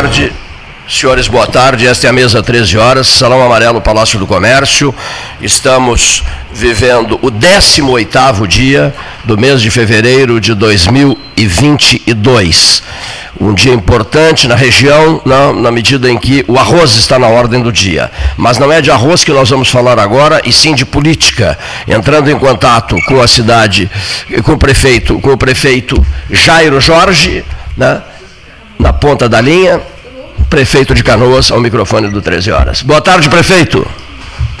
[0.00, 0.32] tarde.
[0.88, 1.86] Senhores, boa tarde.
[1.86, 4.94] Esta é a mesa 13 horas, Salão Amarelo, Palácio do Comércio.
[5.42, 12.82] Estamos vivendo o 18º dia do mês de fevereiro de 2022.
[13.38, 17.62] Um dia importante na região, na, na, medida em que o arroz está na ordem
[17.62, 18.10] do dia.
[18.38, 21.58] Mas não é de arroz que nós vamos falar agora, e sim de política.
[21.86, 23.90] Entrando em contato com a cidade,
[24.44, 27.44] com o prefeito, com o prefeito Jairo Jorge,
[27.76, 28.00] né,
[28.80, 29.78] na ponta da linha
[30.50, 32.82] prefeito de Canoas, ao microfone do 13 Horas.
[32.82, 33.88] Boa tarde, prefeito.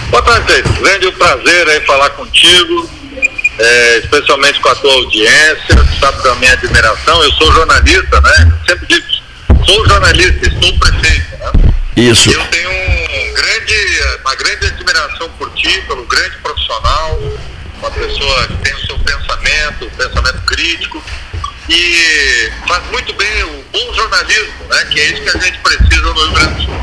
[0.08, 0.72] Boa tarde, prefeito.
[0.80, 2.88] Grande prazer aí falar contigo,
[3.58, 7.22] é, especialmente com a tua audiência, sabe da minha admiração.
[7.24, 8.52] Eu sou jornalista, né?
[8.68, 9.06] sempre digo,
[9.66, 11.72] sou jornalista e sou prefeito, né?
[11.96, 12.30] Isso.
[12.30, 13.74] Eu tenho um grande,
[14.24, 17.20] uma grande admiração por ti, pelo grande profissional,
[17.78, 21.02] uma pessoa que tem o seu pensamento, pensamento crítico,
[21.68, 26.02] e faz muito bem o bom jornalismo, né, que é isso que a gente precisa
[26.02, 26.80] no Rio Grande do Sul.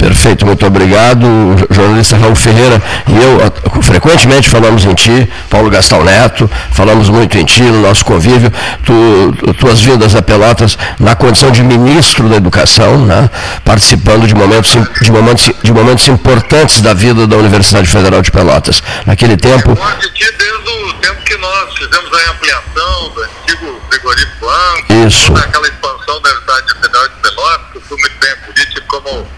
[0.00, 1.26] Perfeito, muito obrigado.
[1.70, 7.44] Jornalista Raul Ferreira e eu frequentemente falamos em ti, Paulo Gastão Neto, falamos muito em
[7.44, 8.50] ti no nosso convívio,
[8.82, 13.28] tu, tuas vindas a Pelotas na condição de ministro da Educação, né,
[13.62, 18.82] participando de momentos, de, momentos, de momentos importantes da vida da Universidade Federal de Pelotas.
[19.04, 19.70] Naquele tempo.
[19.70, 20.89] Eu de ti desde
[21.30, 25.32] que nós fizemos a ampliação do antigo frigorífico Anco, Isso.
[25.36, 29.28] aquela expansão da Universidade Federal de Pelotas, que eu fui muito bem político como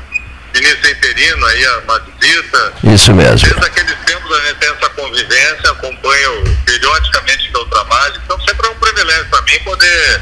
[0.54, 2.72] ministro interino aí, a visita.
[2.84, 3.46] Isso mesmo.
[3.46, 8.66] Desde aqueles tempos a gente tem essa convivência, acompanho periodicamente o seu trabalho, então sempre
[8.66, 10.20] é um privilégio para mim poder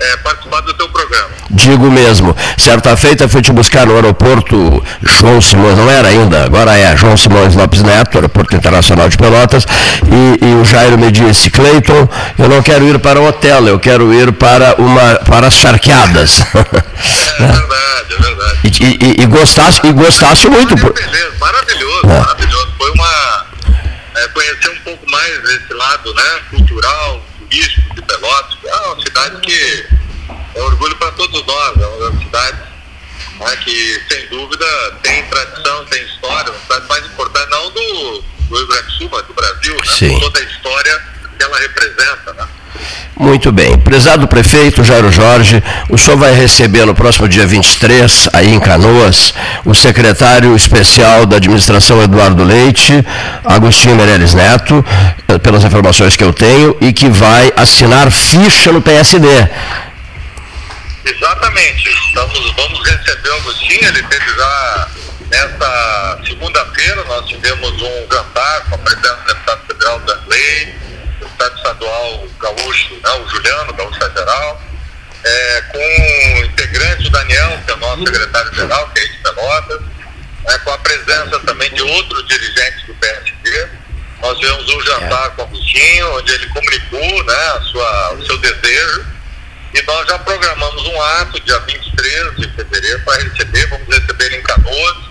[0.00, 1.30] é, participar do teu programa.
[1.50, 2.34] Digo mesmo.
[2.56, 7.16] Certa feita fui te buscar no aeroporto João Simões, não era ainda, agora é João
[7.16, 9.66] Simões Lopes Neto, aeroporto internacional de Pelotas,
[10.06, 13.78] e, e o Jairo me disse, Cleiton, eu não quero ir para o hotel, eu
[13.78, 16.42] quero ir para, uma, para as charqueadas.
[17.40, 18.58] É verdade, é verdade.
[18.64, 20.76] E, e, e, gostasse, e gostasse muito.
[20.76, 20.92] Por...
[20.92, 22.18] Beleza, maravilhoso, é.
[22.18, 22.68] maravilhoso.
[22.76, 23.46] Foi uma.
[24.14, 28.58] É, conhecer um pouco mais esse lado né, cultural, turístico de Pelotas.
[28.64, 29.86] É uma cidade que
[30.54, 32.58] é orgulho para todos nós, é uma cidade
[33.38, 34.66] né, que, sem dúvida,
[35.02, 39.08] tem tradição, tem história, uma cidade mais importante, não do, do Rio Grande do Sul,
[39.10, 40.20] mas do Brasil, né, Sim.
[40.20, 41.02] toda a história
[41.36, 42.32] que ela representa.
[42.34, 42.48] Né?
[43.16, 43.76] Muito bem.
[43.78, 49.34] Prezado prefeito Jairo Jorge, o senhor vai receber no próximo dia 23, aí em Canoas,
[49.64, 53.04] o secretário especial da administração Eduardo Leite,
[53.44, 54.84] Agostinho Meirelles Neto,
[55.28, 59.28] eh, pelas informações que eu tenho, e que vai assinar ficha no PSD.
[61.04, 61.90] Exatamente.
[62.08, 64.88] Estamos, vamos receber o Agostinho, ele teve já
[65.30, 70.74] nesta segunda-feira, nós tivemos um jantar com a presidente do deputado federal da Lei,
[71.20, 74.62] deputado estadual gaúcho, né, o Juliano, gaúcho federal,
[75.22, 79.82] é, com integrantes, o Daniel, que é o nosso secretário-geral, que é de Pelotas,
[80.48, 83.68] é, com a presença também de outros dirigentes do PSD.
[84.22, 89.06] Nós tivemos um jantar com o Agostinho, onde ele comunicou né, sua, o seu desejo,
[89.74, 94.36] e nós já programamos um ato, dia 23 de fevereiro, para receber, vamos receber ele
[94.36, 95.09] em Canoas,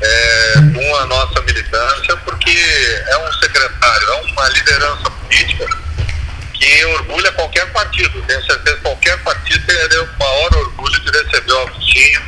[0.00, 2.50] é, com a nossa militância, porque
[3.08, 5.66] é um secretário, é uma liderança política
[6.54, 8.22] que orgulha qualquer partido.
[8.22, 12.22] Tenho certeza que qualquer partido teria o maior orgulho de receber o Agostinho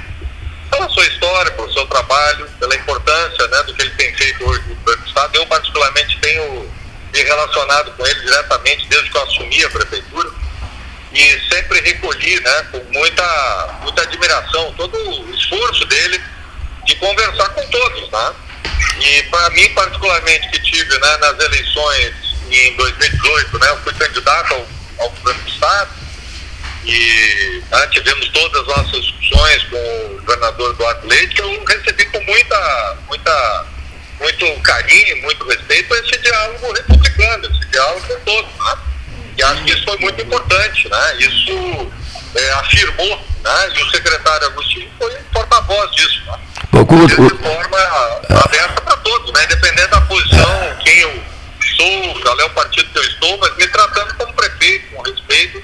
[0.71, 4.63] pela sua história, pelo seu trabalho, pela importância né, do que ele tem feito hoje
[4.87, 5.37] no Estado.
[5.37, 6.71] Eu, particularmente, tenho
[7.13, 10.31] me relacionado com ele diretamente desde que eu assumi a prefeitura
[11.13, 16.21] e sempre recolhi né, com muita, muita admiração todo o esforço dele
[16.91, 18.11] de conversar com todos.
[18.11, 18.33] Né?
[19.01, 22.15] E para mim, particularmente, que tive né, nas eleições
[22.51, 24.67] em 2018, né, eu fui candidato ao,
[24.99, 25.91] ao governo do Estado
[26.85, 32.21] e né, tivemos todas as nossas discussões com o governador Eduardo Leite, eu recebi com
[32.25, 33.67] muita, muita,
[34.19, 38.51] muito carinho, muito respeito esse diálogo republicano, esse diálogo com todos.
[38.59, 38.79] Né?
[39.39, 41.17] E acho que isso foi muito importante, né?
[41.19, 41.93] Isso
[42.35, 43.73] é, afirmou, né?
[43.75, 46.39] E o secretário Agostinho foi porta-voz disso, né?
[47.07, 47.79] De forma
[48.45, 49.45] aberta para todos, né?
[49.45, 51.23] Independente da posição, quem eu
[51.77, 55.63] sou, qual é o partido que eu estou, mas me tratando como prefeito, com respeito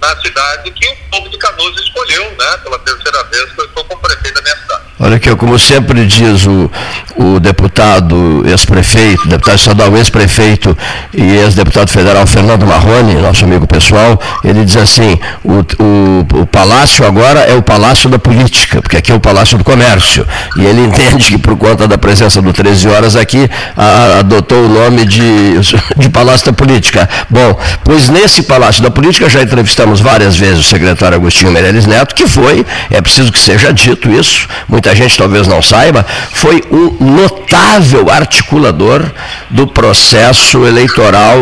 [0.00, 2.56] na cidade que o povo de Canoas escolheu, né?
[2.62, 4.86] Pela terceira vez que eu estou como prefeito da minha cidade.
[4.98, 6.70] Olha aqui, como sempre diz o,
[7.16, 10.76] o deputado ex-prefeito, deputado estadual ex-prefeito
[11.12, 17.06] e ex-deputado federal Fernando Marrone, nosso amigo pessoal, ele diz assim, o, o, o, palácio
[17.06, 20.26] agora é o palácio da política, porque aqui é o palácio do comércio.
[20.56, 24.68] E ele entende que por conta da presença do 13 horas aqui, a, adotou o
[24.68, 25.60] nome de,
[25.94, 27.06] de palácio da política.
[27.28, 32.14] Bom, pois nesse palácio da política já entrevistamos várias vezes o secretário Agostinho Meirelles Neto,
[32.14, 36.96] que foi, é preciso que seja dito isso, muita gente talvez não saiba, foi um
[37.00, 39.04] notável articulador
[39.50, 41.38] do processo eleitoral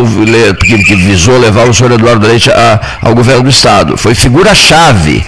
[0.60, 3.96] que, visou levar o senhor Eduardo Leite a, ao governo do Estado.
[3.96, 5.24] Foi figura-chave,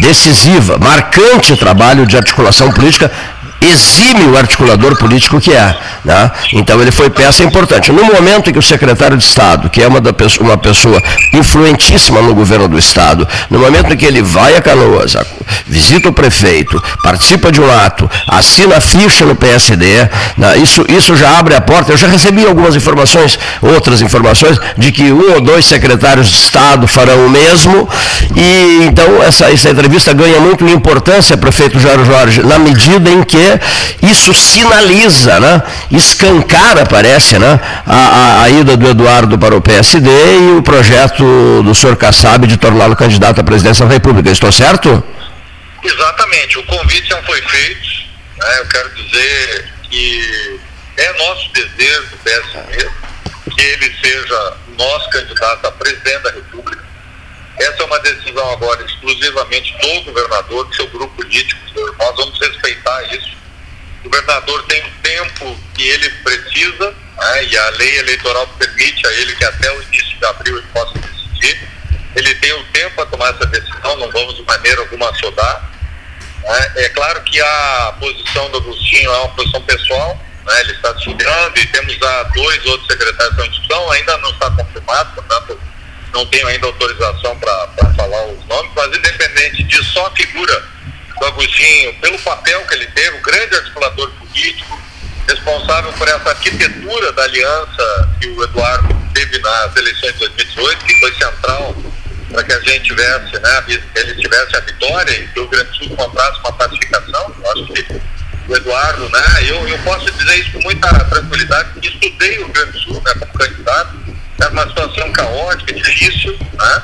[0.00, 3.10] decisiva, marcante trabalho de articulação política
[3.60, 5.76] exímio articulador político que é.
[6.04, 6.30] Né?
[6.52, 7.92] Então ele foi peça importante.
[7.92, 11.02] No momento em que o secretário de Estado, que é uma, da, uma pessoa
[11.32, 15.16] influentíssima no governo do Estado, no momento em que ele vai a Canoas,
[15.66, 20.56] visita o prefeito, participa de um ato, assina a ficha no PSD, né?
[20.58, 21.92] isso, isso já abre a porta.
[21.92, 26.86] Eu já recebi algumas informações, outras informações, de que um ou dois secretários de Estado
[26.86, 27.88] farão o mesmo,
[28.34, 33.49] e então essa, essa entrevista ganha muito importância, prefeito Jairo Jorge, na medida em que
[34.02, 40.10] isso sinaliza, né, escancara, parece, né, a, a, a, ida do Eduardo para o PSD
[40.10, 44.30] e o projeto do senhor Kassab de torná-lo candidato à presidência da República.
[44.30, 45.02] Estou certo?
[45.82, 46.58] Exatamente.
[46.58, 47.88] O convite não foi feito.
[48.38, 50.60] Né, eu quero dizer que
[50.96, 52.90] é nosso desejo do PSD
[53.50, 56.89] que ele seja nosso candidato a presidente da República.
[57.60, 61.60] Essa é uma decisão agora exclusivamente do governador, do seu grupo político.
[61.98, 63.40] Nós vamos respeitar isso
[64.04, 69.12] o governador tem o tempo que ele precisa, né, e a lei eleitoral permite a
[69.12, 71.68] ele que até o início de abril ele possa decidir.
[72.16, 75.70] Ele tem o tempo para tomar essa decisão, não vamos de maneira alguma assodar.
[76.42, 76.72] Né.
[76.76, 81.58] É claro que a posição do Agostinho é uma posição pessoal, né, ele está estudando
[81.58, 85.60] e temos a dois outros secretários de discussão, ainda não está confirmado, portanto
[86.12, 90.64] não tenho ainda autorização para falar os nomes, mas independente de só a figura
[91.18, 94.80] do Agostinho, pelo papel que ele teve, o grande articulador político,
[95.28, 101.00] responsável por essa arquitetura da aliança que o Eduardo teve nas eleições de 2018, que
[101.00, 101.76] foi central
[102.30, 103.64] para que a gente tivesse, né,
[103.96, 107.34] ele tivesse a vitória e que o Grande Sul comprasse uma pacificação.
[107.42, 108.00] Eu acho que
[108.48, 112.78] o Eduardo, né, eu, eu posso dizer isso com muita tranquilidade, porque estudei o Grande
[112.84, 113.96] Sul né, como candidato,
[114.40, 116.82] era uma situação caótica, difícil, né,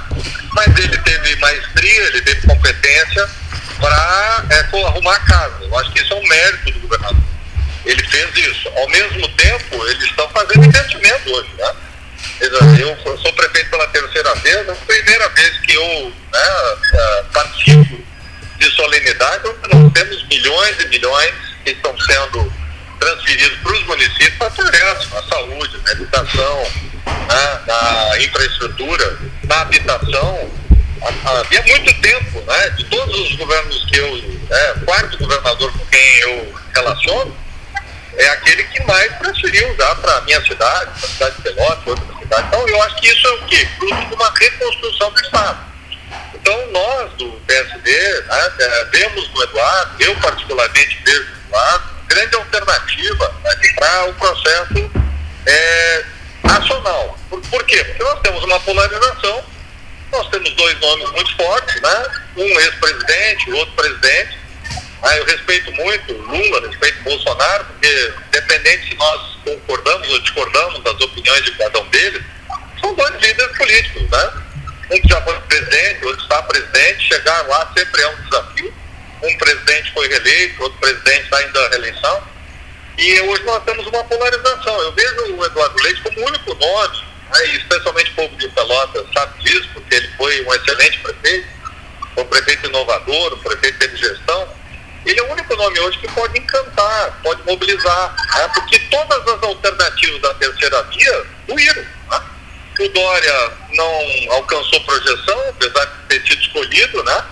[0.52, 3.28] mas ele teve maestria, ele teve competência
[3.80, 5.56] para é, arrumar a casa.
[5.62, 7.22] Eu acho que isso é um mérito do governador.
[7.84, 8.68] Ele fez isso.
[8.76, 11.50] Ao mesmo tempo, eles estão fazendo investimento hoje.
[11.58, 11.72] Né?
[12.80, 18.04] Eu sou prefeito pela terceira vez, é a primeira vez que eu né, é, participo
[18.58, 21.34] de solenidade, nós temos milhões e milhões
[21.64, 22.52] que estão sendo
[23.06, 26.62] transferidos para os municípios para progresso, na saúde, na educação,
[27.06, 30.50] né, na infraestrutura, na habitação
[31.24, 35.86] havia muito tempo, né, de todos os governos que eu, é, o quarto governador com
[35.86, 37.36] quem eu relaciono,
[38.16, 41.86] é aquele que mais transferiu já para a minha cidade, para a cidade de Pelotas,
[41.86, 42.46] outra cidade.
[42.48, 43.68] Então, eu acho que isso é o quê?
[43.78, 45.58] Fruto de uma reconstrução do Estado.
[46.34, 52.36] Então, nós do PSD né, é, vemos no Eduardo, eu particularmente vejo no Eduardo, grande
[52.36, 53.34] alternativa
[53.76, 54.90] para o processo
[55.46, 56.04] é,
[56.44, 57.18] nacional.
[57.28, 57.82] Por, por quê?
[57.84, 59.44] Porque nós temos uma polarização
[60.12, 62.06] nós temos dois nomes muito fortes, né?
[62.36, 64.38] Um ex-presidente, o outro presidente.
[65.02, 71.00] Ah, eu respeito muito Lula, respeito Bolsonaro, porque independente se nós concordamos ou discordamos das
[71.00, 72.22] opiniões de cada um deles,
[72.80, 74.32] são dois líderes políticos, né?
[74.90, 78.74] Um que já foi presidente, outro está presidente, chegar lá sempre é um desafio.
[79.22, 82.22] Um presidente foi reeleito, outro presidente está indo à reeleição.
[82.98, 84.80] E hoje nós temos uma polarização.
[84.80, 89.06] Eu vejo o Eduardo Leite como o único nome né, especialmente o povo de Pelotas
[89.12, 91.48] sabe disso, porque ele foi um excelente prefeito,
[92.16, 94.48] um prefeito inovador, um prefeito de gestão.
[95.04, 99.42] Ele é o único nome hoje que pode encantar, pode mobilizar, né, porque todas as
[99.42, 101.82] alternativas da terceira via ruíram.
[101.82, 102.20] Né?
[102.78, 107.24] O Dória não alcançou projeção, apesar de ter sido escolhido, né?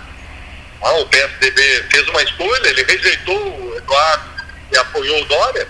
[0.83, 4.25] Ah, o PSDB fez uma escolha, ele rejeitou o Eduardo
[4.73, 5.69] e apoiou o Dória,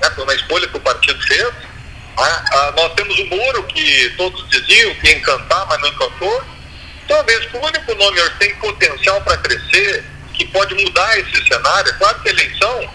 [0.00, 0.10] né?
[0.14, 1.52] foi uma escolha que o partido fez.
[2.18, 6.44] Ah, ah, nós temos o Moro, que todos diziam que ia encantar, mas não encantou.
[7.06, 11.90] Talvez o único nome que tem potencial para crescer, que pode mudar esse cenário.
[11.90, 12.90] É claro que a eleição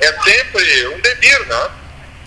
[0.00, 1.70] é sempre um devir, né?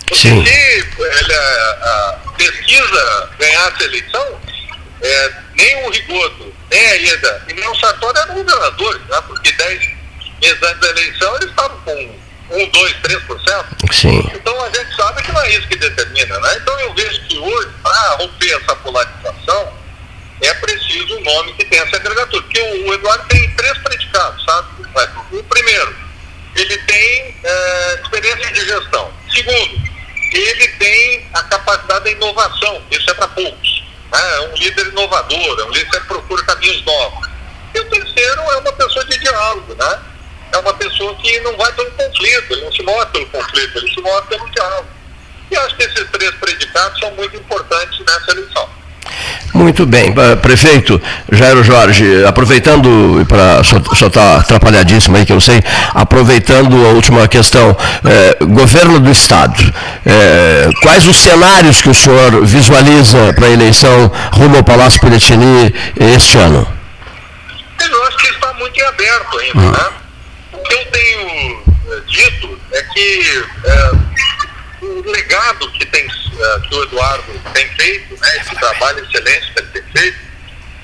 [0.06, 0.44] Porque Sim.
[0.44, 4.40] se ele, a, a pesquisa ganhasse a eleição,
[5.00, 9.20] é, nem o Rigoto, nem a Ieda e nem o Sartori eram governadores, né?
[9.26, 9.90] Porque dez
[10.40, 12.18] meses antes da eleição eles estavam com
[12.50, 13.92] 1, 2, 3%.
[13.92, 14.30] Sim.
[14.34, 16.58] Então a gente sabe que não é isso que determina, né?
[16.60, 19.72] Então eu vejo que hoje, para romper essa polarização,
[20.40, 22.42] é preciso um nome que tenha essa agregatura.
[22.42, 24.68] Porque o, o Eduardo tem três predicados, sabe?
[25.32, 25.94] O primeiro,
[26.56, 29.12] ele tem é, experiência de gestão.
[29.32, 29.88] Segundo,
[30.32, 32.82] ele tem a capacidade da inovação.
[32.90, 33.84] Isso é para poucos.
[34.12, 34.36] Né?
[34.36, 37.28] É um líder inovador, é um líder que procura caminhos novos.
[37.74, 39.98] E o terceiro é uma pessoa de diálogo, né?
[40.52, 43.94] É uma pessoa que não vai pelo conflito, ele não se move pelo conflito, ele
[43.94, 44.88] se move pelo diálogo.
[45.50, 48.68] E acho que esses três predicados são muito importantes nessa eleição.
[49.54, 50.14] Muito bem.
[50.40, 51.00] Prefeito
[51.32, 55.62] Jairo Jorge, aproveitando, para só está atrapalhadíssimo aí que eu sei,
[55.94, 59.62] aproveitando a última questão, é, governo do Estado,
[60.06, 65.74] é, quais os cenários que o senhor visualiza para a eleição rumo ao Palácio Piratini
[65.98, 66.66] este ano?
[67.80, 69.70] Eu acho que está muito em aberto ainda, hum.
[69.72, 69.88] né?
[70.52, 71.58] O que eu tenho
[71.90, 73.90] é, dito é que é,
[74.80, 79.60] o legado que, tem, uh, que o Eduardo tem feito, né, esse trabalho excelente que
[79.60, 80.18] ele tem feito,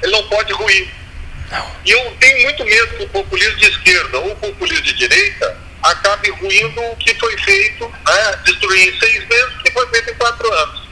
[0.02, 0.88] ele não pode ruir.
[1.84, 5.56] E eu tenho muito medo que o populismo de esquerda ou o populismo de direita
[5.82, 10.10] acabe ruindo o que foi feito, né, destruir em seis meses o que foi feito
[10.10, 10.88] em quatro anos.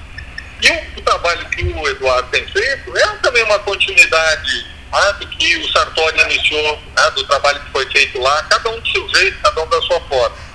[0.61, 5.27] E o, o trabalho que o Eduardo tem feito é também uma continuidade né, do
[5.27, 9.09] que o Sartori iniciou, né, do trabalho que foi feito lá, cada um do seu
[9.09, 10.52] jeito, cada um da sua forma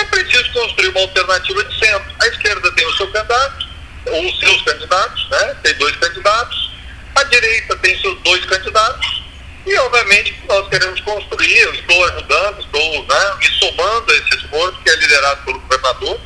[0.00, 2.12] é preciso construir uma alternativa de centro.
[2.20, 3.68] A esquerda tem o seu candidato,
[4.06, 5.56] ou os seus candidatos, né?
[5.62, 6.70] tem dois candidatos,
[7.14, 9.22] a direita tem seus dois candidatos,
[9.66, 14.80] e obviamente nós queremos construir, eu estou ajudando, estou né, me somando a esse esforço
[14.82, 16.20] que é liderado pelo governador,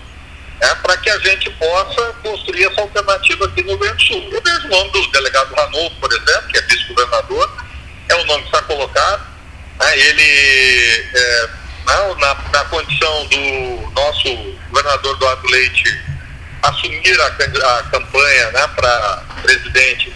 [0.61, 4.29] né, para que a gente possa construir essa alternativa aqui no Rio Grande do Sul.
[4.33, 7.65] Eu vejo o nome do delegado Ranolfo, por exemplo, que é vice-governador,
[8.09, 9.27] é o nome que está colocado,
[9.81, 11.49] né, ele é,
[11.87, 14.29] não, na, na condição do nosso
[14.71, 16.03] governador Eduardo Leite
[16.63, 20.13] assumir a, a campanha né, para presidente,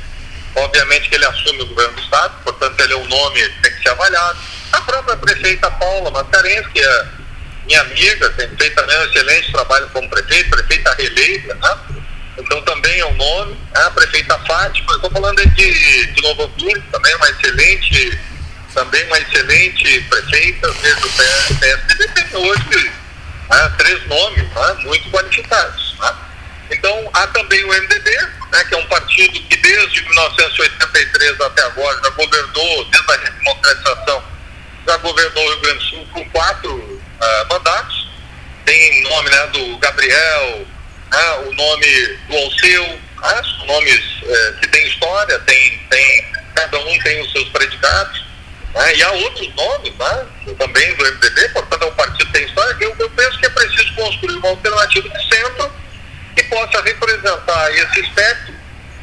[0.57, 3.73] obviamente que ele assume o governo do Estado, portanto ele é um nome que tem
[3.73, 4.39] que ser avaliado.
[4.73, 7.07] A própria prefeita Paula Mascarenhas, que é
[7.67, 11.79] minha amiga, tem feito também um excelente trabalho como prefeita, prefeita reeleita, né?
[12.39, 13.53] então também é um nome.
[13.53, 13.83] Né?
[13.83, 18.19] A prefeita Fátima, estou falando de, de Novo Hamburgo, também é uma excelente
[18.75, 22.93] também uma excelente prefeita, desde o PSDB tem hoje
[23.51, 25.97] né, três nomes né, muito qualificados.
[25.99, 26.15] Né?
[26.71, 28.11] Então, há também o MDB,
[28.53, 34.25] né, que é um partido que desde 1983 até agora já governou, desde a redemocratização,
[34.87, 38.09] já governou o Rio Grande do Sul com quatro uh, mandatos.
[38.65, 40.67] Tem nome né, do Gabriel,
[41.11, 46.99] né, o nome do Alceu, né, nomes uh, que têm história, tem, tem, cada um
[47.01, 48.28] tem os seus predicados.
[48.79, 48.95] Né?
[48.95, 50.27] E há outros nomes né?
[50.57, 53.51] também do MDB, portanto é um partido que tem história, eu, eu penso que é
[53.51, 55.73] preciso construir uma alternativa de centro
[56.37, 58.55] que possa representar esse espectro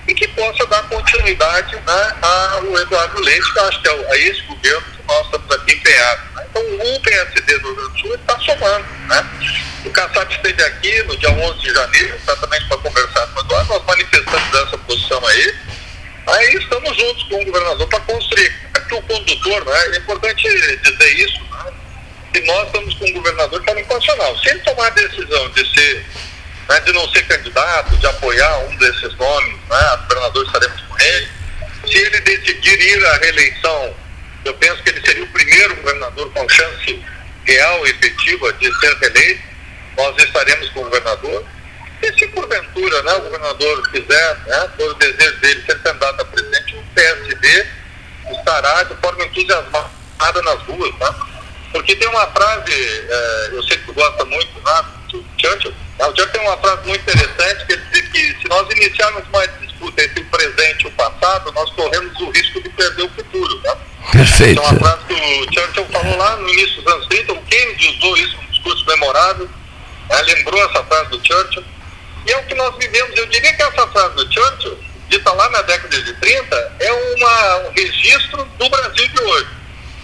[0.07, 4.41] e que possa dar continuidade né, ao Eduardo Leite, que acho que é a esse
[4.43, 6.25] governo que nós estamos aqui empenhados.
[6.35, 6.45] Né?
[6.49, 6.61] Então
[6.95, 8.85] o PSD do Rio Grande do Sul está somando.
[9.07, 9.25] Né?
[9.83, 13.73] O Kassab esteve aqui no dia 11 de janeiro, exatamente para conversar com o Eduardo,
[13.73, 15.55] nós manifestamos essa posição aí.
[16.27, 21.19] Aí estamos juntos com o governador para construir que o condutor, né, é importante dizer
[21.19, 21.73] isso, né,
[22.33, 24.37] que nós estamos com um governador que está inconstitucional.
[24.39, 26.05] Se ele tomar a decisão de ser,
[26.69, 31.29] né, de não ser candidato, de apoiar um desses nomes, né, governador estaremos com ele.
[31.87, 33.95] Se ele decidir ir à reeleição,
[34.43, 37.03] eu penso que ele seria o primeiro governador com chance
[37.45, 39.41] real e efetiva de ser reeleito.
[39.97, 41.45] Nós estaremos com o governador.
[42.01, 46.75] E se porventura né, o governador quiser, né, por desejo dele ser candidato a presidente,
[46.75, 47.65] o PSD
[48.31, 51.15] estará de forma entusiasmada nas ruas, tá?
[51.71, 56.05] Porque tem uma frase, é, eu sei que tu gosta muito, né, do Churchill, né?
[56.05, 59.47] o Churchill tem uma frase muito interessante que ele diz que se nós iniciarmos uma
[59.47, 63.59] disputa entre o presente e o passado, nós corremos o risco de perder o futuro,
[63.61, 63.77] tá?
[64.11, 64.61] Perfeito.
[64.61, 67.97] É uma frase que o Churchill falou lá no início dos anos 30, o Kennedy
[67.97, 69.49] usou isso num discurso memorável,
[70.09, 70.21] né?
[70.21, 71.63] lembrou essa frase do Churchill,
[72.25, 73.17] e é o que nós vivemos.
[73.17, 74.77] Eu diria que essa frase do Churchill
[75.09, 79.47] dita lá na década de 30, é uma, um registro do Brasil de hoje.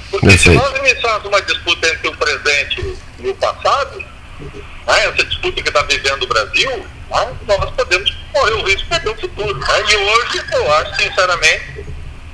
[0.09, 0.59] Porque Perfeito.
[0.59, 5.69] se nós iniciarmos uma disputa entre o presente e o passado, né, essa disputa que
[5.69, 6.69] está vivendo o Brasil,
[7.09, 9.57] né, nós podemos correr o risco de perder o futuro.
[9.57, 9.83] Né?
[9.89, 11.85] E hoje, eu acho, sinceramente,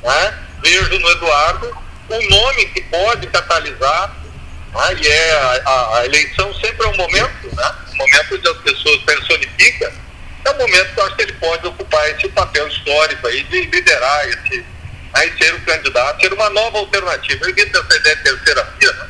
[0.04, 1.78] né, vejo no Eduardo
[2.10, 4.16] um nome que pode catalisar,
[4.74, 5.32] né, e é
[5.66, 9.92] a, a, eleição sempre é um momento, né, um momento onde as pessoas personificam
[10.48, 13.62] é o momento que eu acho que ele pode ocupar esse papel histórico aí de
[13.66, 14.66] liderar esse,
[15.14, 17.46] aí ser o candidato, ser uma nova alternativa.
[17.46, 19.08] Eu disse essa ideia de terceira via, né?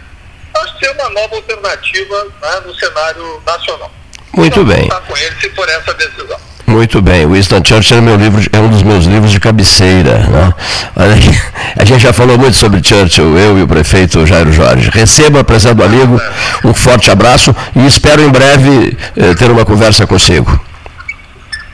[0.55, 3.91] acho que ter uma nova alternativa né, no cenário nacional.
[4.33, 4.87] Muito bem.
[4.87, 6.39] Com ele se for essa decisão.
[6.67, 10.19] Muito bem, Winston Churchill é, livro, é um dos meus livros de cabeceira.
[10.19, 10.53] Né?
[11.79, 14.89] A gente já falou muito sobre Churchill, eu e o prefeito Jairo Jorge.
[14.89, 16.21] Receba, prezado amigo,
[16.65, 20.59] um forte abraço e espero em breve eh, ter uma conversa consigo.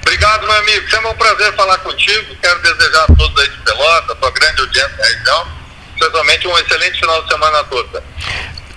[0.04, 0.88] Obrigado, meu amigo.
[0.88, 2.36] Sempre um prazer falar contigo.
[2.40, 5.48] Quero desejar a todos aí de Pelota, a tua grande audiência da região,
[5.96, 8.04] especialmente um excelente final de semana toda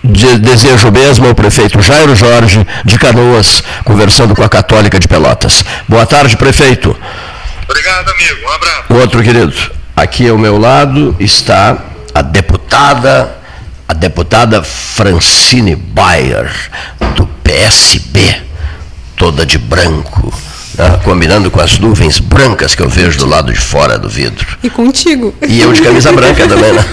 [0.06, 5.64] de, desejo mesmo ao prefeito Jairo Jorge de Canoas, conversando com a Católica de Pelotas.
[5.88, 6.96] Boa tarde, prefeito.
[7.68, 8.46] Obrigado, amigo.
[8.46, 9.00] Um abraço.
[9.00, 9.54] Outro querido.
[9.96, 11.78] Aqui ao meu lado está
[12.14, 13.36] a deputada,
[13.88, 16.50] a deputada Francine Bayer,
[17.14, 18.42] do PSB,
[19.16, 20.32] toda de branco.
[20.78, 24.46] Né, combinando com as nuvens brancas que eu vejo do lado de fora do vidro.
[24.62, 25.34] E contigo.
[25.48, 26.84] E eu de camisa branca também, né?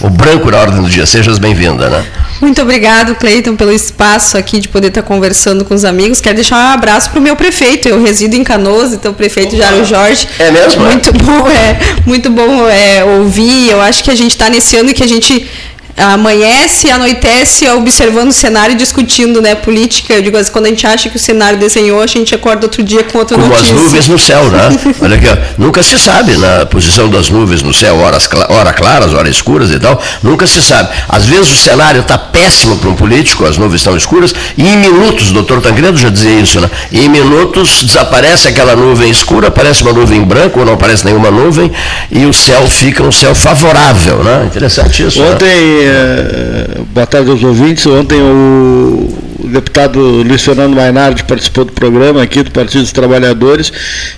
[0.00, 1.06] o branco na ordem do dia.
[1.06, 2.04] Sejas bem-vinda, né?
[2.40, 6.20] Muito obrigado, Cleiton, pelo espaço aqui de poder estar conversando com os amigos.
[6.20, 7.88] Quero deixar um abraço para o meu prefeito.
[7.88, 10.28] Eu resido em Canoas, então o prefeito Jaro Jorge.
[10.38, 10.84] É mesmo?
[10.84, 13.70] Muito bom, é muito bom é, ouvir.
[13.70, 15.48] Eu acho que a gente está nesse ano que a gente
[15.96, 20.14] amanhece, anoitece observando o cenário e discutindo né, política.
[20.14, 22.82] Eu digo assim, quando a gente acha que o cenário desenhou, a gente acorda outro
[22.82, 23.74] dia com outra Como notícia.
[23.74, 24.68] Como as nuvens no céu, né?
[25.00, 29.14] Olha aqui, ó, nunca se sabe na posição das nuvens no céu, horas, hora claras,
[29.14, 30.88] horas escuras e tal, nunca se sabe.
[31.08, 34.76] Às vezes o cenário está péssimo para um político, as nuvens estão escuras, e em
[34.76, 36.70] minutos, o doutor Tancredo já dizia isso, né?
[36.92, 41.70] em minutos desaparece aquela nuvem escura, aparece uma nuvem branca, ou não aparece nenhuma nuvem,
[42.10, 44.44] e o céu fica um céu favorável, né?
[44.46, 45.20] Interessante isso.
[45.20, 45.30] Né?
[45.30, 45.83] Ontem né?
[45.86, 47.84] Eh, boa tarde aos ouvintes.
[47.86, 49.08] Ontem o,
[49.52, 53.70] deputado Luiz Fernando Mainardi participou do programa aqui do Partido dos Trabalhadores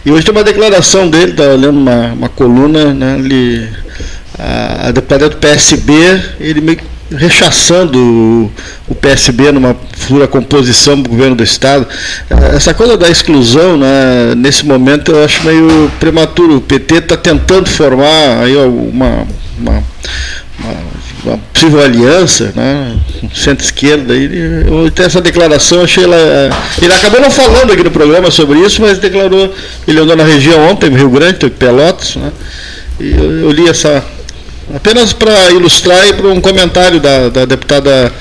[0.04, 3.68] e hoje tem uma declaração dele, estava lendo uma, uma coluna, né, ele,
[4.38, 5.92] a, a deputada do PSB,
[6.38, 6.78] ele meio
[7.10, 8.52] rechaçando o,
[8.88, 11.86] o PSB numa futura composição do governo do Estado.
[12.54, 16.56] Essa coisa da exclusão, né, nesse momento, eu acho meio prematuro.
[16.56, 19.24] O PT está tentando formar aí uma,
[19.58, 19.84] uma,
[20.58, 20.72] uma
[21.26, 22.96] uma possível aliança, né,
[23.34, 26.16] centro-esquerda, eu tenho essa declaração, achei ela.
[26.80, 29.52] Ele acabou não falando aqui no programa sobre isso, mas declarou,
[29.86, 32.32] ele andou na região ontem, Rio Grande, Pelotas, né,
[33.00, 34.02] e eu, eu li essa.
[34.74, 38.12] Apenas para ilustrar e para um comentário da, da deputada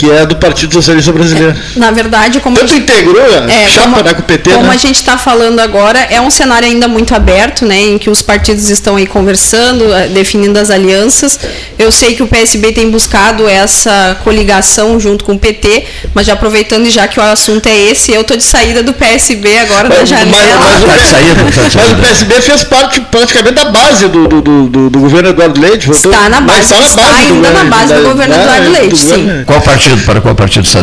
[0.00, 1.54] que é do Partido Socialista Brasileiro.
[1.76, 4.68] Na verdade, como tanto gente, integrou a é, chapa como, né, com o PT, como
[4.68, 4.72] né?
[4.72, 8.22] a gente está falando agora, é um cenário ainda muito aberto, né, em que os
[8.22, 11.38] partidos estão aí conversando, eh, definindo as alianças.
[11.78, 15.84] Eu sei que o PSB tem buscado essa coligação junto com o PT,
[16.14, 18.94] mas já aproveitando e já que o assunto é esse, eu estou de saída do
[18.94, 20.60] PSB agora mas, da janela.
[20.60, 24.90] Mas, mas, o, saída, mas o PSB fez parte praticamente da base do, do, do,
[24.90, 25.90] do governo Eduardo Leite.
[25.90, 28.96] Está na base, está, na base está ainda na base do, do governo Eduardo Leite,
[28.96, 29.44] sim.
[29.44, 29.89] Qual partido?
[29.90, 30.80] Partido, para qual partido está?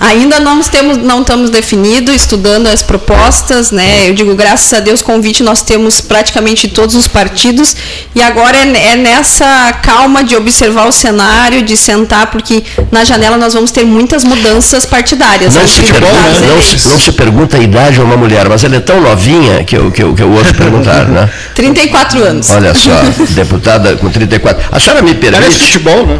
[0.00, 4.08] Ainda não temos, não estamos definidos, estudando as propostas, né?
[4.08, 7.74] Eu digo, graças a Deus, convite nós temos praticamente todos os partidos
[8.14, 13.36] e agora é, é nessa calma de observar o cenário, de sentar, porque na janela
[13.36, 15.54] nós vamos ter muitas mudanças partidárias.
[15.54, 16.12] Não, se, pergunta,
[16.46, 19.64] não, se, não se, pergunta a idade a uma mulher, mas ela é tão novinha
[19.64, 21.28] que eu, que eu, que eu ouço perguntar, né?
[21.54, 22.50] 34 anos.
[22.50, 22.90] Olha só,
[23.30, 24.64] deputada com 34.
[24.70, 25.38] A senhora me permite...
[25.38, 26.18] Parece futebol, né?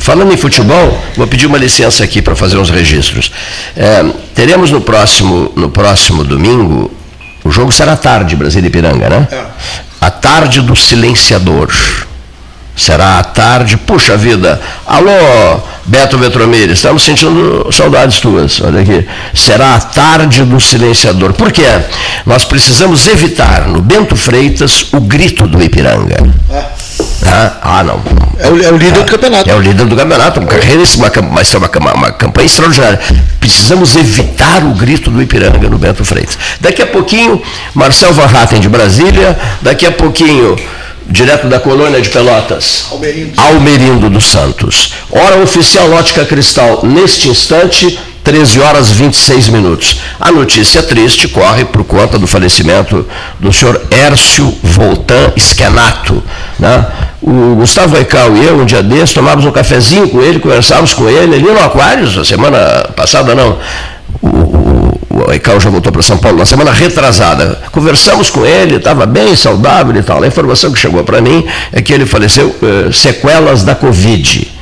[0.00, 3.30] Falando em futebol, Vou pedir uma licença aqui para fazer uns registros.
[3.76, 6.90] É, teremos no próximo, no próximo domingo,
[7.44, 9.28] o jogo será tarde, Brasília e Piranga, né?
[9.30, 9.44] É.
[10.00, 11.70] A tarde do silenciador.
[12.76, 15.10] Será a tarde, puxa vida, alô,
[15.86, 19.06] Beto Vetromir, estamos sentindo saudades tuas, olha aqui.
[19.32, 21.34] Será a tarde do silenciador.
[21.34, 21.62] Por quê?
[22.26, 26.16] Nós precisamos evitar no Bento Freitas o grito do Ipiranga.
[26.50, 26.64] É.
[27.26, 28.00] Ah, ah, não.
[28.38, 29.50] É o, é o líder ah, do campeonato.
[29.50, 31.10] É o líder do campeonato, uma carreira, uma,
[31.78, 33.00] uma, uma campanha extraordinária.
[33.40, 36.38] Precisamos evitar o grito do Ipiranga no Bento Freitas.
[36.60, 37.40] Daqui a pouquinho,
[37.72, 40.56] Marcel Van Hatten de Brasília, daqui a pouquinho,
[41.06, 44.94] direto da colônia de Pelotas, Almerindo, Almerindo dos Santos.
[45.10, 50.00] Hora oficial Ótica Cristal, neste instante, 13 horas 26 minutos.
[50.18, 53.06] A notícia triste corre por conta do falecimento
[53.38, 56.22] do senhor Hércio Voltan Schenato.
[56.58, 56.86] Né?
[57.22, 61.08] O Gustavo Eical e eu, um dia desses, tomávamos um cafezinho com ele, conversávamos com
[61.08, 63.58] ele ali no Aquários, a semana passada não.
[64.22, 64.83] O,
[65.26, 67.58] o, Eical já voltou para São Paulo na semana retrasada.
[67.72, 70.22] Conversamos com ele, estava bem saudável e tal.
[70.22, 74.54] A informação que chegou para mim é que ele faleceu eh, sequelas da Covid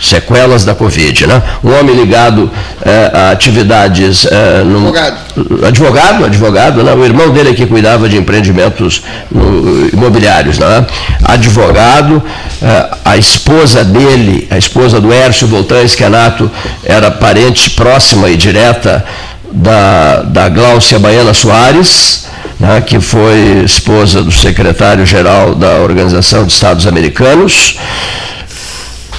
[0.00, 1.26] sequelas da Covid.
[1.26, 1.42] Né?
[1.62, 2.50] Um homem ligado
[2.82, 4.26] é, a atividades.
[4.26, 5.16] É, no, advogado.
[5.64, 6.94] Advogado, advogado, né?
[6.94, 10.58] o irmão dele que cuidava de empreendimentos no, imobiliários.
[10.58, 10.86] Né?
[11.22, 12.22] Advogado,
[12.62, 16.50] é, a esposa dele, a esposa do Hércio Voltan Esquenato,
[16.82, 19.04] era parente próxima e direta
[19.50, 22.28] da, da Gláucia Baiana Soares.
[22.58, 27.78] Né, que foi esposa do secretário-geral da Organização de Estados Americanos.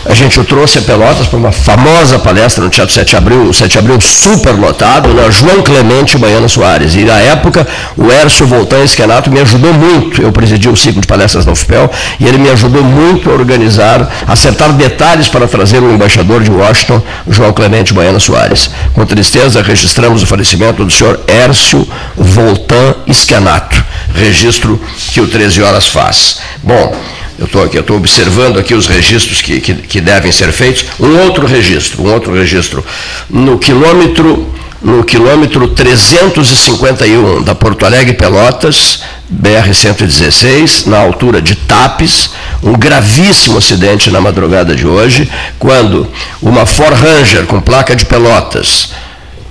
[0.04, 3.54] A gente o trouxe a Pelotas para uma famosa palestra no Teatro 7 de Abril,
[3.54, 5.30] 7 de Abril super lotado, né?
[5.30, 6.96] João Clemente e Baiana Soares.
[6.96, 10.22] E na época, o Ércio Voltan Esquenato me ajudou muito.
[10.22, 14.12] Eu presidi o ciclo de palestras da UFPEL e ele me ajudou muito a organizar,
[14.28, 18.72] acertar detalhes para trazer o embaixador de Washington, João Clemente Baiana Soares.
[18.94, 21.88] Com tristeza, registramos o falecimento do senhor Ércio
[22.18, 23.84] Voltan Esquenato,
[24.16, 26.40] registro que o 13 Horas faz.
[26.64, 26.96] Bom,
[27.42, 30.86] eu estou aqui, eu estou observando aqui os registros que, que, que, devem ser feitos.
[31.00, 32.86] Um outro registro, um outro registro.
[33.28, 34.48] No quilômetro,
[34.80, 39.00] no quilômetro 351 da Porto Alegre Pelotas,
[39.34, 42.30] BR-116, na altura de Tapes,
[42.62, 45.28] um gravíssimo acidente na madrugada de hoje,
[45.58, 46.08] quando
[46.44, 48.90] uma Ford Ranger com placa de Pelotas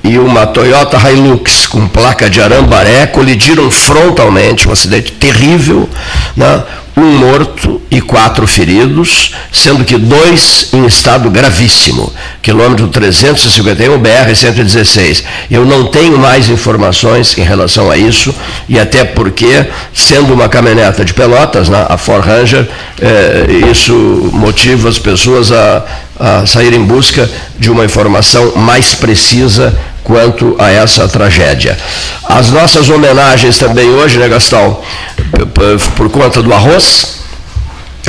[0.04, 5.88] e uma Toyota Hilux com placa de Arambaré colidiram frontalmente, um acidente terrível,
[6.36, 6.62] né?
[6.96, 12.12] Um morto e quatro feridos, sendo que dois em estado gravíssimo.
[12.42, 15.24] Quilômetro 351 BR-116.
[15.50, 18.34] Eu não tenho mais informações em relação a isso,
[18.68, 22.68] e até porque, sendo uma caminhoneta de pelotas, né, a Ford Ranger,
[23.00, 25.84] eh, isso motiva as pessoas a,
[26.18, 31.76] a sair em busca de uma informação mais precisa quanto a essa tragédia.
[32.28, 34.78] As nossas homenagens também hoje, né, Gastão,
[35.96, 37.20] por conta do arroz.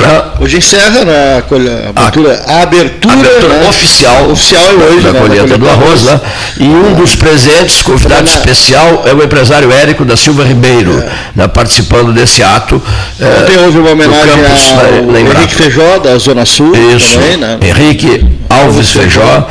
[0.00, 5.12] Ah, hoje encerra né, a, abertura, a abertura, abertura né, oficial, oficial é hoje, da,
[5.12, 6.20] né, colheita do arroz, né?
[6.58, 11.10] E um dos presentes, convidado especial, é o empresário Érico da Silva Ribeiro, é.
[11.36, 12.82] né, participando desse ato.
[13.20, 16.72] Ontem é, houve uma homenagem campus, ao na, na Henrique Feijó, da Zona Sul.
[16.96, 17.58] Isso, também, né?
[17.60, 19.46] Henrique Alves Feijó.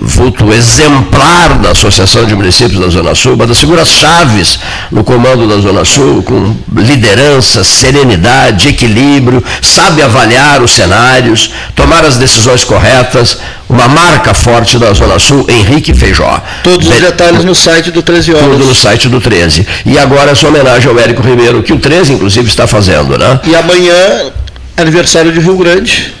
[0.00, 4.58] Vulto exemplar da Associação de Municípios da Zona Sul, uma das figuras chaves
[4.90, 12.16] no comando da Zona Sul, com liderança, serenidade, equilíbrio, sabe avaliar os cenários, tomar as
[12.16, 13.36] decisões corretas,
[13.68, 16.42] uma marca forte da Zona Sul, Henrique Feijó.
[16.64, 18.44] Todos os detalhes no site do 13 Horas.
[18.46, 19.66] Tudo no site do 13.
[19.84, 23.38] E agora essa homenagem ao Érico Ribeiro, que o 13, inclusive, está fazendo, né?
[23.44, 24.32] E amanhã,
[24.76, 26.19] aniversário de Rio Grande.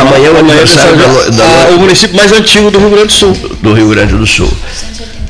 [0.00, 3.12] Amanhã é o aniversário da, da, a, o município mais antigo do Rio Grande do
[3.12, 3.36] Sul.
[3.62, 4.50] Do Rio Grande do Sul.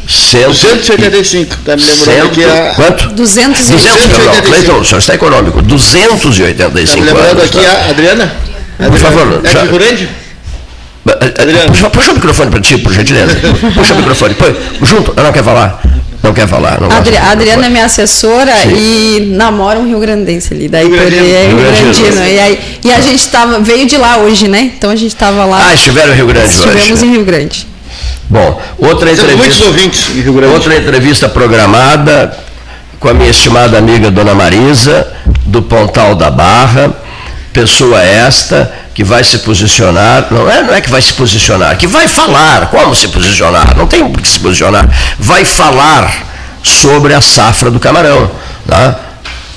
[0.08, 2.74] 185, está me lembrando cento, aqui a...
[2.74, 3.08] Quanto?
[3.10, 4.42] 285.
[4.42, 5.60] Cleiton, o senhor está econômico.
[5.60, 7.70] 285 Está me lembrando aqui tá?
[7.70, 8.32] a Adriana?
[8.78, 9.40] Por favor.
[9.44, 10.08] É Rio Grande?
[11.38, 11.66] Adriana.
[11.66, 13.36] Puxa, puxa o microfone para ti, por gentileza.
[13.74, 14.34] Puxa o microfone.
[14.34, 15.80] Põe, junto, ela não quer falar.
[16.22, 16.80] Não quer falar.
[16.80, 18.74] Não Adri a Adriana é minha assessora Sim.
[18.74, 20.68] e namora um Rio Grandense ali.
[20.68, 21.26] Daí Rio, Grandino.
[21.26, 22.26] É Rio Grandino.
[22.26, 24.72] E, aí, e a gente tava, veio de lá hoje, né?
[24.76, 25.68] Então a gente estava lá.
[25.68, 27.06] Ah, estiveram em Rio Grande Estivemos hoje.
[27.06, 27.66] em Rio Grande.
[28.28, 29.36] Bom, outra entrevista.
[29.38, 30.52] muitos ouvintes em Rio Grande.
[30.54, 32.36] Outra entrevista programada
[33.00, 35.06] com a minha estimada amiga Dona Marisa,
[35.46, 36.92] do Pontal da Barra.
[37.60, 41.88] Pessoa esta que vai se posicionar, não é, não é que vai se posicionar, que
[41.88, 46.08] vai falar como se posicionar, não tem que se posicionar, vai falar
[46.62, 48.30] sobre a safra do camarão.
[48.64, 49.07] Tá?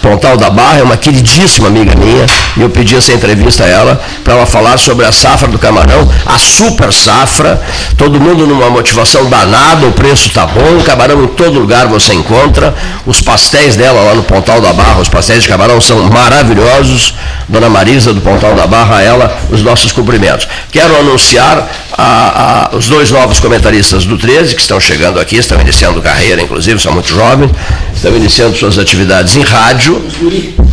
[0.01, 2.25] Pontal da Barra é uma queridíssima amiga minha,
[2.57, 6.09] e eu pedi essa entrevista a ela para ela falar sobre a safra do camarão,
[6.25, 7.61] a super safra,
[7.97, 12.75] todo mundo numa motivação danada, o preço está bom, camarão em todo lugar você encontra,
[13.05, 17.13] os pastéis dela lá no Pontal da Barra, os pastéis de camarão são maravilhosos,
[17.47, 20.47] Dona Marisa do Pontal da Barra, a ela os nossos cumprimentos.
[20.71, 25.59] Quero anunciar a, a, os dois novos comentaristas do 13 que estão chegando aqui, estão
[25.59, 27.51] iniciando carreira, inclusive, são muito jovens,
[27.93, 30.01] estão iniciando suas atividades em rádio.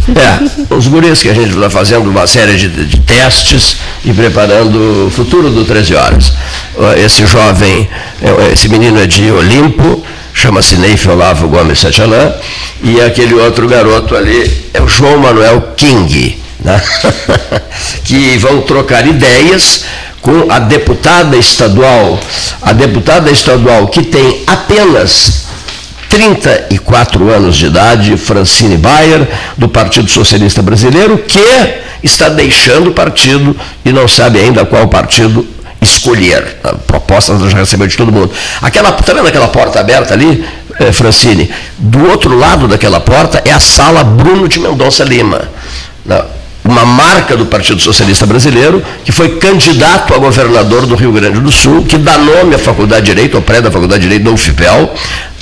[0.09, 5.07] É, os guris que a gente está fazendo uma série de, de, testes e preparando
[5.07, 6.33] o futuro do 13 horas.
[7.05, 7.89] Esse jovem,
[8.23, 10.03] é, esse menino é de Olimpo,
[10.33, 12.33] chama-se Neif Olavo Gomes Satialã,
[12.83, 16.81] e aquele outro garoto ali é o João Manuel King, né?
[18.05, 19.85] que vão trocar ideias
[20.21, 22.19] com a deputada estadual,
[22.63, 25.47] a deputada estadual que tem apenas
[26.09, 31.39] 34 anos de idade, Francine Bayer, do Partido Socialista Brasileiro, que
[32.03, 33.55] está deixando o partido
[33.85, 35.47] e não sabe ainda qual partido
[35.81, 36.59] escolher.
[36.65, 38.31] A proposta já recebeu de todo mundo.
[38.61, 40.45] Aquela, está vendo aquela porta aberta ali,
[40.81, 41.51] eh, Francine?
[41.77, 45.49] Do outro lado daquela porta é a sala Bruno de Mendonça Lima.
[46.69, 51.51] Uma marca do Partido Socialista Brasileiro, que foi candidato a governador do Rio Grande do
[51.51, 54.31] Sul, que dá nome à Faculdade de Direito, ao prédio da Faculdade de Direito da
[54.31, 54.93] UFPEL,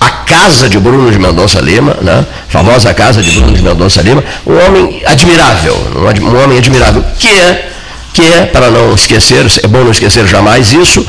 [0.01, 2.25] a casa de Bruno de Mendonça Lima, né?
[2.49, 5.77] famosa casa de Bruno de Mendonça Lima, um homem admirável,
[6.23, 7.73] um homem admirável, que é
[8.17, 11.07] que é, para não esquecer, é bom não esquecer jamais isso,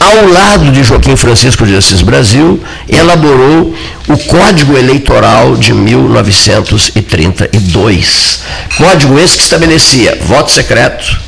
[0.00, 3.74] ao lado de Joaquim Francisco de Assis Brasil, elaborou
[4.08, 8.40] o Código Eleitoral de 1932.
[8.78, 11.20] Código esse que estabelecia voto secreto,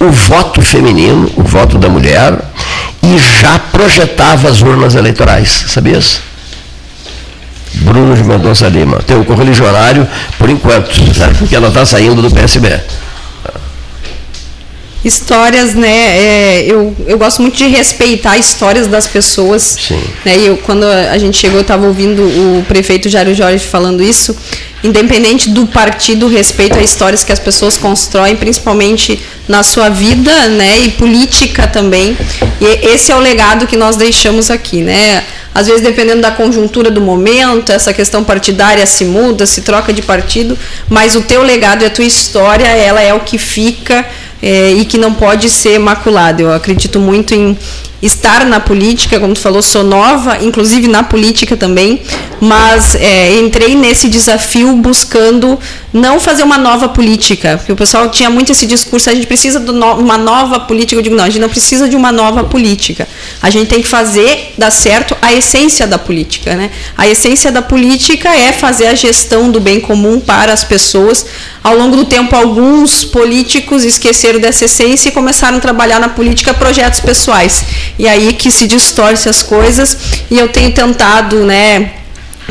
[0.00, 2.38] o voto feminino, o voto da mulher,
[3.02, 6.20] e já projetava as urnas eleitorais, sabias?
[7.74, 11.34] Bruno de Mendonça Lima, teu correligionário por enquanto, né?
[11.38, 12.80] porque ela está saindo do PSB
[15.04, 15.88] histórias, né?
[15.88, 19.76] É, eu, eu gosto muito de respeitar histórias das pessoas.
[19.80, 20.00] Sim.
[20.24, 24.02] Né, e eu, quando a gente chegou, eu estava ouvindo o prefeito Jário Jorge falando
[24.02, 24.36] isso.
[24.84, 30.80] Independente do partido, respeito a histórias que as pessoas constroem, principalmente na sua vida, né?
[30.80, 32.16] E política também.
[32.60, 35.22] E esse é o legado que nós deixamos aqui, né?
[35.54, 40.02] Às vezes, dependendo da conjuntura do momento, essa questão partidária se muda, se troca de
[40.02, 44.06] partido, mas o teu legado e a tua história, ela é o que fica
[44.42, 46.42] é, e que não pode ser maculado.
[46.42, 47.56] Eu acredito muito em
[48.02, 52.02] estar na política, como tu falou, sou nova, inclusive na política também,
[52.40, 55.58] mas é, entrei nesse desafio buscando
[55.92, 59.60] não fazer uma nova política, porque o pessoal tinha muito esse discurso, a gente precisa
[59.60, 63.06] de uma nova política, eu digo, não, a gente não precisa de uma nova política,
[63.42, 66.70] a gente tem que fazer, dar certo, a essência da política, né?
[66.96, 71.26] A essência da política é fazer a gestão do bem comum para as pessoas,
[71.62, 76.52] ao longo do tempo, alguns políticos esqueceram dessa essência e começaram a trabalhar na política
[76.52, 77.64] projetos pessoais.
[77.98, 79.96] E aí que se distorce as coisas.
[80.28, 82.01] E eu tenho tentado, né,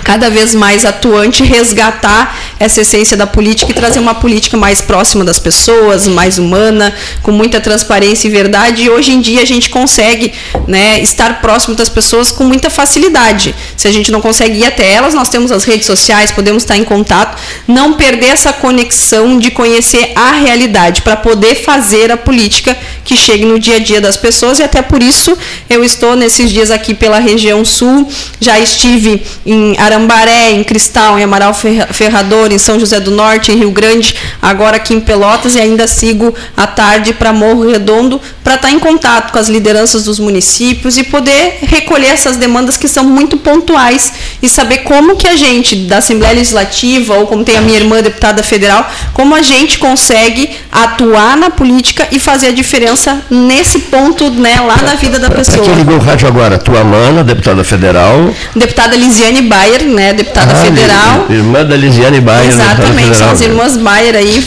[0.04, 5.24] cada vez mais atuante, resgatar essa essência da política e trazer uma política mais próxima
[5.24, 8.84] das pessoas, mais humana, com muita transparência e verdade.
[8.84, 10.34] E hoje em dia a gente consegue
[10.68, 13.56] né, estar próximo das pessoas com muita facilidade.
[13.78, 16.78] Se a gente não consegue ir até elas, nós temos as redes sociais, podemos estar
[16.78, 22.78] em contato, não perder essa conexão de conhecer a realidade para poder fazer a política
[23.04, 25.38] que chegue no dia a dia das pessoas e até por isso
[25.70, 28.08] eu estou nesses dias aqui pela região sul,
[28.40, 33.58] já estive em Arambaré, em Cristal, em Amaral Ferrador, em São José do Norte, em
[33.58, 38.56] Rio Grande, agora aqui em Pelotas e ainda sigo à tarde para Morro Redondo para
[38.56, 43.04] estar em contato com as lideranças dos municípios e poder recolher essas demandas que são
[43.04, 47.62] muito pontuais e saber como que a gente da Assembleia Legislativa ou como tem a
[47.62, 53.22] minha irmã deputada federal, como a gente consegue atuar na política e fazer a diferença
[53.30, 55.66] nesse ponto, né, lá na vida da pessoa.
[55.66, 56.58] Quem ligou o rádio agora?
[56.58, 58.34] Tua mana, deputada federal.
[58.56, 61.26] Deputada Lisiane Baia Bayer, né, deputada ah, federal.
[61.30, 62.52] Irmã da Lisiane Bayer.
[62.52, 64.44] Exatamente, são as irmãs Bayer aí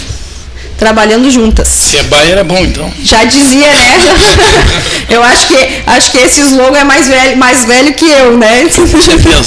[0.79, 1.69] trabalhando juntas.
[1.69, 2.91] Se é Bayer é bom então.
[3.03, 3.99] Já dizia, né?
[5.09, 8.67] eu acho que acho que esse slogan é mais velho, mais velho que eu, né?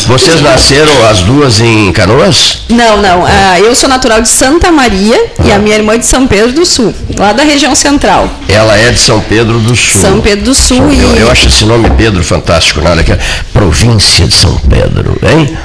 [0.08, 2.60] Vocês nasceram as duas em Canoas?
[2.70, 3.24] Não, não.
[3.24, 5.44] Uh, eu sou natural de Santa Maria ah.
[5.46, 8.30] e a minha irmã é de São Pedro do Sul, lá da região central.
[8.48, 10.02] Ela é de São Pedro do Sul.
[10.02, 10.78] São Pedro do Sul.
[10.78, 11.00] São, e...
[11.00, 13.20] eu, eu, acho esse nome Pedro fantástico, nada que é
[13.54, 15.58] província de São Pedro, hein?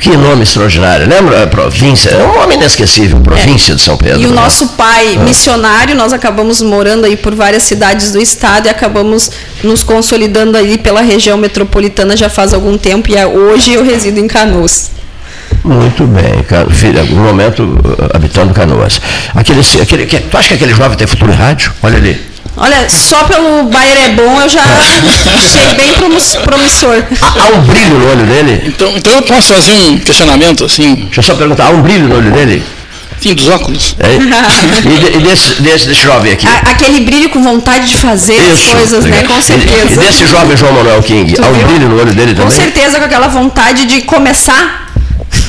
[0.00, 1.08] Que nome extraordinário.
[1.08, 2.10] Lembra a província?
[2.10, 3.74] É um nome inesquecível, província é.
[3.76, 4.20] de São Pedro.
[4.20, 4.36] E o né?
[4.36, 5.22] nosso pai, ah.
[5.22, 9.30] missionário, nós acabamos morando aí por várias cidades do estado e acabamos
[9.62, 14.20] nos consolidando aí pela região metropolitana já faz algum tempo e é, hoje eu resido
[14.20, 14.90] em Canoas.
[15.64, 19.00] Muito bem, filho, algum momento uh, habitando Canoas.
[19.34, 21.72] Aquele, aquele, tu acha que aquele jovem tem futuro em rádio?
[21.82, 22.35] Olha ali.
[22.56, 24.62] Olha, só pelo Bayer é bom eu já
[25.36, 25.92] achei bem
[26.44, 27.04] promissor.
[27.20, 28.62] Há, um brilho no olho dele?
[28.66, 30.94] Então, então eu posso fazer um questionamento assim?
[30.94, 32.62] Deixa eu só perguntar, há um brilho no olho dele?
[33.20, 33.94] Sim, dos óculos.
[33.98, 34.16] É?
[34.86, 36.46] E, de, e desse, desse, desse jovem aqui?
[36.46, 39.22] A, aquele brilho com vontade de fazer Isso, as coisas, né?
[39.24, 39.88] Com certeza.
[39.88, 41.66] E, e desse jovem João Manuel King, tu há um viu?
[41.66, 42.44] brilho no olho dele também?
[42.44, 44.85] Com certeza, com aquela vontade de começar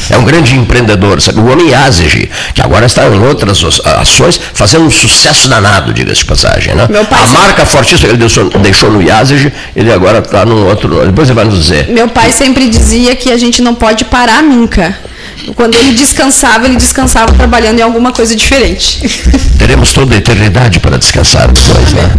[0.10, 1.40] é um grande empreendedor, sabe?
[1.40, 3.64] O homem Yazigi, que agora está em outras
[4.00, 6.76] ações, fazendo um sucesso danado, diga-se de passagem.
[6.76, 6.88] Né?
[7.12, 11.06] a marca fortíssima que ele deixou, deixou no Yazigi, ele agora está num outro.
[11.06, 11.88] Depois ele vai nos dizer.
[11.90, 14.96] Meu pai sempre dizia que a gente não pode parar nunca.
[15.56, 19.00] Quando ele descansava, ele descansava trabalhando em alguma coisa diferente.
[19.58, 22.12] Teremos toda a eternidade para descansar depois, né?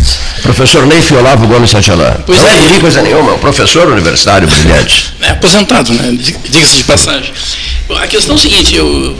[0.42, 2.16] Professor Neif Olavo Gomes Santelã.
[2.24, 5.14] Pois não é, é coisa nenhuma, é um professor universitário brilhante.
[5.20, 6.16] É aposentado, né?
[6.48, 7.32] Diga-se de passagem.
[7.96, 9.16] A questão é a seguinte, eu,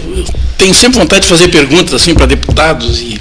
[0.58, 3.18] tenho sempre vontade de fazer perguntas assim para deputados e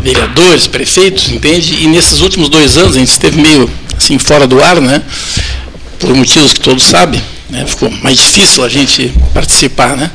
[0.00, 1.82] vereadores, prefeitos, entende?
[1.82, 5.00] E nesses últimos dois anos a gente esteve meio assim fora do ar, né?
[5.98, 7.22] Por motivos que todos sabem.
[7.48, 7.64] Né?
[7.66, 9.96] Ficou mais difícil a gente participar.
[9.96, 10.10] Né?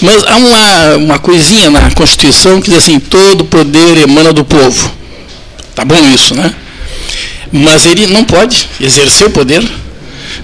[0.00, 4.92] Mas há uma, uma coisinha na Constituição que diz assim, todo poder emana do povo.
[5.74, 6.54] Tá bom isso, né?
[7.50, 9.66] Mas ele não pode exercer o poder.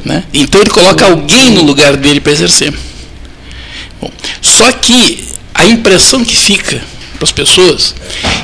[0.04, 0.24] Né?
[0.34, 2.72] Então ele coloca alguém no lugar dele para exercer.
[4.02, 4.10] Bom,
[4.40, 6.82] só que a impressão que fica
[7.14, 7.94] para as pessoas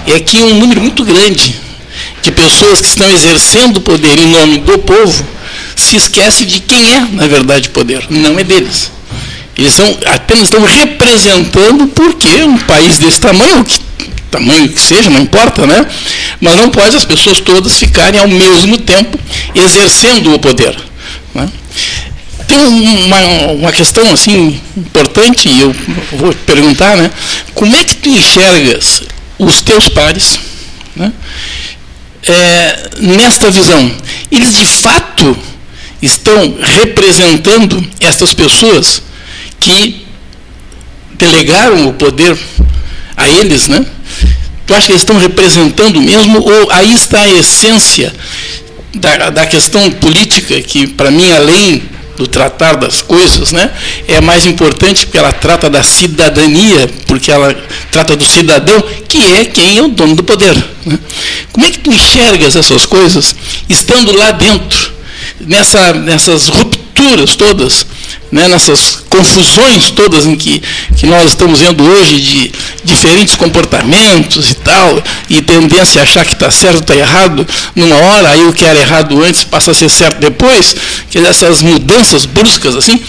[0.06, 1.56] é que um número muito grande
[2.22, 5.26] de pessoas que estão exercendo o poder em nome do povo
[5.74, 8.06] se esquece de quem é, na verdade, o poder.
[8.08, 8.92] Não é deles.
[9.56, 13.80] Eles são, apenas estão representando porque um país desse tamanho, que
[14.30, 15.84] tamanho que seja, não importa, né?
[16.40, 19.18] Mas não pode as pessoas todas ficarem ao mesmo tempo
[19.54, 20.76] exercendo o poder.
[21.34, 21.48] Né?
[22.48, 25.76] Tem uma, uma questão assim importante, e eu
[26.12, 27.10] vou perguntar, né?
[27.54, 29.02] Como é que tu enxergas
[29.38, 30.40] os teus pares
[30.96, 31.12] né?
[32.26, 33.94] é, nesta visão?
[34.32, 35.36] Eles de fato
[36.00, 39.02] estão representando estas pessoas
[39.60, 40.06] que
[41.18, 42.34] delegaram o poder
[43.14, 43.84] a eles, né?
[44.66, 48.10] Tu acha que eles estão representando mesmo ou aí está a essência
[48.94, 51.82] da, da questão política que para mim além
[52.18, 53.70] do tratar das coisas, né,
[54.08, 57.54] é mais importante porque ela trata da cidadania, porque ela
[57.92, 60.54] trata do cidadão, que é quem é o dono do poder.
[60.84, 60.98] Né?
[61.52, 63.34] Como é que tu enxergas essas coisas
[63.68, 64.92] estando lá dentro,
[65.40, 66.77] nessa, nessas rupturas
[67.36, 67.86] todas?
[68.30, 70.62] né, nessas confusões todas em que,
[70.96, 72.52] que nós estamos vendo hoje de
[72.84, 78.30] diferentes comportamentos e tal, e tendência a achar que está certo, está errado numa hora,
[78.30, 80.76] aí o que era errado antes passa a ser certo depois,
[81.10, 83.00] que essas mudanças bruscas assim,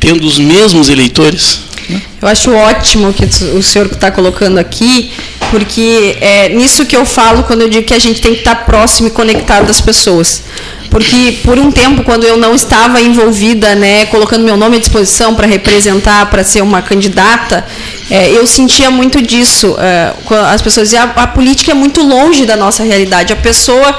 [0.00, 1.60] tendo os mesmos eleitores.
[1.88, 2.00] Né?
[2.20, 5.12] Eu acho ótimo que o senhor está colocando aqui,
[5.50, 8.64] porque é nisso que eu falo quando eu digo que a gente tem que estar
[8.64, 10.42] próximo e conectado às pessoas
[10.92, 15.34] porque por um tempo, quando eu não estava envolvida, né, colocando meu nome à disposição
[15.34, 17.64] para representar, para ser uma candidata,
[18.10, 19.74] é, eu sentia muito disso.
[19.78, 20.12] É,
[20.52, 23.32] as pessoas diziam, a, a política é muito longe da nossa realidade.
[23.32, 23.98] A pessoa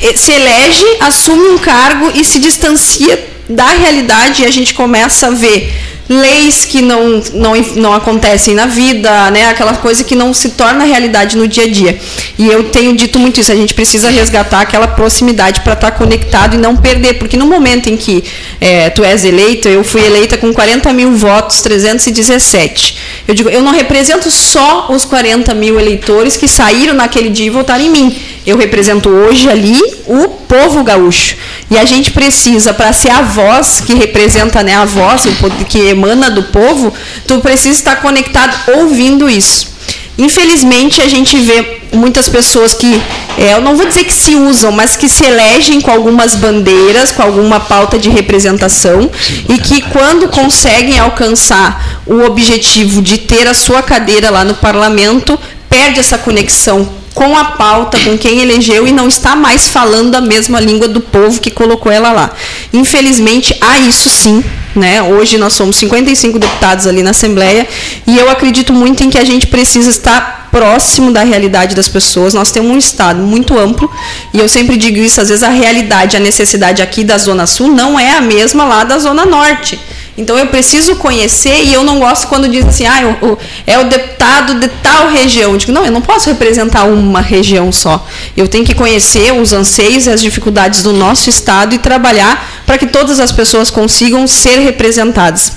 [0.00, 5.26] eh, se elege, assume um cargo e se distancia da realidade e a gente começa
[5.26, 5.74] a ver
[6.08, 9.48] leis que não, não, não acontecem na vida, né?
[9.48, 11.98] aquela coisa que não se torna realidade no dia a dia.
[12.38, 15.96] E eu tenho dito muito isso, a gente precisa resgatar aquela proximidade para estar tá
[15.96, 18.24] conectado e não perder, porque no momento em que
[18.60, 22.96] é, tu és eleito, eu fui eleita com 40 mil votos, 317.
[23.26, 27.50] Eu digo, eu não represento só os 40 mil eleitores que saíram naquele dia e
[27.50, 28.16] votaram em mim.
[28.46, 31.36] Eu represento hoje ali o povo gaúcho.
[31.70, 35.26] E a gente precisa, para ser a voz que representa né, a voz,
[35.68, 36.92] que emana do povo,
[37.26, 39.76] tu precisa estar conectado ouvindo isso.
[40.16, 43.00] Infelizmente, a gente vê muitas pessoas que,
[43.36, 47.12] é, eu não vou dizer que se usam, mas que se elegem com algumas bandeiras,
[47.12, 49.08] com alguma pauta de representação,
[49.48, 55.38] e que quando conseguem alcançar o objetivo de ter a sua cadeira lá no parlamento,
[55.70, 60.20] perde essa conexão com a pauta, com quem elegeu e não está mais falando a
[60.20, 62.30] mesma língua do povo que colocou ela lá.
[62.72, 64.44] Infelizmente, há isso sim.
[64.76, 65.02] Né?
[65.02, 67.66] Hoje nós somos 55 deputados ali na Assembleia
[68.06, 72.34] e eu acredito muito em que a gente precisa estar próximo da realidade das pessoas.
[72.34, 73.90] Nós temos um estado muito amplo
[74.32, 77.66] e eu sempre digo isso, às vezes a realidade, a necessidade aqui da Zona Sul
[77.66, 79.76] não é a mesma lá da Zona Norte.
[80.18, 83.78] Então eu preciso conhecer e eu não gosto quando diz assim, ah, o, o, é
[83.78, 85.52] o deputado de tal região.
[85.52, 88.04] Eu digo, não, eu não posso representar uma região só.
[88.36, 92.76] Eu tenho que conhecer os anseios e as dificuldades do nosso estado e trabalhar para
[92.76, 95.52] que todas as pessoas consigam ser representadas.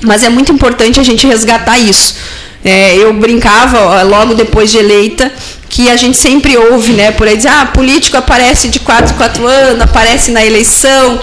[0.00, 2.16] Mas é muito importante a gente resgatar isso.
[2.64, 5.32] É, eu brincava logo depois de eleita
[5.72, 9.16] que a gente sempre ouve, né, por aí dizer, ah, político aparece de 4 em
[9.16, 11.18] 4 anos, aparece na eleição.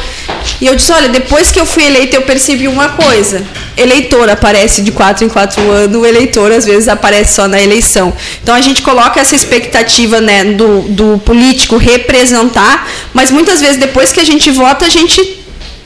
[0.59, 3.45] E eu disse, olha, depois que eu fui eleita, eu percebi uma coisa.
[3.77, 8.11] Eleitor aparece de 4 em 4 anos, o eleitor às vezes aparece só na eleição.
[8.41, 14.11] Então a gente coloca essa expectativa, né, do, do político representar, mas muitas vezes depois
[14.11, 15.39] que a gente vota, a gente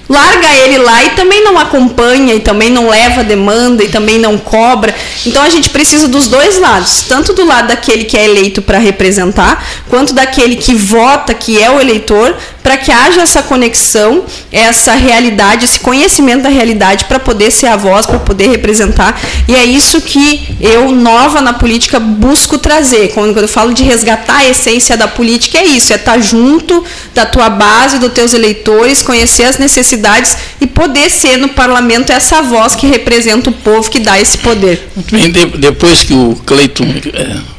[0.09, 4.37] larga ele lá e também não acompanha, e também não leva demanda, e também não
[4.37, 4.93] cobra.
[5.25, 8.77] Então a gente precisa dos dois lados, tanto do lado daquele que é eleito para
[8.77, 14.93] representar, quanto daquele que vota, que é o eleitor, para que haja essa conexão, essa
[14.93, 19.19] realidade, esse conhecimento da realidade para poder ser a voz, para poder representar.
[19.47, 23.09] E é isso que eu, nova na política, busco trazer.
[23.13, 26.83] Quando eu falo de resgatar a essência da política, é isso: é estar tá junto
[27.13, 29.92] da tua base, dos teus eleitores, conhecer as necessidades
[30.59, 34.89] e poder ser no parlamento essa voz que representa o povo, que dá esse poder.
[35.11, 36.85] Bem, depois que o Cleiton.
[37.13, 37.53] É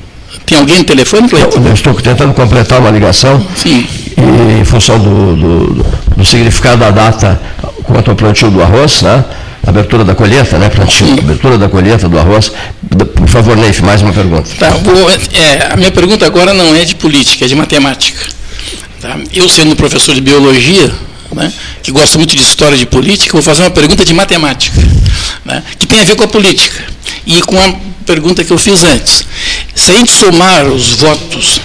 [0.46, 1.62] tem alguém no telefone, Cleiton?
[1.64, 3.44] Eu estou tentando completar uma ligação.
[3.56, 3.86] Sim.
[4.16, 7.40] E, em função do, do, do significado da data,
[7.84, 9.24] quanto ao plantio do arroz, né?
[9.66, 10.68] Abertura da colheita, né?
[10.68, 12.52] Plantio, abertura da colheita do arroz.
[13.14, 14.50] Por favor, Neif, mais uma pergunta.
[14.58, 18.26] Tá, vou, é, a minha pergunta agora não é de política, é de matemática.
[19.00, 19.16] Tá?
[19.32, 20.92] Eu, sendo professor de biologia,
[21.34, 24.80] né, que gosta muito de história de política, vou fazer uma pergunta de matemática,
[25.44, 26.82] né, que tem a ver com a política
[27.26, 27.74] e com a
[28.06, 29.24] pergunta que eu fiz antes.
[29.74, 31.60] Se a gente somar os votos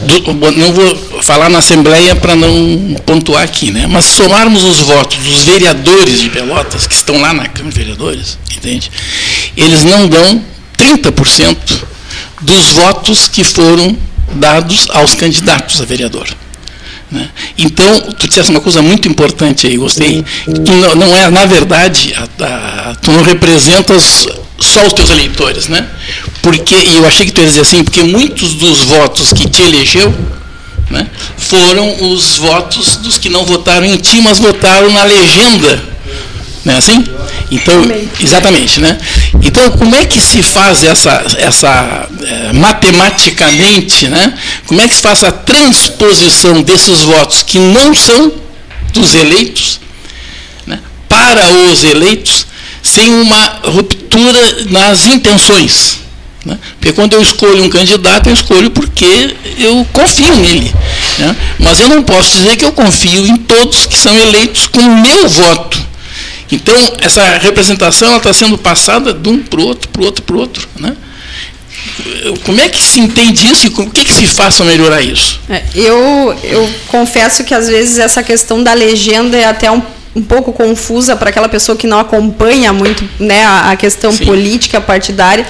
[0.00, 3.86] do, não vou falar na Assembleia para não pontuar aqui, né?
[3.86, 8.38] mas somarmos os votos dos vereadores de Pelotas, que estão lá na Câmara de Vereadores,
[8.56, 8.90] entende?
[9.56, 10.42] eles não dão
[10.76, 11.56] 30%
[12.40, 13.96] dos votos que foram
[14.32, 16.28] dados aos candidatos a vereador.
[17.10, 17.28] Né?
[17.58, 22.14] Então, tu disseste uma coisa muito importante aí, gostei, que não, não é, na verdade,
[22.16, 24.28] a, a, tu não representas
[24.60, 25.88] só os teus eleitores, né?
[26.42, 29.62] Porque, e eu achei que tu ia dizer assim, porque muitos dos votos que te
[29.62, 30.14] elegeu
[30.90, 31.06] né,
[31.36, 35.82] foram os votos dos que não votaram em ti, mas votaram na legenda.
[36.64, 37.04] Não é assim?
[37.50, 37.82] Então,
[38.20, 38.98] exatamente, né?
[39.42, 44.36] Então, como é que se faz essa, essa é, matematicamente, né?
[44.66, 48.32] Como é que se faz a transposição desses votos que não são
[48.92, 49.80] dos eleitos
[50.66, 52.46] né, para os eleitos
[52.82, 55.98] sem uma ruptura nas intenções.
[56.44, 56.58] Né?
[56.78, 60.74] Porque quando eu escolho um candidato, eu escolho porque eu confio nele.
[61.18, 61.36] Né?
[61.58, 65.02] Mas eu não posso dizer que eu confio em todos que são eleitos com o
[65.02, 65.89] meu voto.
[66.52, 70.36] Então, essa representação está sendo passada de um para o outro, para o outro, para
[70.36, 70.68] o outro.
[70.78, 70.96] Né?
[72.44, 75.40] Como é que se entende isso e o que, que se faz para melhorar isso?
[75.48, 79.80] É, eu, eu confesso que às vezes essa questão da legenda é até um
[80.14, 84.24] um pouco confusa para aquela pessoa que não acompanha muito né, a, questão Sim.
[84.24, 85.46] política partidária.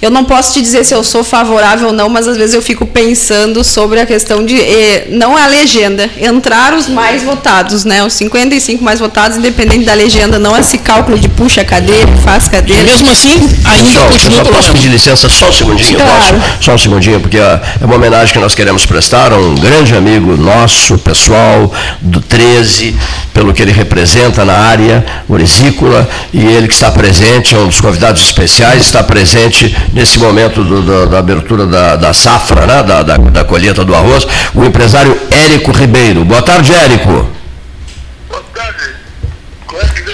[0.00, 2.62] Eu não posso te dizer se eu sou favorável ou não, mas às vezes eu
[2.62, 4.54] fico pensando sobre a questão de.
[4.60, 8.04] Eh, não é a legenda, entrar os mais votados, né?
[8.04, 12.82] Os 55 mais votados, independente da legenda, não esse cálculo de puxa cadeira, faz cadeira.
[12.82, 13.34] E mesmo assim,
[13.64, 14.38] ainda só, continua.
[14.38, 16.12] Eu só posso pedir licença só um segundinho, claro.
[16.12, 16.34] posso?
[16.60, 20.36] Só um segundinho, porque é uma homenagem que nós queremos prestar a um grande amigo
[20.36, 22.96] nosso, pessoal, do 13,
[23.34, 27.80] pelo que ele representa na área orisícola, e ele que está presente, é um dos
[27.80, 33.02] convidados especiais, está presente nesse momento do, do, da abertura da, da safra, né, da,
[33.02, 36.24] da, da, colheita do arroz, o empresário Érico Ribeiro.
[36.24, 37.26] Boa tarde, Érico.
[38.28, 38.98] Boa tarde.
[39.74, 40.07] É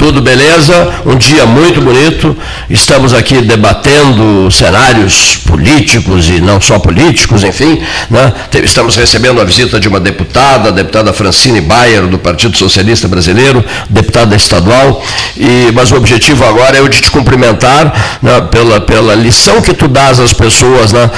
[0.00, 0.94] tudo beleza?
[1.04, 2.34] Um dia muito bonito.
[2.70, 7.78] Estamos aqui debatendo cenários políticos e não só políticos, enfim.
[8.08, 8.32] Né?
[8.64, 13.62] Estamos recebendo a visita de uma deputada, a deputada Francine Bayer, do Partido Socialista Brasileiro,
[13.90, 15.04] deputada estadual.
[15.36, 19.74] E, mas o objetivo agora é o de te cumprimentar né, pela, pela lição que
[19.74, 20.94] tu dás às pessoas.
[20.94, 21.10] Né?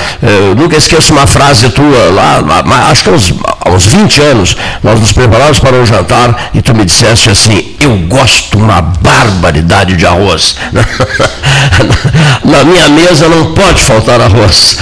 [0.49, 2.43] Eu nunca esqueço uma frase tua lá,
[2.91, 6.61] acho que há uns, há uns 20 anos, nós nos preparamos para um jantar e
[6.61, 10.57] tu me disseste assim, eu gosto uma barbaridade de arroz.
[12.45, 14.79] Na minha mesa não pode faltar arroz.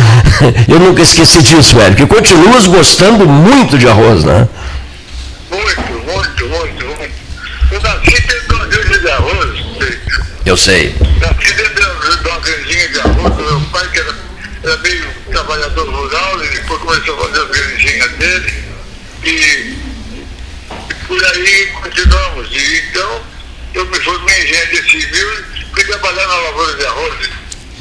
[0.69, 2.07] Eu nunca esqueci disso, Eric.
[2.07, 4.49] continuas gostando muito de arroz, né?
[5.51, 7.13] Muito, muito, muito, muito.
[7.73, 9.61] Eu nasci dentro de uma de arroz.
[10.47, 10.95] Eu sei.
[11.21, 13.37] Nasci dentro de uma grandinha de arroz.
[13.37, 14.15] Meu pai, que era,
[14.65, 18.53] era meio trabalhador rural, ele depois começou a fazer as granjinhas dele.
[19.25, 22.49] E, e por aí continuamos.
[22.53, 23.30] E, então,
[23.75, 27.31] eu me formei em engenharia civil e fui trabalhar na lavoura de arroz.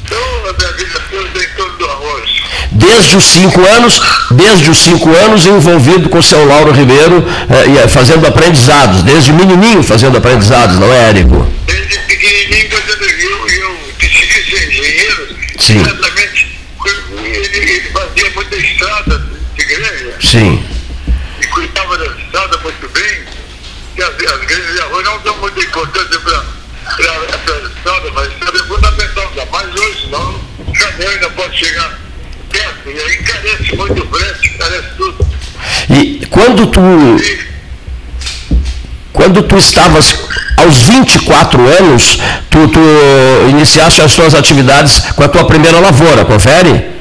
[0.04, 2.30] Então, a minha vida toda em torno do arroz.
[2.72, 7.88] Desde os cinco anos, desde os cinco anos envolvido com o seu Lauro Ribeiro, eh,
[7.88, 11.48] fazendo aprendizados, desde menininho fazendo aprendizados, não é, Érico?
[11.66, 15.82] Desde pequenininho fazendo eu, eu decidi ser engenheiro, Sim.
[15.82, 16.60] exatamente,
[17.24, 19.24] ele, ele fazia muita estrada
[19.56, 20.16] de igreja.
[20.22, 20.69] Sim.
[36.80, 37.50] Tu.
[39.12, 40.16] Quando tu estavas
[40.58, 42.20] aos 24 anos,
[42.50, 42.80] tu, tu
[43.50, 46.99] iniciaste as tuas atividades com a tua primeira lavoura, confere?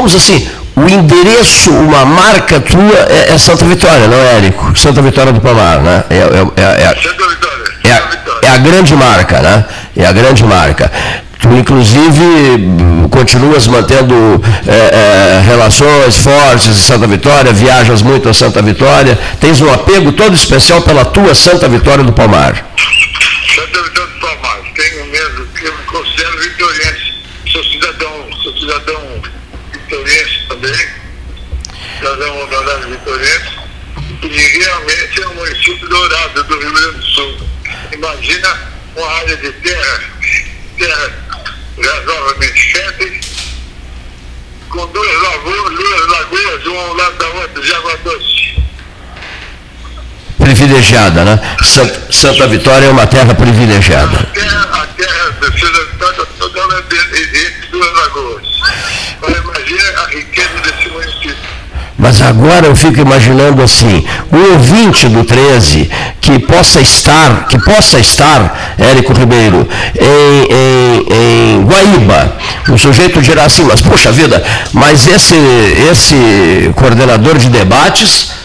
[0.00, 4.78] Digamos assim, o endereço, uma marca tua é, é, Santa Vitória, não é, Érico?
[4.78, 6.04] Santa Vitória do Palmar, né?
[6.08, 7.64] É, é, é, é, Santa Vitória.
[7.84, 8.00] é, a,
[8.42, 9.64] é a grande marca, né?
[9.96, 10.90] É a grande marca.
[11.38, 18.62] Tu, inclusive, continuas mantendo é, é, relações fortes em Santa Vitória, viajas muito a Santa
[18.62, 22.54] Vitória, tens um apego todo especial pela tua Santa Vitória do Palmar.
[23.54, 27.14] Santa Vitória do Palmar, tenho mesmo, eu me considero vitoriense,
[27.52, 29.20] sou cidadão, sou cidadão
[29.90, 30.88] vitoriense também,
[31.98, 33.58] cidadão honorário vitoriense,
[34.22, 37.36] e realmente é um município dourado do Rio Grande do Sul.
[37.92, 38.58] Imagina
[38.96, 40.00] uma área de terra,
[40.78, 41.12] terra
[41.82, 43.26] razoavelmente férteis,
[44.68, 48.40] com duas lagoas, duas lagoas, uma ao lado da outra, de água doce.
[50.90, 51.40] Privilegiada, né?
[51.62, 54.18] Santa, Santa Vitória é uma terra privilegiada.
[54.18, 58.42] A terra, a terra Santa Vitória toda ela é entre duas lagoas.
[59.22, 61.36] Mas imagina a riqueza desse município.
[61.96, 65.88] Mas agora eu fico imaginando assim, o ouvinte do 13
[66.20, 72.36] que possa estar, que possa estar, Érico Ribeiro, em, em, em Guaíba,
[72.68, 75.36] o sujeito dirá assim, mas poxa vida, mas esse,
[75.90, 78.39] esse coordenador de debates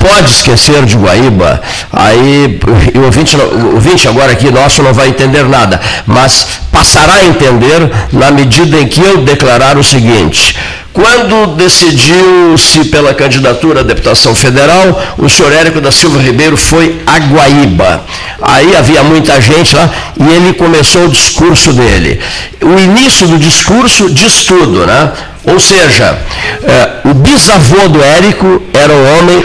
[0.00, 1.60] pode esquecer de Guaíba.
[1.92, 2.58] Aí
[2.94, 3.36] o ouvinte,
[3.74, 8.88] ouvinte agora aqui nosso não vai entender nada, mas passará a entender na medida em
[8.88, 10.56] que eu declarar o seguinte.
[10.92, 17.18] Quando decidiu-se pela candidatura à deputação federal, o senhor Érico da Silva Ribeiro foi a
[17.18, 18.04] Guaíba.
[18.42, 19.88] Aí havia muita gente lá
[20.18, 22.18] e ele começou o discurso dele.
[22.60, 25.12] O início do discurso diz tudo, né?
[25.44, 26.18] Ou seja,
[26.64, 29.42] é, o bisavô do Érico era um homem.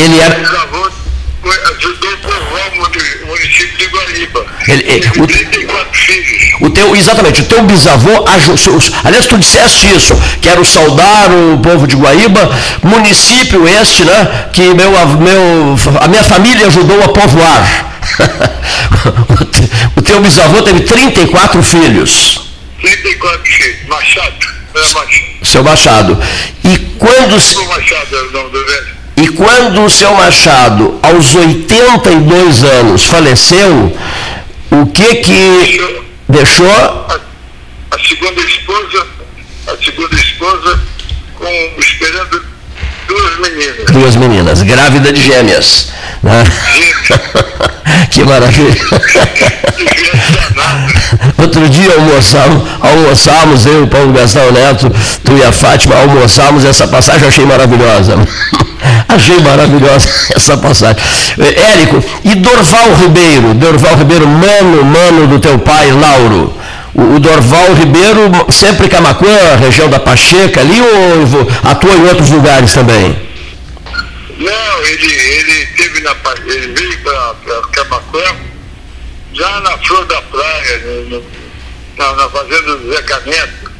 [0.00, 0.34] E ele era.
[1.78, 4.46] Ajudou a povoar o muni- o município de Guaíba.
[4.68, 6.52] Ele- ele- Teve o- 34 filhos.
[6.60, 8.24] O teu, exatamente, o teu bisavô,
[9.04, 12.50] aliás, tu disseste isso, quero saudar o povo de Guaíba,
[12.82, 17.86] município este, né, que meu, meu, a minha família ajudou a povoar.
[19.40, 22.42] o, te- o teu bisavô teve 34 filhos,
[22.82, 23.88] 34 filhos.
[23.88, 24.46] Machado.
[24.74, 25.10] Era Machado.
[25.42, 26.22] seu Machado.
[26.64, 28.99] E quando, se- O Machado era o nome do velho.
[29.22, 33.94] E quando o seu Machado, aos 82 anos, faleceu,
[34.70, 35.80] o que que
[36.26, 36.66] deixou?
[36.66, 37.20] A,
[37.90, 39.06] a segunda esposa,
[39.66, 40.80] a segunda esposa,
[41.34, 42.49] com, esperando
[43.10, 43.90] duas meninas.
[43.90, 45.88] Duas meninas, grávida de gêmeas.
[46.22, 46.44] né?
[48.10, 48.80] que maravilha.
[51.38, 54.90] Outro dia almoçamos, almoçamos, eu, o Paulo Gastão Neto,
[55.24, 58.16] tu e a Fátima, almoçamos essa passagem, eu achei maravilhosa.
[59.08, 60.96] Achei maravilhosa essa passagem.
[61.72, 63.54] Érico, e Dorval Ribeiro?
[63.54, 66.54] Dorval Ribeiro, mano, mano do teu pai, Lauro.
[66.94, 72.72] O, o Dorval Ribeiro, sempre Camacuã, região da Pacheca ali, ou atua em outros lugares
[72.72, 73.28] também?
[74.38, 76.14] Não, ele, ele teve na
[76.46, 77.34] ele veio para
[77.72, 78.36] Camacuã,
[79.34, 80.78] já na flor da praia,
[81.08, 81.24] no-
[81.96, 83.70] na, na fazenda do Zé Caneto,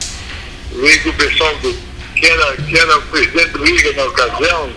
[0.81, 1.75] veio com o pessoal do,
[2.15, 4.71] que, era, que era o presidente do IGA na ocasião,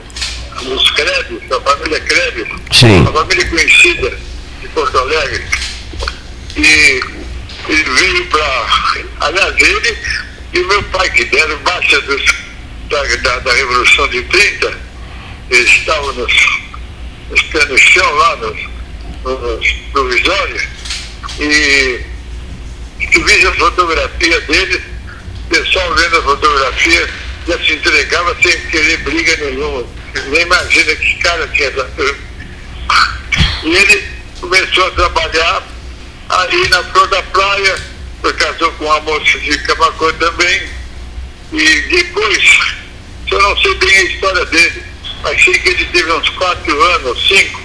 [0.65, 3.05] os Krebs, a família Krebs, Sim.
[3.07, 4.17] a família conhecida
[4.61, 5.43] de Porto Alegre.
[6.55, 7.03] E
[7.67, 8.67] ele veio para.
[9.21, 9.97] Aliás, ele
[10.53, 14.79] e meu pai, que deram baixa da, da, da Revolução de 30,
[15.49, 16.33] eles estavam nos,
[17.29, 18.59] nos no chão lá, nos,
[19.23, 20.63] nos provisórios,
[21.39, 21.99] e
[23.11, 24.81] tu viste a fotografia deles,
[25.45, 27.09] o pessoal vendo a fotografia
[27.47, 29.85] já se entregava sem querer briga nenhuma.
[30.27, 32.17] Nem imagina que cara tinha essa turma.
[33.63, 34.07] E ele
[34.39, 35.63] começou a trabalhar
[36.39, 37.77] aí na flor da praia,
[38.21, 40.69] foi casou com uma moça de Camacuã também,
[41.51, 42.75] e depois,
[43.31, 44.83] eu não sei bem a história dele,
[45.21, 47.61] mas sei que ele teve uns quatro anos, cinco,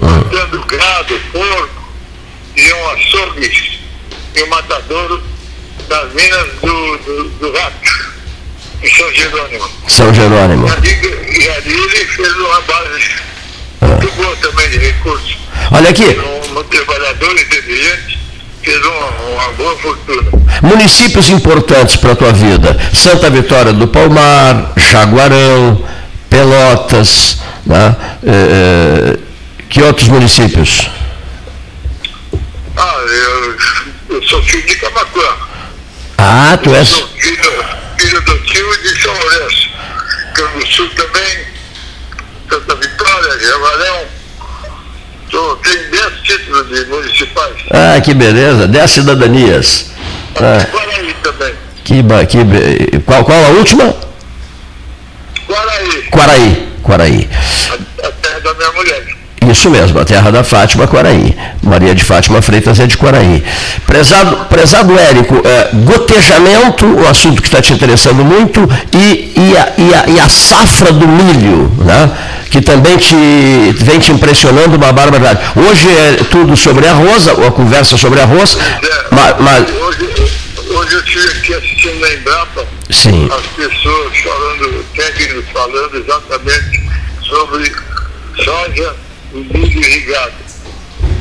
[0.00, 1.92] matando gado, porco,
[2.56, 3.80] e um açougue
[4.34, 5.22] e um matadouro
[5.88, 8.12] das minas do, do, do rato,
[8.82, 9.70] em São Jerônimo.
[9.88, 10.66] São Jerônimo.
[10.66, 13.22] E ali, e ali ele fez uma base
[14.40, 15.36] também de recursos.
[15.70, 18.18] Olha aqui, Um, um trabalhador inteligente
[18.62, 20.30] fez uma, uma boa fortuna.
[20.62, 22.76] municípios importantes para a tua vida.
[22.94, 25.84] Santa Vitória do Palmar, Jaguarão,
[26.30, 27.96] Pelotas, né?
[28.24, 29.18] Eh, eh,
[29.68, 30.90] que outros municípios?
[32.76, 35.36] Ah, eu, eu sou filho de Camacuã.
[36.18, 36.88] Ah, tu és.
[37.18, 37.64] Filho,
[37.98, 39.68] filho do tio de São Lourenço.
[40.34, 41.44] Campo Sul também,
[42.52, 44.04] Santa Vitória, Jaguarão.
[45.30, 47.54] Sou, tenho 10 títulos de municipais.
[47.70, 49.90] Ah, que beleza, 10 cidadanias.
[50.36, 51.54] Ah, Guaraí também.
[51.82, 53.96] Que, que, qual, qual a última?
[55.48, 56.02] Guaraí.
[56.10, 56.68] Quaraí.
[56.82, 57.30] Quaraí.
[57.70, 59.22] A, a terra da minha mulher.
[59.50, 61.34] Isso mesmo, a terra da Fátima, Quaraí.
[61.62, 63.42] Maria de Fátima Freitas é de Quaraí.
[63.86, 68.60] Prezado, prezado Érico, é, gotejamento, o assunto que está te interessando muito,
[68.92, 72.10] e, e, a, e, a, e, a, safra do milho, né?
[72.52, 73.16] Que também te,
[73.78, 75.40] vem te impressionando uma barbaridade.
[75.56, 79.70] Hoje é tudo sobre arroz, a conversa sobre arroz, é, mas, mas...
[79.70, 80.10] Hoje,
[80.68, 83.26] hoje eu tive aqui assistindo na Embrapa Sim.
[83.32, 86.90] as pessoas falando, técnicos falando exatamente
[87.22, 87.72] sobre
[88.44, 88.96] soja
[89.32, 90.34] e milho irrigado.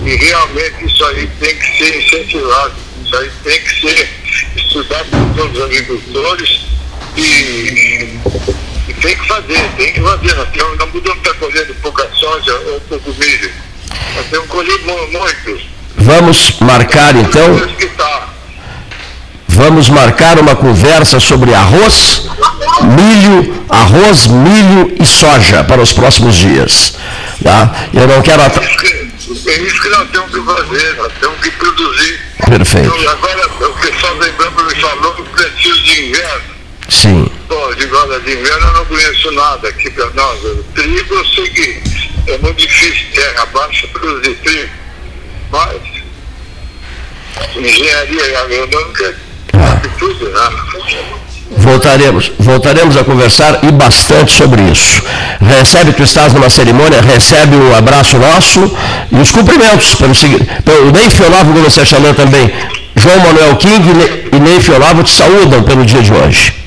[0.06, 2.74] E realmente isso aí tem que ser incentivado,
[3.06, 4.10] isso aí tem que ser
[4.58, 6.60] estudado por todos os agricultores
[7.16, 8.20] e
[9.02, 10.36] tem que fazer, tem que fazer.
[10.36, 13.52] Nós temos, não mudamos estar colhendo pouca soja ou pouco milho.
[14.16, 15.62] Nós temos colhido muito.
[15.98, 17.62] Vamos marcar então.
[19.48, 22.26] Vamos marcar uma conversa sobre arroz,
[22.82, 26.94] milho, arroz, milho e soja para os próximos dias.
[27.44, 27.88] Tá?
[27.94, 28.42] Eu não quero.
[28.44, 28.58] At...
[28.58, 32.22] É isso que nós temos que fazer, nós temos que produzir.
[32.46, 32.96] Perfeito.
[32.96, 36.61] Então, agora o pessoal da Embrapa me falou que preciso de inverno.
[36.92, 37.26] Sim.
[37.48, 37.86] Pô, de de
[38.34, 40.40] inverno eu não conheço nada aqui para nós.
[40.76, 41.82] Trigo eu sei que
[42.28, 44.70] é muito difícil terra baixa produzir trigo.
[45.52, 45.82] Mas
[47.56, 49.16] engenharia agronômica
[49.54, 50.50] é tudo, né?
[51.58, 55.02] Voltaremos, voltaremos a conversar e bastante sobre isso.
[55.40, 58.70] Recebe, tu estás numa cerimônia, recebe o abraço nosso
[59.12, 60.46] e os cumprimentos pelo seguinte.
[60.66, 62.52] Pelo Neif Olavo Gomes Chalã também.
[62.98, 63.90] João Manuel King
[64.34, 66.61] e Neif Olavo te saúdam pelo dia de hoje.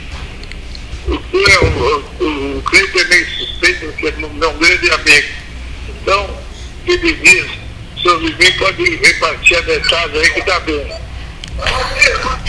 [1.06, 5.28] O, o, o Cleiton é meio suspeito porque é meu grande amigo.
[5.88, 6.30] Então,
[6.84, 7.46] se me diz
[8.02, 10.86] sobre mim, pode repartir a metade aí que está bem.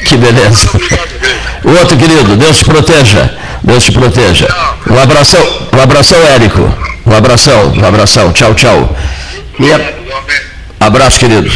[0.06, 0.70] Que beleza.
[1.64, 3.38] O outro querido, Deus te proteja.
[3.64, 4.48] Deus te proteja.
[4.90, 6.62] Um abração, um abração, Érico.
[7.06, 8.34] Um abração, um abração.
[8.34, 8.96] Tchau, tchau.
[9.60, 9.96] Minha...
[10.80, 11.50] Abraço, querido.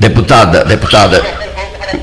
[0.00, 1.47] Deputada, deputada.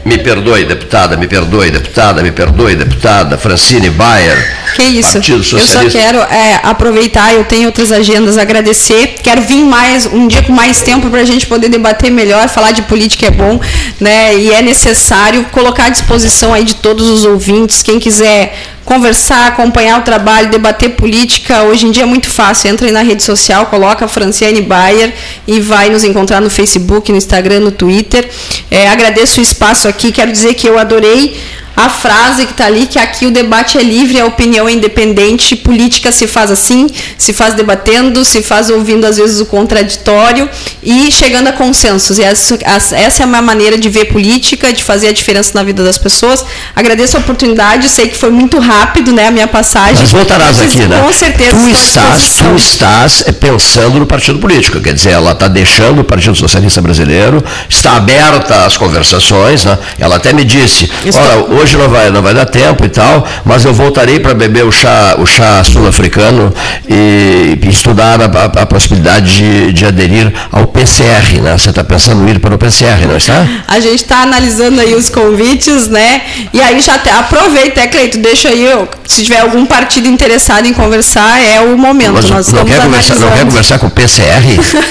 [0.04, 4.56] Me perdoe, deputada, me perdoe, deputada, me perdoe, deputada, Francine Bayer.
[4.76, 5.18] Que isso.
[5.18, 9.16] Eu só quero é, aproveitar, eu tenho outras agendas, agradecer.
[9.22, 12.72] Quero vir mais, um dia com mais tempo para a gente poder debater melhor, falar
[12.72, 13.60] de política é bom,
[14.00, 14.36] né?
[14.36, 20.00] E é necessário colocar à disposição aí de todos os ouvintes, quem quiser conversar, acompanhar
[20.00, 21.64] o trabalho, debater política.
[21.64, 22.70] Hoje em dia é muito fácil.
[22.70, 25.14] Entra aí na rede social, coloca Franciane Bayer
[25.48, 28.30] e vai nos encontrar no Facebook, no Instagram, no Twitter.
[28.70, 30.12] É, agradeço o espaço aqui.
[30.12, 31.36] Quero dizer que eu adorei
[31.76, 35.56] a frase que está ali, que aqui o debate é livre, a opinião é independente,
[35.56, 40.50] política se faz assim, se faz debatendo, se faz ouvindo às vezes o contraditório
[40.82, 42.18] e chegando a consensos.
[42.18, 45.84] E essa, essa é uma maneira de ver política, de fazer a diferença na vida
[45.84, 46.46] das pessoas.
[46.76, 49.98] Agradeço a oportunidade, sei que foi muito rápido né, a minha passagem.
[50.00, 51.02] Mas voltarás mas, aqui, né?
[51.02, 51.58] Com certeza.
[51.58, 56.04] Tu estás, tu estás é, pensando no partido político, quer dizer, ela está deixando o
[56.04, 59.78] Partido Socialista Brasileiro, está aberta às conversações, né?
[60.00, 63.28] ela até me disse, olha, hoje hoje não vai, não vai dar tempo e tal,
[63.44, 66.54] mas eu voltarei para beber o chá, o chá sul-africano
[66.88, 71.58] e, e, estudar a, a, a possibilidade de, de, aderir ao PCR, né?
[71.58, 73.48] Você está pensando em ir para o PCR, não está?
[73.68, 76.22] A gente está analisando aí os convites, né?
[76.54, 78.68] E aí já te, aproveita, é, Cleito, deixa aí,
[79.08, 82.14] se tiver algum partido interessado em conversar, é o momento.
[82.14, 84.44] Mas Nós não, quer conversar, não quer conversar com o PCR?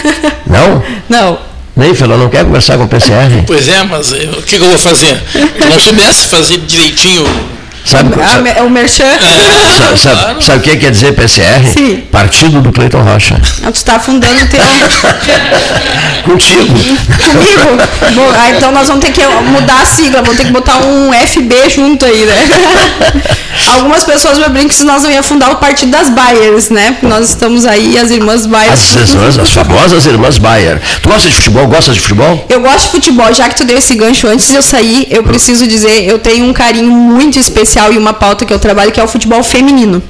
[0.47, 0.83] não?
[1.09, 1.53] Não.
[1.77, 3.43] Nem falou, não quer conversar com o PCR?
[3.47, 5.20] Pois é, mas o que, eu vou fazer?
[5.33, 7.25] Se não soubesse fazer direitinho
[7.85, 9.05] Sabe, sabe, o Merchan.
[9.05, 10.43] É, sabe, claro.
[10.43, 11.62] sabe, o que quer dizer PCR?
[11.70, 12.03] Sim.
[12.11, 13.39] Partido do Cleiton Rocha.
[13.62, 14.61] Ah, tu está fundando o teu.
[16.24, 16.64] Contigo.
[16.64, 18.14] Comigo?
[18.14, 21.12] Bom, ah, então nós vamos ter que mudar a sigla, vamos ter que botar um
[21.12, 22.35] FB junto aí, né?
[23.74, 26.93] Algumas pessoas me brincam que nós não ia fundar o Partido das Bayers, né?
[26.93, 28.72] Porque nós estamos aí, as irmãs Bayer.
[28.72, 30.80] As, irmãs, as famosas irmãs Bayer.
[31.03, 31.66] Tu gosta de futebol?
[31.66, 32.47] Gosta de futebol?
[32.49, 33.32] Eu gosto de futebol.
[33.32, 36.47] Já que tu deu esse gancho antes de eu sair, eu preciso dizer, eu tenho
[36.47, 39.43] um carinho muito especial especial e uma pauta que eu trabalho, que é o futebol
[39.43, 40.03] feminino.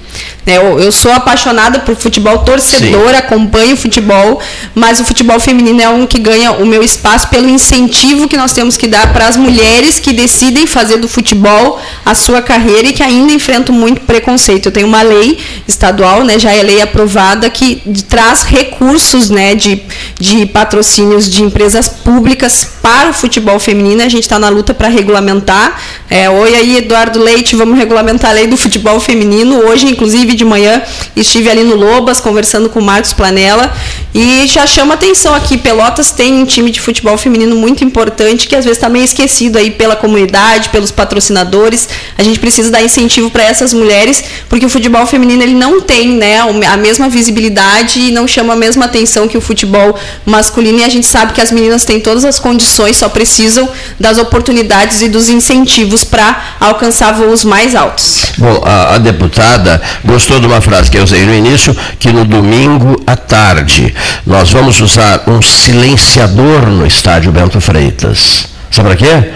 [0.47, 0.57] Né?
[0.57, 3.17] Eu, eu sou apaixonada por futebol, torcedora, Sim.
[3.17, 4.41] acompanho futebol,
[4.75, 8.53] mas o futebol feminino é um que ganha o meu espaço pelo incentivo que nós
[8.53, 12.93] temos que dar para as mulheres que decidem fazer do futebol a sua carreira e
[12.93, 14.67] que ainda enfrentam muito preconceito.
[14.67, 19.83] Eu tenho uma lei estadual, né, já é lei aprovada, que traz recursos né, de,
[20.19, 24.03] de patrocínios de empresas públicas para o futebol feminino.
[24.03, 25.81] A gente está na luta para regulamentar.
[26.09, 29.67] É, Oi aí, Eduardo Leite, vamos regulamentar a lei do futebol feminino.
[29.67, 30.83] Hoje, inclusive, inclusive de manhã
[31.17, 33.73] estive ali no Lobas conversando com o Marcos Planella
[34.15, 38.55] e já chama atenção aqui, Pelotas tem um time de futebol feminino muito importante que
[38.55, 41.89] às vezes está meio esquecido aí pela comunidade, pelos patrocinadores.
[42.17, 46.11] A gente precisa dar incentivo para essas mulheres, porque o futebol feminino ele não tem,
[46.11, 50.85] né, a mesma visibilidade e não chama a mesma atenção que o futebol masculino e
[50.85, 55.09] a gente sabe que as meninas têm todas as condições, só precisam das oportunidades e
[55.09, 58.27] dos incentivos para alcançar voos mais altos.
[58.39, 62.25] Bom, a, a deputada gostou de uma frase que eu usei no início, que no
[62.25, 63.95] domingo à tarde
[64.27, 68.47] nós vamos usar um silenciador no estádio Bento Freitas.
[68.71, 69.29] Sabe para quê?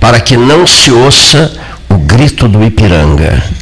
[0.00, 1.52] Para que não se ouça
[1.90, 3.42] o grito do Ipiranga.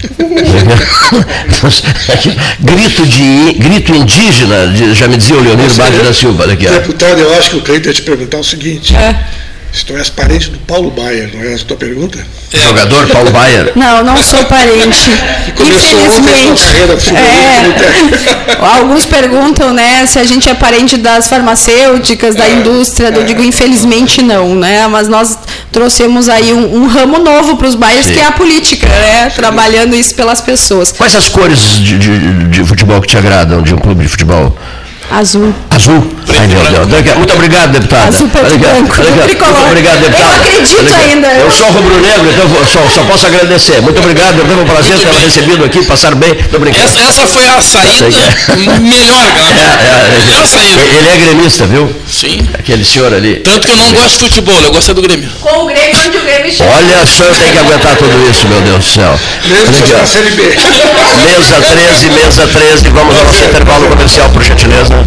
[2.61, 6.47] grito, de, grito indígena, já me dizia o Leonir Bade da Silva.
[6.47, 8.95] Daqui, Deputado, eu acho que o Cleiton ia te perguntar o seguinte.
[8.95, 9.17] É.
[9.77, 12.19] Se tu és parente do Paulo Baier, não é essa a tua pergunta?
[12.51, 12.57] É.
[12.57, 13.73] Jogador Paulo Baier?
[13.77, 15.11] Não, não sou parente.
[15.55, 16.97] começou ontem a carreira
[18.49, 23.09] é, Alguns perguntam, né, se a gente é parente das farmacêuticas, da é, indústria.
[23.09, 24.87] Eu digo, infelizmente não, né?
[24.87, 25.37] Mas nós
[25.71, 29.29] trouxemos aí um, um ramo novo para os Baiers, que é a política, né?
[29.29, 29.37] Sim.
[29.37, 30.91] Trabalhando isso pelas pessoas.
[30.91, 34.57] Quais as cores de, de, de futebol que te agradam, de um clube de futebol?
[35.11, 35.55] Azul.
[35.71, 36.03] Azul?
[36.39, 37.17] Ai, meu Deus.
[37.17, 38.09] Muito obrigado, deputada.
[38.09, 40.31] Azul, preto, branco, Muito obrigado, deputada.
[40.31, 41.29] Eu acredito ainda.
[41.29, 43.81] Eu sou rubro-negro, então só, só, posso agradecer.
[43.81, 46.35] Muito obrigado, foi um prazer ter recebido aqui, passar bem.
[46.35, 46.85] Muito obrigado.
[46.85, 48.07] Essa, essa foi a saída
[48.81, 49.81] melhor, galera.
[49.81, 50.47] É, é, melhor é.
[50.47, 50.81] saída.
[50.81, 51.95] Ele é gremista, viu?
[52.11, 52.47] Sim.
[52.67, 53.37] Aquele senhor ali.
[53.37, 55.31] Tanto que eu não gosto de futebol, eu gosto do Grêmio.
[55.41, 56.69] Com o Grêmio, onde o Grêmio chega.
[56.69, 59.21] Olha só, eu tenho que aguentar tudo isso, meu Deus do céu.
[61.23, 65.07] Mesa 13, mesa 13, vamos ao nosso intervalo comercial, por gentileza.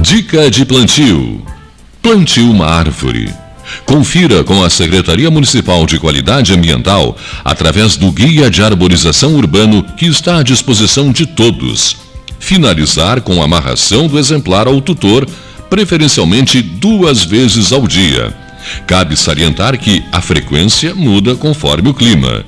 [0.00, 1.42] Dica de plantio.
[2.00, 3.34] Plante uma árvore.
[3.84, 10.06] Confira com a Secretaria Municipal de Qualidade Ambiental através do Guia de Arborização Urbano que
[10.06, 11.96] está à disposição de todos.
[12.38, 15.26] Finalizar com a amarração do exemplar ao tutor,
[15.68, 18.32] preferencialmente duas vezes ao dia.
[18.86, 22.44] Cabe salientar que a frequência muda conforme o clima.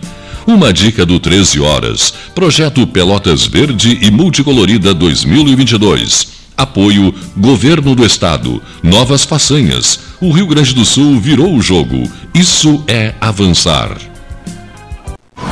[0.47, 2.15] Uma dica do 13 Horas.
[2.33, 6.40] Projeto Pelotas Verde e Multicolorida 2022.
[6.61, 8.63] Apoio Governo do Estado.
[8.83, 10.01] Novas façanhas.
[10.21, 12.11] O Rio Grande do Sul virou o jogo.
[12.35, 14.10] Isso é avançar.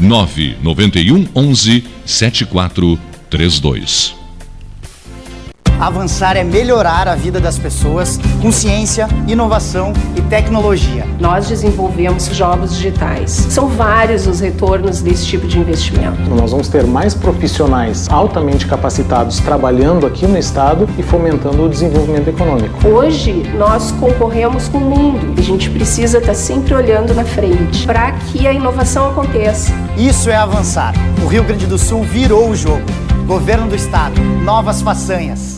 [0.00, 4.17] 991 11 7432
[5.80, 11.06] Avançar é melhorar a vida das pessoas com ciência, inovação e tecnologia.
[11.20, 13.30] Nós desenvolvemos jogos digitais.
[13.30, 16.18] São vários os retornos desse tipo de investimento.
[16.34, 22.28] Nós vamos ter mais profissionais altamente capacitados trabalhando aqui no estado e fomentando o desenvolvimento
[22.28, 22.88] econômico.
[22.88, 25.34] Hoje nós concorremos com o mundo.
[25.38, 29.72] A gente precisa estar sempre olhando na frente para que a inovação aconteça.
[29.96, 30.92] Isso é avançar.
[31.22, 32.82] O Rio Grande do Sul virou o jogo.
[33.26, 35.57] Governo do Estado, novas façanhas.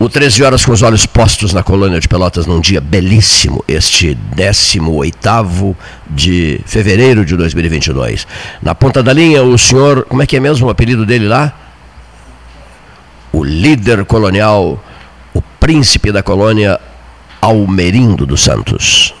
[0.00, 4.14] O 13 horas com os olhos postos na colônia de Pelotas num dia belíssimo, este
[4.14, 5.76] 18
[6.08, 8.26] de fevereiro de 2022.
[8.62, 11.54] Na ponta da linha, o senhor, como é que é mesmo o apelido dele lá?
[13.30, 14.82] O líder colonial,
[15.34, 16.80] o príncipe da colônia,
[17.38, 19.14] Almerindo dos Santos.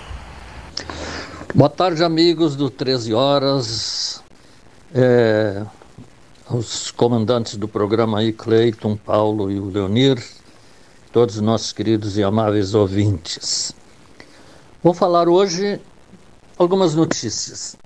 [1.54, 4.22] Boa tarde, amigos do 13 Horas.
[4.94, 5.62] É,
[6.48, 10.39] os comandantes do programa aí, Cleiton, Paulo e o Leonir
[11.12, 13.74] todos os nossos queridos e amáveis ouvintes.
[14.82, 15.80] Vou falar hoje
[16.56, 17.76] algumas notícias.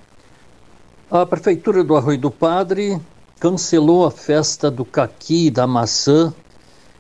[1.11, 3.01] A Prefeitura do Arroio do Padre
[3.41, 6.33] cancelou a festa do caqui e da maçã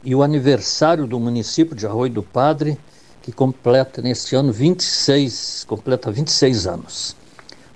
[0.03, 2.79] e o aniversário do município de Arroio do Padre,
[3.23, 7.17] que completa neste ano 26, completa 26 anos.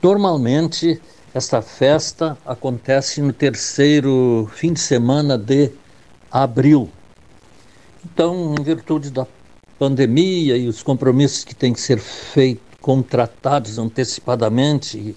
[0.03, 1.01] Normalmente,
[1.35, 5.71] esta festa acontece no terceiro fim de semana de
[6.31, 6.91] abril,
[8.13, 9.27] então, em virtude da
[9.79, 15.17] pandemia e os compromissos que têm que ser feitos, contratados antecipadamente,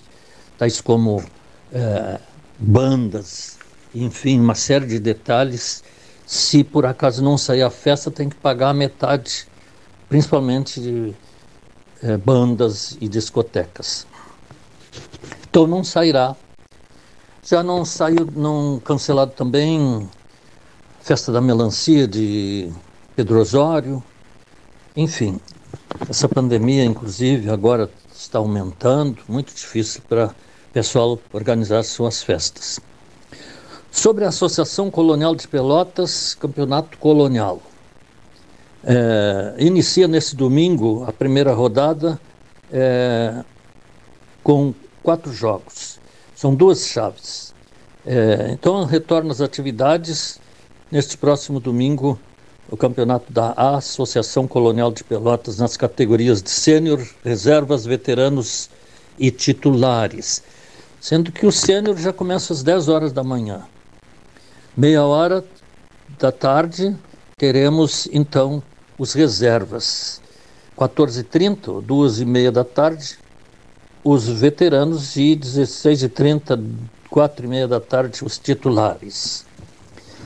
[0.57, 1.23] tais como
[1.71, 2.19] é,
[2.57, 3.57] bandas,
[3.93, 5.83] enfim, uma série de detalhes,
[6.25, 9.47] se por acaso não sair a festa, tem que pagar a metade,
[10.09, 11.13] principalmente de
[12.01, 14.05] é, bandas e discotecas.
[15.49, 16.35] Então não sairá.
[17.43, 20.09] Já não saiu, não cancelado também
[21.03, 22.71] Festa da Melancia de
[23.15, 24.03] Pedro Osório.
[24.95, 25.39] Enfim,
[26.07, 32.79] essa pandemia, inclusive, agora está aumentando, muito difícil para o pessoal organizar suas festas.
[33.91, 37.59] Sobre a Associação Colonial de Pelotas, Campeonato Colonial.
[38.83, 42.21] É, inicia nesse domingo a primeira rodada
[42.71, 43.43] é,
[44.43, 44.71] com
[45.01, 45.99] quatro jogos.
[46.35, 47.55] São duas chaves.
[48.05, 50.39] É, então retorna as atividades
[50.91, 52.19] Neste próximo domingo,
[52.69, 58.69] o campeonato da Associação Colonial de Pelotas nas categorias de sênior, reservas, veteranos
[59.17, 60.43] e titulares.
[60.99, 63.61] Sendo que o sênior já começa às 10 horas da manhã.
[64.75, 65.45] Meia hora
[66.19, 66.93] da tarde
[67.37, 68.61] teremos então
[68.99, 70.21] os reservas.
[70.77, 73.17] 14h30, 2h30 da tarde,
[74.03, 76.61] os veteranos e 16h30,
[77.09, 79.49] 4h30 da tarde, os titulares.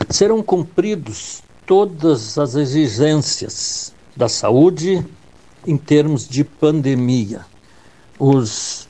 [0.10, 5.06] Serão cumpridos todas as exigências da saúde
[5.66, 7.46] em termos de pandemia.
[8.20, 8.88] Os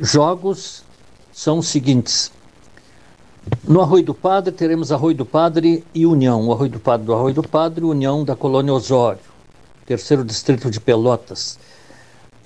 [0.00, 0.82] jogos
[1.32, 2.32] são os seguintes:
[3.62, 6.46] no Arroio do Padre teremos Arroio do Padre e União.
[6.46, 9.20] O Arroio do Padre do Arroio do Padre, União da Colônia Osório,
[9.84, 11.58] terceiro distrito de Pelotas.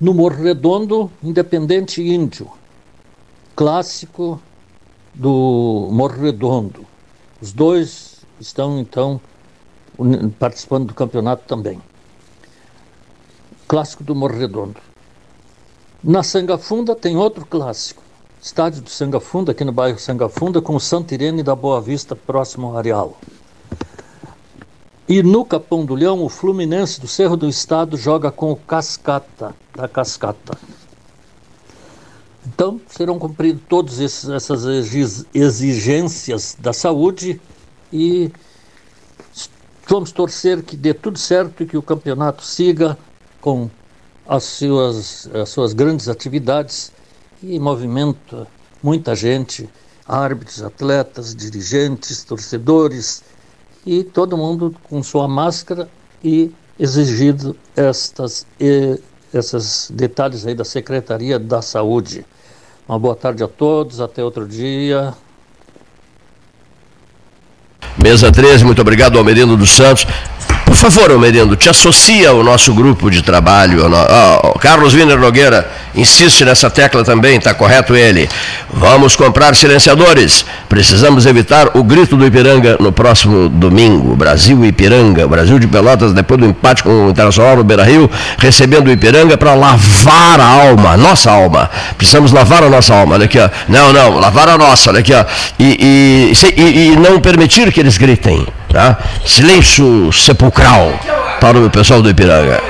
[0.00, 2.48] No Morro Redondo, Independente Índio,
[3.54, 4.40] clássico
[5.14, 6.87] do Morro Redondo.
[7.40, 9.20] Os dois estão então
[10.38, 11.80] participando do campeonato também.
[13.66, 14.80] Clássico do Morro Redondo.
[16.02, 18.02] Na Sanga Funda tem outro clássico,
[18.40, 22.68] estádio do Sangafunda, aqui no bairro Sangafunda, com o Santa Irene da Boa Vista, próximo
[22.68, 23.18] ao Areal.
[25.08, 29.54] E no Capão do Leão, o Fluminense do Cerro do Estado joga com o Cascata,
[29.74, 30.58] da Cascata.
[32.58, 34.64] Então, serão cumpridas todas essas
[35.32, 37.40] exigências da saúde
[37.92, 38.32] e
[39.86, 42.98] vamos torcer que dê tudo certo e que o campeonato siga
[43.40, 43.70] com
[44.26, 46.90] as suas, as suas grandes atividades
[47.40, 48.48] e movimenta
[48.82, 49.70] muita gente,
[50.04, 53.22] árbitros, atletas, dirigentes, torcedores
[53.86, 55.88] e todo mundo com sua máscara
[56.24, 59.00] e exigido estas e,
[59.32, 62.26] esses detalhes aí da Secretaria da Saúde.
[62.88, 65.12] Uma boa tarde a todos, até outro dia.
[68.02, 70.06] Mesa 13, muito obrigado, Almerino dos Santos.
[70.68, 73.90] Por favor, Almerindo, te associa ao nosso grupo de trabalho.
[74.44, 78.28] Oh, Carlos Wiener Nogueira insiste nessa tecla também, está correto ele.
[78.70, 80.44] Vamos comprar silenciadores.
[80.68, 84.14] Precisamos evitar o grito do Ipiranga no próximo domingo.
[84.14, 85.26] Brasil e Ipiranga.
[85.26, 89.38] Brasil de Pelotas, depois do empate com o Internacional no Beira Rio, recebendo o Ipiranga
[89.38, 91.70] para lavar a alma, nossa alma.
[91.96, 93.14] Precisamos lavar a nossa alma.
[93.14, 93.48] Olha aqui, ó.
[93.68, 95.24] Não, não, lavar a nossa, olha aqui, ó.
[95.58, 98.46] E, e, e, e não permitir que eles gritem.
[98.70, 98.98] Tá?
[99.24, 100.92] Silêncio sepulcral
[101.40, 102.62] para o pessoal do Ipiranga.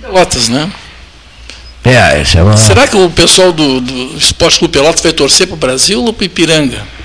[0.00, 0.70] Pelotas, né?
[1.84, 2.56] É, é uma...
[2.56, 6.12] Será que o pessoal do, do Esporte Clube Pelotas vai torcer para o Brasil ou
[6.12, 6.95] para o Ipiranga?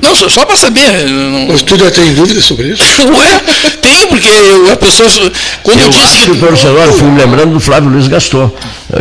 [0.00, 1.06] Não, só, só para saber.
[1.06, 1.48] Não...
[1.48, 2.84] Mas tu já tem dúvida sobre isso?
[3.02, 4.28] Ué, tem, porque
[4.70, 5.08] a pessoa.
[5.62, 6.30] Quando eu, eu disse que.
[6.32, 8.50] o torcedor, eu fui me lembrando do Flávio Luiz Gaston,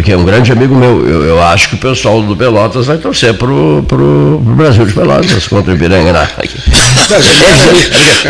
[0.04, 1.06] que é um grande amigo meu.
[1.08, 5.48] Eu, eu acho que o pessoal do Pelotas vai torcer para o Brasil de Pelotas
[5.48, 6.14] contra o Ipiranga.
[6.14, 6.28] Né?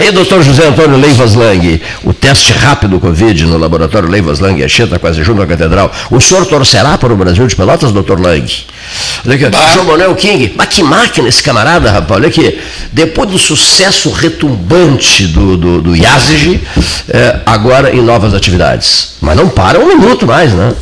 [0.07, 4.67] E doutor José Antônio Leivas Lang, o teste rápido Covid no laboratório Leivas Lang, a
[4.67, 5.91] Cheta, quase junto à Catedral.
[6.09, 8.51] O senhor torcerá para o Brasil de Pelotas, doutor Lang?
[9.25, 12.54] Olha aqui, João Manuel King, mas que máquina esse camarada, rapaz, olha aqui
[12.91, 16.61] depois do sucesso retumbante do, do, do Yazigi,
[17.09, 19.15] é, agora em novas atividades.
[19.21, 20.73] Mas não para um minuto mais, né?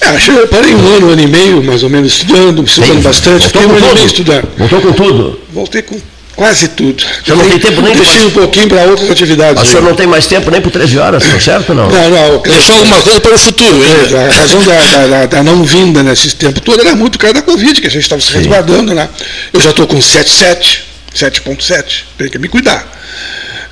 [0.00, 3.00] É, eu parei um ano, um ano e meio, mais ou menos, estudando, estudando Sim,
[3.00, 3.46] bastante.
[3.46, 4.48] Fiquei um ano e meio estudando.
[4.56, 5.40] Voltou com tudo?
[5.52, 5.98] Voltei com
[6.36, 7.02] Quase tudo.
[7.24, 9.62] Já não tem tempo nem Deixei um pouquinho para outras atividades.
[9.62, 11.88] O senhor não tem mais tempo nem por 13 horas, tá certo não?
[11.88, 12.42] Não, não.
[12.42, 13.80] Deixou alguma coisa para o futuro.
[13.82, 17.42] É, a razão da, da, da, não vinda nesses tempos todo era muito cara da
[17.42, 19.08] Covid, que a gente estava se resguardando, né?
[19.50, 20.80] Eu já estou com 7,7.
[21.16, 22.86] 7.7, tem que me cuidar.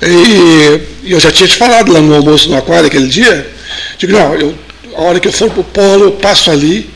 [0.01, 3.47] E, eu já tinha te falado lá no almoço no aquário aquele dia,
[3.97, 4.55] digo, não, eu,
[4.95, 6.89] a hora que eu for para o polo, eu passo ali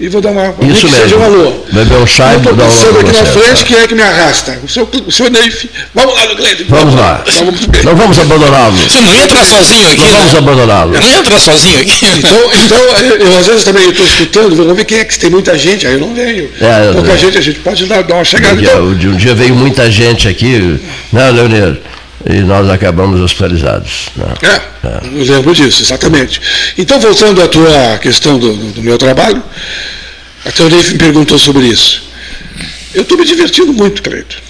[0.00, 1.02] e vou dar uma Isso mesmo.
[1.02, 1.52] seja um alô.
[1.72, 3.64] Beber um chá e estou passando aqui na frente, tá?
[3.64, 4.58] quem é que me arrasta?
[4.64, 5.70] O seu, o seu Neif.
[5.94, 6.64] Vamos lá, Gleide.
[6.64, 7.24] Vamos, vamos lá.
[7.24, 8.76] Vamos, não vamos abandoná-lo.
[8.76, 10.00] Você não entra sozinho aqui.
[10.00, 10.18] Não né?
[10.18, 10.92] vamos abandoná-lo.
[10.92, 12.06] Não entra sozinho aqui.
[12.18, 15.30] Então, então eu, eu às vezes também estou escutando, vou ver quem é que tem
[15.30, 16.50] muita gente, aí eu não venho.
[16.60, 17.16] É, Pouca é.
[17.16, 18.54] gente, a gente pode dar, dar uma chegada.
[18.54, 19.12] Um dia, então.
[19.12, 20.80] um dia veio muita gente aqui,
[21.12, 21.76] né, Leonel?
[22.26, 24.08] E nós acabamos hospitalizados.
[24.16, 24.26] Né?
[24.42, 26.40] É, é, eu lembro disso, exatamente.
[26.78, 29.42] Então, voltando à tua questão do, do meu trabalho,
[30.44, 32.02] até o Neif me perguntou sobre isso.
[32.94, 34.42] Eu estou me divertindo muito, Cleito.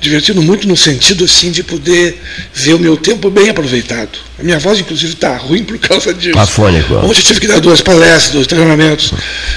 [0.00, 2.20] Divertindo muito no sentido assim de poder
[2.52, 4.18] ver o meu tempo bem aproveitado.
[4.38, 6.38] A minha voz, inclusive, está ruim por causa disso.
[6.38, 6.94] Afônico.
[6.96, 9.12] Ontem eu tive que dar duas palestras, dois treinamentos.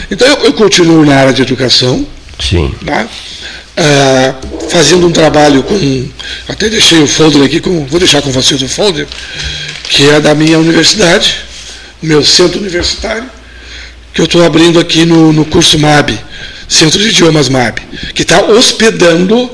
[0.09, 2.07] Então eu, eu continuo na área de educação.
[2.39, 2.73] Sim.
[2.85, 3.05] Tá?
[3.75, 4.35] Ah,
[4.69, 6.09] fazendo um trabalho com.
[6.47, 9.07] Até deixei o folder aqui, com, vou deixar com vocês o folder,
[9.83, 11.35] que é da minha universidade,
[12.01, 13.39] meu centro universitário
[14.13, 16.11] que eu estou abrindo aqui no, no curso MAB,
[16.67, 17.79] Centro de Idiomas MAB,
[18.13, 19.49] que está hospedando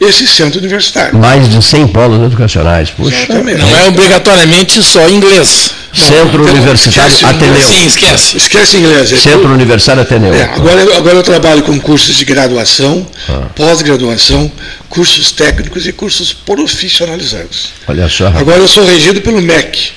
[0.00, 1.18] esse centro universitário.
[1.18, 2.90] Mais de 100 polos educacionais.
[2.90, 3.14] Puxa.
[3.16, 3.60] Exatamente.
[3.60, 5.70] Não é obrigatoriamente só inglês.
[5.94, 7.56] Centro Universitário esquece- Ateneu.
[7.66, 8.36] Sim, esquece.
[8.36, 9.10] Esquece inglês.
[9.10, 10.34] é Centro tudo- Universitário Ateneu.
[10.34, 13.06] É, agora, eu- agora eu trabalho com cursos de graduação,
[13.54, 14.52] pós-graduação,
[14.90, 17.70] cursos técnicos e cursos profissionalizantes.
[17.88, 18.26] Olha só.
[18.28, 19.92] Agora eu sou regido pelo MEC.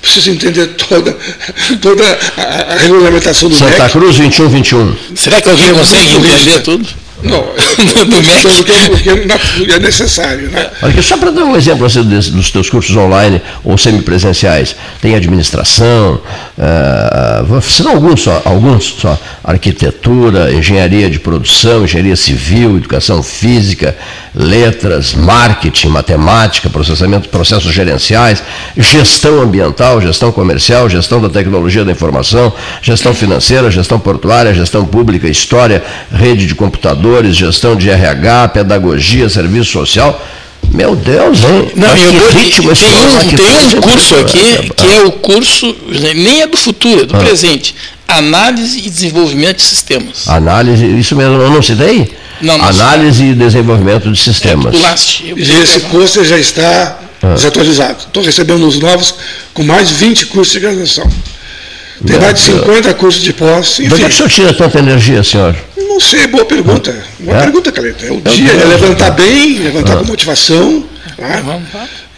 [0.00, 1.16] Preciso entender toda,
[1.80, 2.02] toda
[2.36, 3.92] a, a regulamentação do Santa MEC.
[3.92, 4.96] Cruz 2121.
[5.14, 6.88] Será que alguém consegue entender tudo?
[7.22, 7.42] Não,
[8.04, 8.46] Do MEC?
[8.46, 10.50] o que, o que é é necessário.
[10.50, 10.70] Né?
[10.82, 16.20] Olha só para dar um exemplo assim, dos teus cursos online ou semipresenciais, tem administração,
[17.46, 23.96] vou citar alguns só, alguns só, arquitetura, engenharia de produção, engenharia civil, educação física,
[24.34, 28.42] letras, marketing, matemática, processamento, processos gerenciais,
[28.76, 35.28] gestão ambiental, gestão comercial, gestão da tecnologia da informação, gestão financeira, gestão portuária, gestão pública,
[35.28, 40.20] história, rede de computadores, gestão de RH, pedagogia, serviço social.
[40.72, 41.70] Meu Deus, hein?
[41.76, 44.72] Não, Mas eu que ritmo esse tem um, tem um é curso aqui impressionante.
[44.76, 45.76] que é o curso,
[46.14, 47.18] nem é do futuro, é do Ah.
[47.18, 47.74] presente.
[48.08, 50.26] Análise e desenvolvimento de sistemas.
[50.28, 52.12] Análise, isso mesmo, eu não citei?
[52.42, 54.74] Não, não Análise e desenvolvimento de sistemas.
[55.22, 57.34] E esse curso já está Ah.
[57.34, 57.98] desatualizado.
[58.06, 59.14] Estou recebendo os novos
[59.54, 61.08] com mais 20 cursos de graduação.
[62.04, 62.60] Tem mais de Deus.
[62.66, 64.16] 50 cursos de pós, De onde é que o enfim.
[64.16, 65.54] senhor tira tanta energia, senhor?
[65.76, 66.92] Não sei, boa pergunta.
[67.20, 67.40] Boa É?
[67.42, 68.06] pergunta, Caleta.
[68.06, 69.96] É o Meu dia, é levantar bem, levantar Ah.
[69.98, 70.84] com motivação,
[71.16, 71.42] né?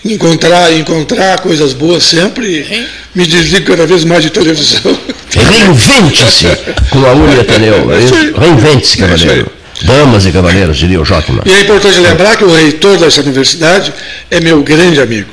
[0.07, 2.87] encontrar, encontrar coisas boas sempre.
[3.15, 4.99] Me desligo cada vez mais de televisão.
[5.37, 6.47] Reinvente-se
[6.91, 7.91] com a Uni Ateneu.
[7.93, 8.41] é?
[8.41, 9.53] Reinvente-se, É cavaleiro.
[9.85, 11.43] Damas e cavaleiros, diria o Jockman.
[11.45, 13.93] E é importante lembrar que o reitor dessa universidade
[14.31, 15.31] é meu grande amigo.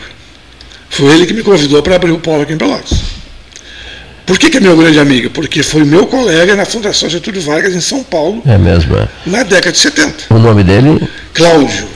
[0.90, 3.00] Foi ele que me convidou para abrir o polo aqui em Pelotas.
[4.26, 5.30] Por que, que é meu grande amigo?
[5.30, 9.08] Porque foi meu colega na Fundação Getúlio Vargas, em São Paulo, É mesmo, é.
[9.26, 10.26] na década de 70.
[10.30, 11.02] O nome dele?
[11.34, 11.88] Cláudio.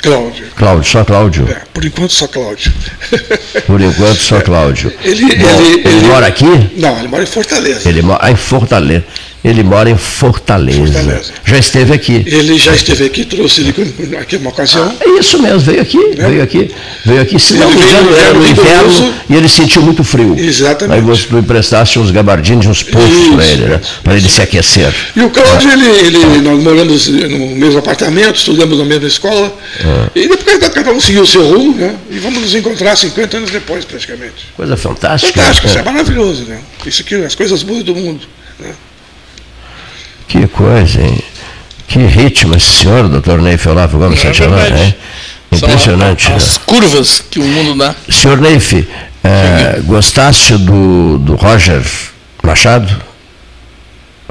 [0.00, 0.46] Cláudio.
[0.54, 1.48] Cláudio, só Cláudio.
[1.50, 2.72] É, por enquanto só Cláudio.
[3.66, 4.92] Por enquanto, só Cláudio.
[5.02, 6.70] Ele, Bom, ele, ele mora aqui?
[6.76, 7.88] Não, ele mora em Fortaleza.
[7.88, 9.04] Ele mora em Fortaleza.
[9.44, 10.92] Ele mora em Fortaleza.
[10.92, 11.32] Fortaleza.
[11.44, 12.24] Já esteve aqui.
[12.26, 14.92] Ele já esteve aqui, trouxe ele aqui uma ocasião.
[15.00, 16.70] É isso mesmo, veio aqui, veio aqui,
[17.04, 17.38] veio aqui.
[17.38, 19.14] Se não me engano, no era no inverno rigoroso.
[19.30, 20.36] e ele sentiu muito frio.
[20.36, 20.96] Exatamente.
[20.96, 23.80] Aí você tu emprestaste uns gabardines, uns poços para ele, né?
[24.02, 24.92] Para ele se aquecer.
[25.14, 29.56] E o Cláudio, ele, ele, nós moramos no mesmo apartamento, estudamos na mesma escola.
[29.84, 31.94] Ah, E depois cada um seguiu o seu rumo, né?
[32.10, 34.48] E vamos nos encontrar 50 anos depois, praticamente.
[34.56, 35.40] coisa fantástica.
[35.40, 35.80] Fantástico, isso né?
[35.80, 36.58] é maravilhoso, né?
[36.84, 38.26] Isso aqui, as coisas boas do mundo.
[38.58, 38.70] Né?
[40.28, 41.18] Que coisa, hein?
[41.86, 44.82] Que ritmo esse senhor, doutor Ney Olavo Gomes É Santillan, verdade.
[44.82, 44.94] hein?
[45.52, 46.22] Impressionante.
[46.24, 46.36] São né?
[46.36, 47.94] as curvas que o mundo dá.
[48.10, 48.86] Senhor Neif,
[49.22, 51.82] eh, gostaste do, do Roger
[52.42, 52.94] Machado?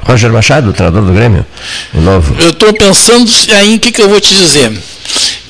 [0.02, 1.44] Roger Machado, treinador do Grêmio?
[1.94, 2.36] O novo?
[2.38, 3.28] Eu estou pensando
[3.58, 4.72] aí o que, que eu vou te dizer.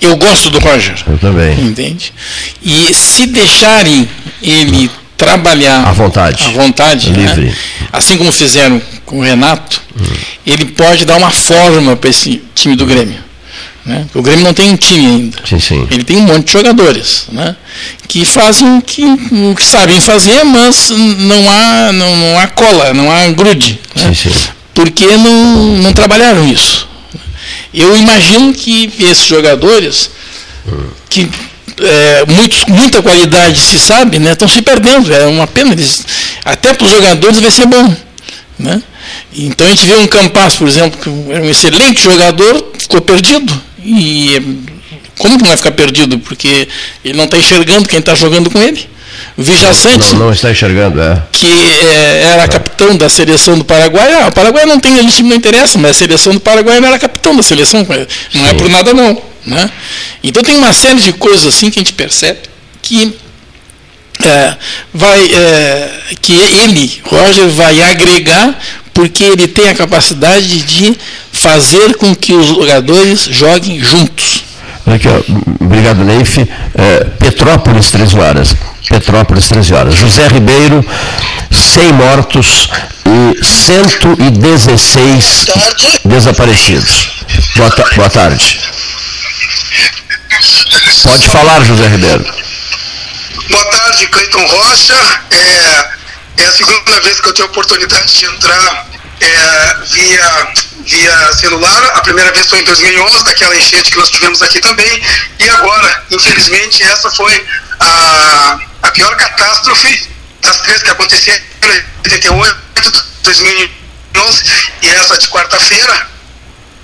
[0.01, 0.95] Eu gosto do Roger.
[1.07, 1.61] Eu também.
[1.61, 2.13] Entende?
[2.63, 4.09] E se deixarem
[4.41, 6.45] ele trabalhar À vontade.
[6.45, 7.19] à vontade, né?
[7.35, 7.55] Livre.
[7.93, 9.81] assim como fizeram com o Renato,
[10.47, 13.25] ele pode dar uma forma para esse time do Grêmio.
[13.85, 14.05] Né?
[14.15, 15.39] O Grêmio não tem um time ainda.
[15.49, 15.87] Sim, sim.
[15.91, 17.55] Ele tem um monte de jogadores né?
[18.09, 19.03] que fazem o que,
[19.55, 23.79] que sabem fazer, mas não há, não, não há cola, não há grude.
[23.95, 24.13] né?
[24.13, 24.33] Sim.
[24.75, 26.87] Porque não, não trabalharam isso.
[27.73, 30.11] Eu imagino que esses jogadores,
[31.09, 31.29] que
[31.81, 35.13] é, muitos, muita qualidade se sabe, né, estão se perdendo.
[35.13, 35.73] É uma pena.
[35.73, 36.05] Eles,
[36.45, 37.95] até para os jogadores vai ser bom.
[38.59, 38.83] Né?
[39.33, 43.53] Então a gente vê um Campas, por exemplo, que era um excelente jogador, ficou perdido.
[43.85, 44.65] E
[45.19, 46.19] como que não vai ficar perdido?
[46.19, 46.69] Porque
[47.05, 48.89] ele não está enxergando quem está jogando com ele.
[49.37, 51.23] O Vijaçante, Não, não está enxergando, é.
[51.33, 54.13] que é, era capitão da seleção do Paraguai.
[54.15, 56.89] Ah, o Paraguai não tem ele time não interessa, mas a seleção do Paraguai não
[56.89, 57.87] era capitão da seleção,
[58.35, 59.71] não é por nada não, né?
[60.23, 62.41] Então tem uma série de coisas assim que a gente percebe
[62.83, 63.17] que
[64.25, 64.57] é,
[64.95, 65.91] vai é,
[66.23, 68.59] que ele, Roger, vai agregar
[68.95, 70.97] porque ele tem a capacidade de
[71.31, 74.46] fazer com que os jogadores joguem juntos.
[74.87, 75.21] Aqui, ó,
[75.65, 76.39] obrigado, Neif.
[76.39, 78.55] É, Petrópolis, 13 horas.
[78.89, 79.95] Petrópolis, 13 horas.
[79.97, 80.85] José Ribeiro,
[81.51, 82.69] 100 mortos
[83.05, 85.47] e 116
[86.05, 87.09] desaparecidos.
[87.57, 88.61] Boa, ta- boa tarde.
[91.03, 92.25] Pode falar, José Ribeiro.
[93.49, 94.95] Boa tarde, Cleiton Rocha.
[95.31, 98.87] É, é a segunda vez que eu tenho a oportunidade de entrar
[99.21, 100.49] é, via,
[100.87, 101.85] via celular.
[101.95, 105.03] A primeira vez foi em 2011, daquela enchente que nós tivemos aqui também.
[105.39, 107.47] E agora, infelizmente, essa foi
[107.81, 110.09] a, a pior catástrofe
[110.41, 112.57] das três que aconteceram em 88,
[113.25, 114.45] 2011
[114.83, 116.07] e essa de quarta-feira.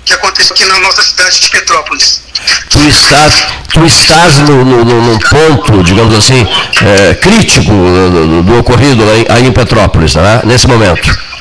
[0.05, 2.23] que aconteceu aqui na nossa cidade de Petrópolis.
[2.69, 3.33] Tu estás,
[3.71, 6.45] tu estás no, no, no, num ponto, digamos assim,
[6.81, 11.32] é, crítico do, do ocorrido aí, aí, em Petrópolis, né, nesse momento.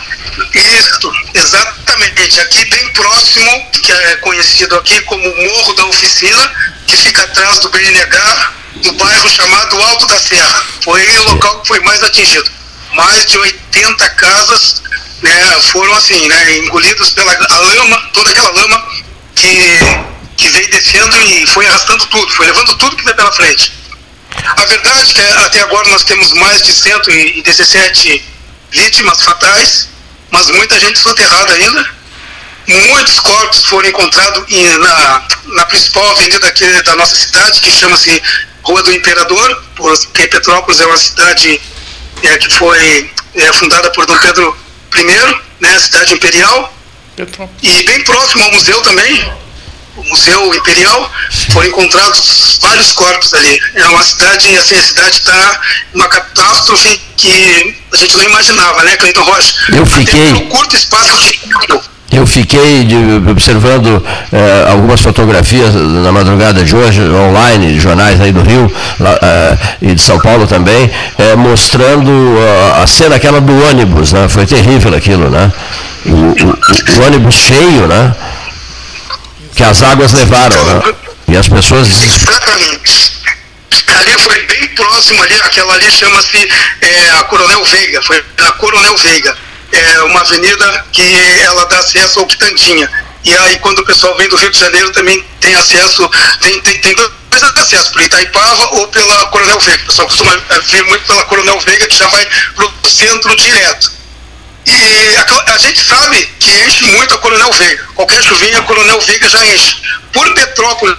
[0.55, 2.41] Isso, exatamente.
[2.41, 6.53] Aqui bem próximo, que é conhecido aqui como Morro da Oficina,
[6.87, 8.53] que fica atrás do BNH,
[8.85, 10.65] no bairro chamado Alto da Serra.
[10.83, 12.51] Foi o local que foi mais atingido.
[12.95, 14.83] Mais de 80 casas
[15.23, 18.87] né, foram assim, né, engolidas pela lama, toda aquela lama
[19.35, 19.79] que,
[20.37, 23.73] que veio descendo e foi arrastando tudo, foi levando tudo que veio pela frente.
[24.57, 28.25] A verdade é que até agora nós temos mais de 117
[28.71, 29.89] vítimas fatais,
[30.33, 32.03] mas muita gente soterrada ainda.
[32.67, 38.23] Muitos corpos foram encontrados em, na, na principal avenida aqui da nossa cidade, que chama-se
[38.63, 41.61] Rua do Imperador, porque Petrópolis é uma cidade
[42.23, 44.57] é, que foi é, fundada por Dom Pedro
[44.97, 46.75] I, né, cidade imperial,
[47.63, 49.33] e bem próximo ao museu também,
[49.97, 51.11] o Museu Imperial,
[51.53, 53.61] foram encontrados vários corpos ali.
[53.75, 55.61] É uma cidade, assim, a cidade está
[55.95, 59.55] uma catástrofe que a gente não imaginava, né, Cleiton Rocha?
[59.73, 60.33] Eu fiquei.
[60.33, 61.17] Um curto espaço
[61.63, 61.93] tempo.
[62.13, 68.31] Eu fiquei de, observando eh, algumas fotografias na madrugada de hoje, online, de jornais aí
[68.31, 68.71] do Rio
[69.01, 72.11] lá, eh, e de São Paulo também, eh, mostrando
[72.79, 74.29] a cena aquela do ônibus, né?
[74.29, 75.51] Foi terrível aquilo, né?
[76.05, 78.15] O, o, o ônibus cheio, né?
[79.55, 80.95] Que as águas levaram, né?
[81.29, 81.89] E as pessoas.
[81.89, 83.13] Exatamente.
[83.89, 86.49] Ali foi bem próximo ali, aquela ali chama-se
[87.19, 89.37] a Coronel Veiga, foi a Coronel Veiga
[89.73, 91.03] é uma avenida que
[91.45, 92.89] ela dá acesso ao Quitandinha.
[93.25, 96.09] E aí quando o pessoal vem do Rio de Janeiro também tem acesso,
[96.41, 99.83] tem, tem, tem dois acessos, por Itaipava ou pela Coronel Veiga.
[99.83, 100.37] O pessoal costuma
[100.71, 103.93] vir muito pela Coronel Veiga, que já vai para o centro direto.
[104.65, 107.85] E a, a, gente sabe que enche muito a Coronel Veiga.
[107.95, 109.77] Qualquer chuvinha, a Coronel Veiga já enche.
[110.13, 110.97] Por Petrópolis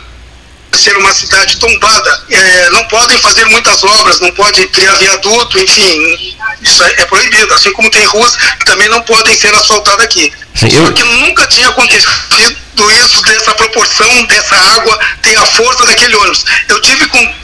[0.73, 6.35] ser uma cidade tombada, é, não podem fazer muitas obras, não pode criar viaduto, enfim,
[6.61, 10.34] isso é, é, proibido, assim como tem ruas que também não podem ser asfaltadas aqui.
[10.56, 12.57] Sim, Só que nunca tinha acontecido
[12.91, 16.44] isso dessa proporção, dessa água, tem a força daquele ônibus.
[16.68, 17.35] Eu tive com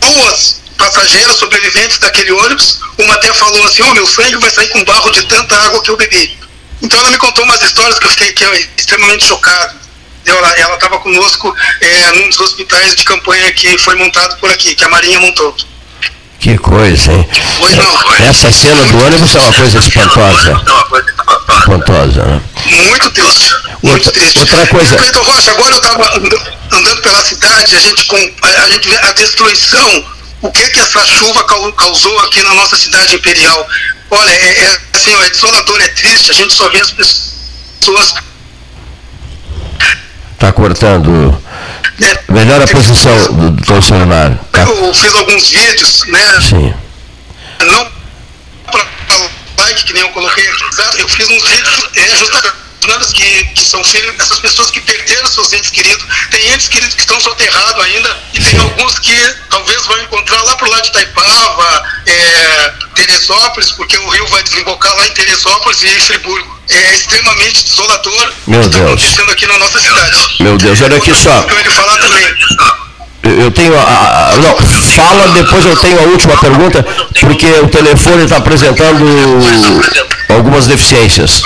[0.00, 4.82] duas passageiras sobreviventes daquele ônibus, uma até falou assim, oh, meu sangue vai sair com
[4.84, 6.38] barro de tanta água que eu bebi.
[6.82, 9.78] Então ela me contou umas histórias que eu fiquei que eu, extremamente chocado
[10.26, 14.84] ela estava conosco é, num dos hospitais de campanha que foi montado por aqui, que
[14.84, 15.54] a Marinha montou.
[16.38, 17.28] Que coisa, hein?
[17.58, 18.26] Pois não.
[18.26, 20.62] Essa cena do ônibus é uma coisa espantosa.
[21.60, 22.42] Espantosa, né?
[22.64, 23.54] Muito triste.
[23.82, 24.38] Muito outra, triste.
[24.38, 24.96] Outra coisa.
[24.96, 26.16] Cleiton Rocha, agora eu estava
[26.72, 30.04] andando pela cidade, a gente, com, a gente vê a destruição,
[30.42, 33.68] o que que essa chuva causou aqui na nossa cidade imperial.
[34.10, 38.14] Olha, é, é assim, é desolador, é triste, a gente só vê as pessoas
[40.40, 41.38] Está cortando.
[42.00, 44.38] É, Melhor a posição do, do celular.
[44.50, 44.62] Tá?
[44.62, 46.40] Eu fiz alguns vídeos, né?
[46.40, 46.74] Sim.
[47.60, 47.90] Não
[48.70, 48.86] para
[49.58, 52.54] like, que nem eu coloquei aqui, eu fiz uns vídeos é, justamente
[53.20, 56.04] que, que são filhos dessas pessoas que perderam seus entes queridos.
[56.30, 59.14] Tem entes queridos que estão soterrados ainda, e tem alguns que
[59.50, 64.94] talvez vão encontrar lá pro lado de Taipava, é, Teresópolis, porque o rio vai desembocar
[64.96, 66.60] lá em Teresópolis e em Friburgo.
[66.68, 70.36] É extremamente desolador Meu o que está acontecendo aqui na nossa cidade.
[70.40, 71.44] Meu Deus, olha aqui só.
[71.48, 72.34] Eu ele falar também.
[73.22, 76.82] Eu tenho a, a, Não, fala, depois eu tenho a última pergunta,
[77.20, 79.04] porque o telefone está apresentando
[80.28, 81.42] algumas deficiências.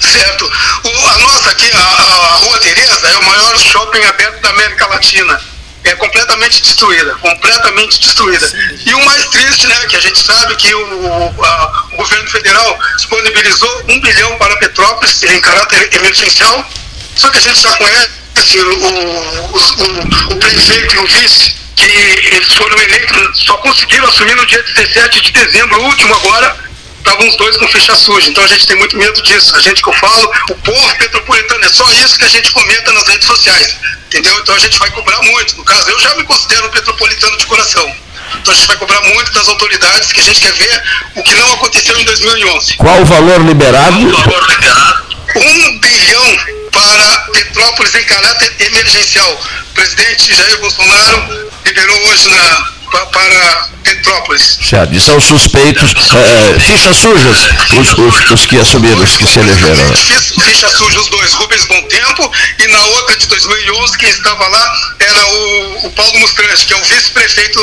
[0.00, 0.44] Certo.
[0.84, 4.86] O, a nossa aqui, a, a Rua Tereza, é o maior shopping aberto da América
[4.86, 5.40] Latina.
[5.82, 8.50] É completamente destruída, completamente destruída.
[8.84, 12.78] E o mais triste, né, que a gente sabe que o, a, o governo federal
[12.96, 16.68] disponibilizou um bilhão para Petrópolis em caráter emergencial,
[17.16, 18.10] só que a gente já conhece
[18.58, 24.36] o, o, o, o prefeito e o vice, que eles foram eleitos, só conseguiram assumir
[24.36, 26.56] no dia 17 de dezembro, o último agora,
[27.00, 28.30] estavam os dois com ficha suja.
[28.30, 29.56] Então a gente tem muito medo disso.
[29.56, 32.92] A gente que eu falo, o povo petropolitano, é só isso que a gente comenta
[32.92, 33.76] nas redes sociais.
[34.06, 34.36] Entendeu?
[34.40, 35.56] Então a gente vai cobrar muito.
[35.56, 37.96] No caso, eu já me considero um petropolitano de coração.
[38.40, 40.82] Então a gente vai cobrar muito das autoridades que a gente quer ver
[41.16, 42.74] o que não aconteceu em 2011.
[42.76, 43.96] Qual o valor liberado?
[45.36, 46.38] Um bilhão
[46.72, 49.40] para Petrópolis em caráter emergencial.
[49.70, 54.58] O presidente Jair Bolsonaro liberou hoje na, para Petrópolis.
[54.62, 57.38] Certo, e são suspeitos, é, fichas sujas,
[57.72, 59.86] os, os, os que assumiram, os que se elegeram.
[59.88, 59.96] né?
[59.96, 64.46] Fiz ficha suja os dois, Rubens Bom Tempo, e na outra de 2011, quem estava
[64.46, 67.60] lá era o, o Paulo Mustrante, que é o vice-prefeito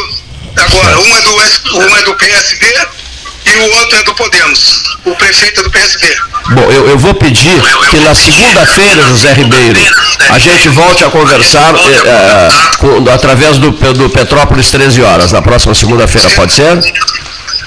[0.56, 1.00] agora.
[1.00, 1.36] Um é, do,
[1.78, 2.88] um é do PSD
[3.54, 4.84] e o outro é do Podemos.
[5.06, 6.16] O prefeito é do PSB.
[6.52, 9.80] Bom, eu, eu vou pedir que na segunda-feira, José Ribeiro,
[10.30, 12.50] a gente volte a conversar eh,
[12.80, 16.82] com- através do, do Petrópolis 13 horas, na próxima segunda-feira, pode ser?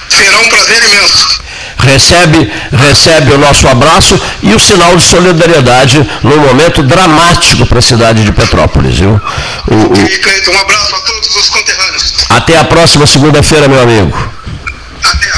[0.09, 1.41] Será um prazer imenso.
[1.79, 7.81] Recebe, recebe o nosso abraço e o sinal de solidariedade num momento dramático para a
[7.81, 9.19] cidade de Petrópolis, viu?
[9.67, 12.13] O- o- um abraço a todos os conterrâneos.
[12.29, 14.31] até a próxima segunda-feira, meu amigo.
[15.03, 15.31] Até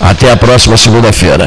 [0.00, 1.46] a próxima segunda-feira.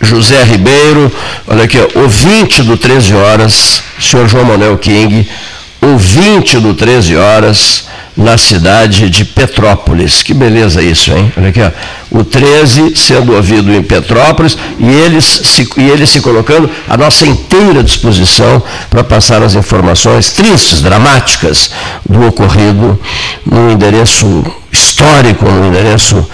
[0.00, 1.10] José Ribeiro,
[1.46, 5.28] olha aqui, ó, ouvinte do 13 horas, senhor João Manuel King,
[5.80, 7.84] ouvinte do 13 horas,
[8.16, 10.22] na cidade de Petrópolis.
[10.22, 11.32] Que beleza isso, hein?
[11.36, 11.70] Olha aqui, ó.
[12.10, 17.26] o 13 sendo ouvido em Petrópolis e eles se, e ele se colocando à nossa
[17.26, 21.70] inteira disposição para passar as informações tristes, dramáticas
[22.08, 22.98] do ocorrido
[23.44, 26.24] no endereço histórico, no endereço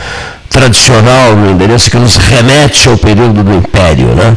[0.50, 4.36] tradicional, no endereço que nos remete ao período do Império, né?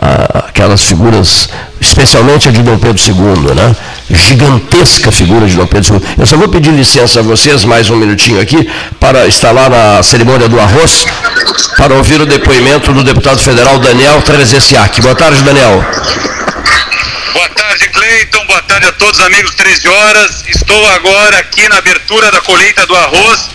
[0.00, 1.48] Ah, Aquelas figuras,
[1.80, 3.74] especialmente a de Dom Pedro II, né?
[4.08, 6.02] Gigantesca figura de Dom Pedro II.
[6.18, 8.70] Eu só vou pedir licença a vocês, mais um minutinho aqui,
[9.00, 11.06] para estar lá na cerimônia do arroz,
[11.76, 15.00] para ouvir o depoimento do deputado federal Daniel Trezessiak.
[15.00, 15.84] Boa tarde, Daniel.
[17.32, 18.46] Boa tarde, Cleiton.
[18.46, 20.44] Boa tarde a todos, amigos 13 horas.
[20.46, 23.50] Estou agora aqui na abertura da colheita do arroz,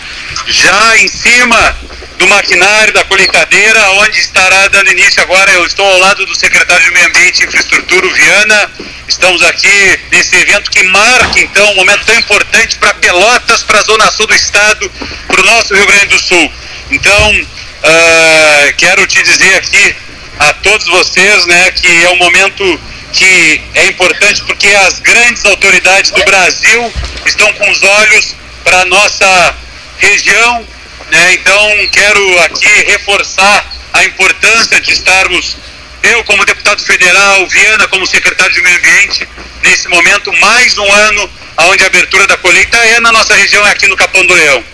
[0.50, 1.78] já em cima
[2.18, 5.50] do maquinário da colheitadeira, onde estará dando início agora.
[5.52, 8.70] Eu estou ao lado do secretário de Meio Ambiente e Infraestrutura, Viana.
[9.08, 13.82] Estamos aqui nesse evento que marca, então, um momento tão importante para Pelotas, para a
[13.82, 14.90] Zona Sul do Estado,
[15.26, 16.52] para o nosso Rio Grande do Sul.
[16.90, 17.46] Então,
[17.82, 19.96] ah, quero te dizer aqui
[20.38, 22.80] a todos vocês, né, que é um momento
[23.12, 26.92] que é importante porque as grandes autoridades do Brasil
[27.26, 29.56] estão com os olhos para a nossa
[30.00, 30.66] região,
[31.10, 31.34] né?
[31.34, 35.56] Então quero aqui reforçar a importância de estarmos
[36.02, 39.28] eu como deputado federal, Viana como secretário de Meio Ambiente,
[39.62, 41.30] nesse momento mais um ano
[41.68, 44.64] onde a abertura da colheita é na nossa região, é aqui no Capão do Leão.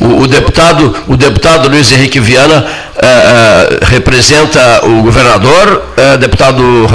[0.00, 6.88] O, o deputado, o deputado Luiz Henrique Viana eh, representa o governador, eh, deputado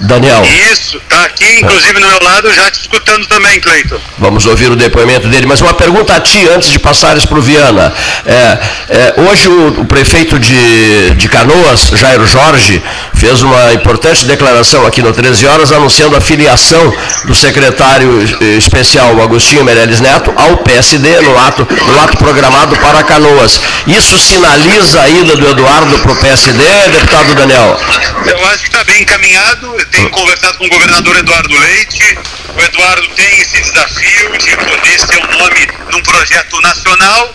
[0.00, 0.42] Daniel.
[0.72, 3.98] Isso, está aqui, inclusive no meu lado, já te escutando também, Cleiton.
[4.18, 5.46] Vamos ouvir o depoimento dele.
[5.46, 7.92] Mas uma pergunta a ti antes de passares para o Viana.
[8.26, 8.58] É,
[8.88, 12.82] é, hoje o, o prefeito de, de Canoas, Jairo Jorge,
[13.14, 16.92] fez uma importante declaração aqui no 13 horas, anunciando a filiação
[17.24, 18.22] do secretário
[18.58, 23.60] especial Agostinho Meirelles Neto ao PSD no ato, no ato programado para Canoas.
[23.86, 27.78] Isso sinaliza a ida do Eduardo para o PSD, deputado Daniel?
[28.26, 29.78] Eu acho que está bem encaminhado.
[29.78, 32.18] Eu tenho conversado com o governador Eduardo Leite.
[32.56, 37.34] O Eduardo tem esse desafio de poder ser um nome num projeto nacional,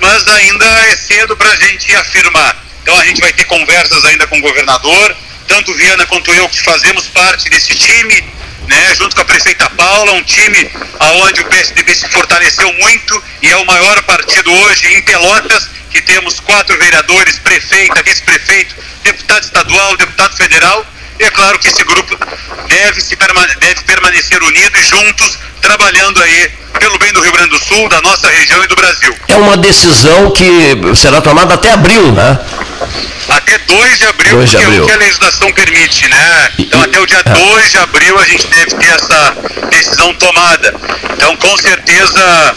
[0.00, 2.56] mas ainda é cedo para a gente afirmar.
[2.82, 5.16] Então a gente vai ter conversas ainda com o governador,
[5.48, 8.24] tanto Viana quanto eu que fazemos parte desse time,
[8.68, 13.48] né, junto com a prefeita Paula, um time aonde o PSDB se fortaleceu muito e
[13.50, 19.96] é o maior partido hoje em Pelotas, que temos quatro vereadores, prefeita, vice-prefeito, deputado estadual,
[19.96, 20.84] deputado federal.
[21.18, 22.14] E é claro que esse grupo
[22.68, 27.48] deve, se perma- deve permanecer unido e juntos, trabalhando aí pelo bem do Rio Grande
[27.50, 29.16] do Sul, da nossa região e do Brasil.
[29.28, 30.46] É uma decisão que
[30.94, 32.38] será tomada até abril, né?
[33.28, 34.82] Até 2 de abril, 2 de é abril.
[34.82, 36.52] o que a legislação permite, né?
[36.58, 39.36] Então até o dia 2 de abril a gente deve ter essa
[39.70, 40.74] decisão tomada.
[41.12, 42.56] Então com certeza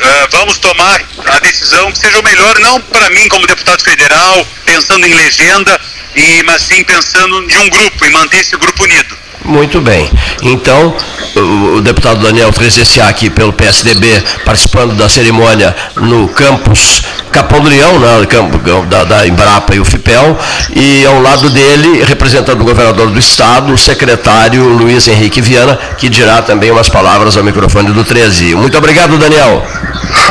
[0.00, 4.46] eh, vamos tomar a decisão que seja o melhor, não para mim como deputado federal,
[4.64, 5.80] pensando em legenda,
[6.14, 9.23] e, mas sim pensando em um grupo, em manter esse grupo unido.
[9.44, 10.10] Muito bem.
[10.42, 10.94] Então,
[11.36, 18.26] o, deputado Daniel Trezessiak, pelo PSDB, participando da cerimônia no campus Capão do Leão, né,
[18.26, 20.38] campo da, da Embrapa e o FIPEL,
[20.74, 26.08] e ao lado dele, representando o governador do estado, o secretário Luiz Henrique Viana, que
[26.08, 28.54] dirá também umas palavras ao microfone do 13.
[28.54, 29.66] Muito obrigado, Daniel.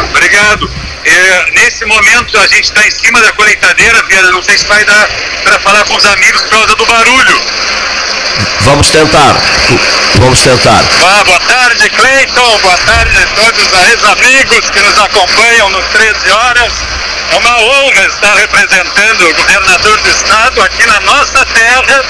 [0.10, 0.69] Obrigado.
[1.06, 4.84] Eh, nesse momento a gente está em cima da colheitadeira, Viana, não sei se vai
[4.85, 5.10] dar
[5.44, 7.41] para falar com os amigos por causa do barulho.
[8.61, 9.35] Vamos tentar.
[10.15, 10.81] Vamos tentar.
[11.03, 12.57] Ah, boa tarde, Cleiton.
[12.60, 16.73] Boa tarde a todos os amigos que nos acompanham no 13 horas.
[17.31, 22.05] É uma honra estar representando o governador do estado aqui na nossa terra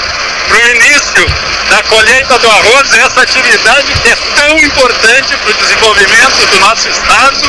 [0.48, 1.26] para o início
[1.70, 6.88] da colheita do arroz, essa atividade que é tão importante para o desenvolvimento do nosso
[6.88, 7.40] estado.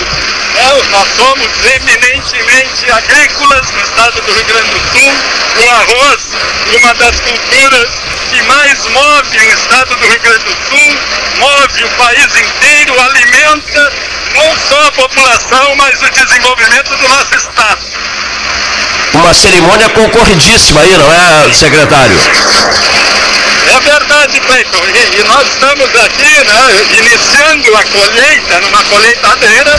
[0.55, 5.13] É, nós somos eminentemente agrícolas no estado do Rio Grande do Sul.
[5.57, 6.37] O arroz,
[6.79, 8.04] uma das culturas
[8.35, 10.99] que mais move o estado do Rio Grande do Sul,
[11.37, 13.93] move o país inteiro, alimenta
[14.33, 17.81] não só a população, mas o desenvolvimento do nosso estado.
[19.13, 22.17] uma cerimônia concorridíssima aí, não é, secretário?
[23.75, 24.83] É verdade, Cleiton.
[24.87, 29.75] E, e nós estamos aqui, né, iniciando a colheita, numa colheitadeira,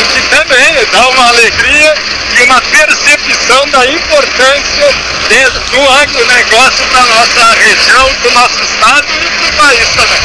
[0.00, 1.94] o que também dá uma alegria
[2.38, 4.88] e uma percepção da importância
[5.28, 10.20] de- do agronegócio para nossa região, para o nosso estado e para o país também.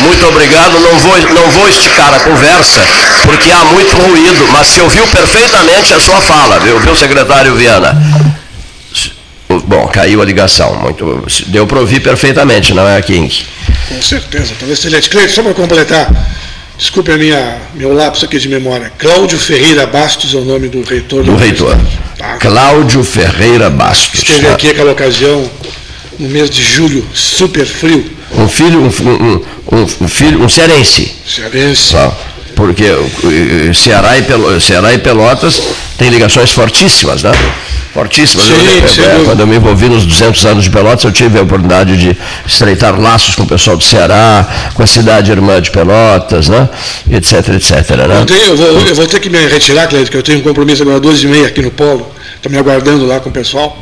[0.00, 0.80] Muito obrigado.
[0.80, 2.80] Não vou, não vou esticar a conversa,
[3.24, 7.94] porque há muito ruído, mas se ouviu perfeitamente a sua fala, viu, viu secretário Viana?
[9.58, 10.74] Bom, caiu a ligação.
[10.76, 13.46] Muito, deu para ouvir perfeitamente, não é, King?
[13.88, 16.30] Com certeza, talvez seja Cleiton, só para completar,
[16.78, 18.92] desculpe a minha, meu lapso aqui de memória.
[18.98, 21.76] Cláudio Ferreira Bastos é o nome do reitor Do da reitor.
[22.38, 24.20] Cláudio Ferreira Bastos.
[24.22, 25.50] Esteve aqui aquela ocasião,
[26.18, 28.18] no mês de julho, super frio.
[28.32, 29.44] Um filho, um, um-
[29.76, 31.12] um- um filho, um cearense.
[31.26, 31.92] Cearense.
[31.92, 32.12] Tá.
[32.60, 35.62] Porque o- o Ceará e, Ceará e Pelotas
[35.96, 37.32] têm ligações fortíssimas, né?
[37.94, 38.46] Fortíssimas.
[38.46, 38.52] Sim,
[39.02, 41.96] Eu- eu- quando eu me envolvi nos 200 anos de Pelotas, eu tive a oportunidade
[41.96, 42.14] de
[42.46, 46.68] estreitar laços com o pessoal do Ceará, com a cidade irmã de Pelotas, né?
[47.10, 47.72] etc, etc.
[48.06, 48.18] Né?
[48.20, 50.82] Eu, tenho- vou, eu vou ter que me retirar, Cleiton, que eu tenho um compromisso
[50.82, 52.06] agora às 12 e meia aqui no Polo.
[52.36, 53.78] Estou me aguardando lá com o pessoal.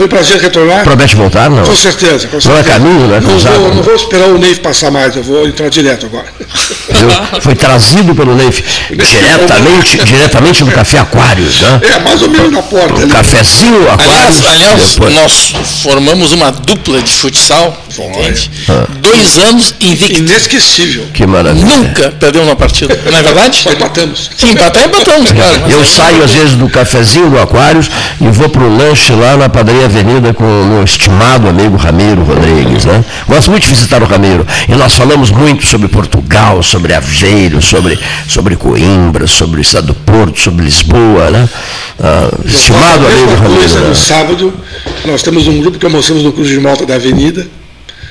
[0.00, 0.82] Foi um prazer retornar.
[0.82, 1.62] Promete voltar, não?
[1.62, 2.60] Com certeza, com Não certeza.
[2.70, 3.74] é caminho, não é Não cruzado, vou, né?
[3.74, 6.24] não vou esperar o Neif passar mais, eu vou entrar direto agora.
[7.42, 11.80] Foi trazido pelo Neif diretamente, diretamente do Café Aquários, né?
[11.82, 12.94] É, mais ou menos na porta.
[12.94, 13.10] O ali.
[13.12, 14.42] cafezinho Aquários.
[14.48, 18.50] Aliás, aliás nós formamos uma dupla de futsal, entende?
[18.68, 18.86] Ah.
[19.00, 20.18] Dois anos invicto.
[20.18, 21.06] Inesquecível.
[21.12, 21.64] Que maravilha.
[21.66, 23.56] Nunca perdemos uma partida, não é verdade?
[23.62, 24.30] Só empatamos.
[24.36, 25.60] Sim, empatar empatamos, claro.
[25.62, 27.90] mas Eu aí- saio às vezes do cafezinho do Aquários
[28.20, 32.22] e vou para o lanche lá na Padaria Avenida com o meu estimado amigo Ramiro
[32.22, 32.84] Rodrigues.
[32.84, 33.04] Né?
[33.26, 34.46] Gosto muito de visitar o Ramiro.
[34.68, 37.98] E nós falamos muito sobre Portugal, sobre Aveiro, sobre,
[38.28, 41.30] sobre Coimbra, sobre o estado do Porto, sobre Lisboa.
[41.30, 41.48] Né?
[42.02, 43.60] Ah, estimado amigo Ramiro.
[43.60, 43.88] coisa né?
[43.88, 44.52] no sábado,
[45.04, 47.46] nós temos um grupo que almoçamos no Cruz de Malta da Avenida,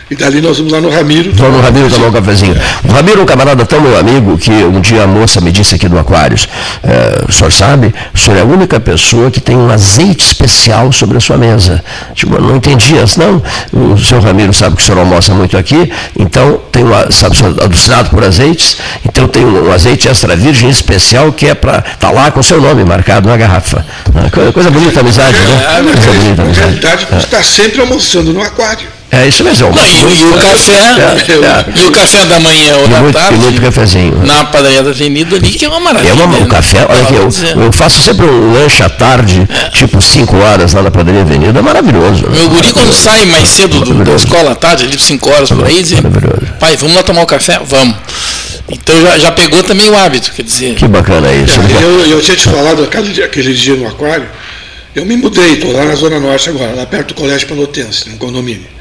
[0.10, 1.31] e dali nós vamos lá no Ramiro.
[1.34, 2.56] Vou no Ramiro tomar um cafezinho.
[2.84, 5.76] O Ramiro é um camarada tão meu amigo que um dia a moça me disse
[5.76, 6.48] aqui do Aquários,
[6.84, 10.91] eh, o senhor sabe, o senhor é a única pessoa que tem um azeite especial
[10.91, 11.84] sobre a sua mesa.
[12.15, 13.41] Tipo, eu não entendi não.
[13.72, 17.38] O senhor Ramiro sabe que o senhor almoça muito aqui, então tem uma, sabe, o
[17.38, 17.56] senhor
[17.99, 22.31] é por azeites, então tem um azeite extra virgem especial que é para estar lá
[22.31, 23.86] com o seu nome marcado na garrafa.
[24.15, 25.81] Ah, Coisa, coisa bonita amizade, né?
[25.84, 26.60] Coisa bonita a Na amizade.
[26.60, 28.98] realidade, está sempre almoçando no aquário.
[29.11, 29.72] É isso mesmo.
[29.73, 31.65] Não, e, e o café, É, é.
[31.81, 34.23] e o café da manhã ou E da muito, tarde, muito cafezinho.
[34.23, 36.11] na padaria da Avenida ali, que é uma maravilha.
[36.11, 36.45] É uma, o né?
[36.48, 40.84] café, olha aqui, eu, eu faço sempre um lanche à tarde, tipo 5 horas lá
[40.84, 42.27] na Padaria Avenida, é maravilhoso.
[42.27, 42.38] né?
[42.38, 45.65] Meu guri, quando sai mais cedo do- da escola à tarde, ali 5 horas por
[45.65, 45.99] aí, diz,
[46.60, 47.60] pai, vamos lá tomar um café?
[47.65, 47.95] Vamos.
[48.69, 50.76] Então já, já pegou também o hábito, quer dizer.
[50.76, 51.60] Que bacana isso.
[51.60, 54.27] É, eu, eu tinha te falado aquele dia, aquele dia no aquário,
[54.95, 58.18] eu me mudei, estou lá na Zona Norte agora, lá perto do Colégio Pelotense, num
[58.18, 58.77] condomínio.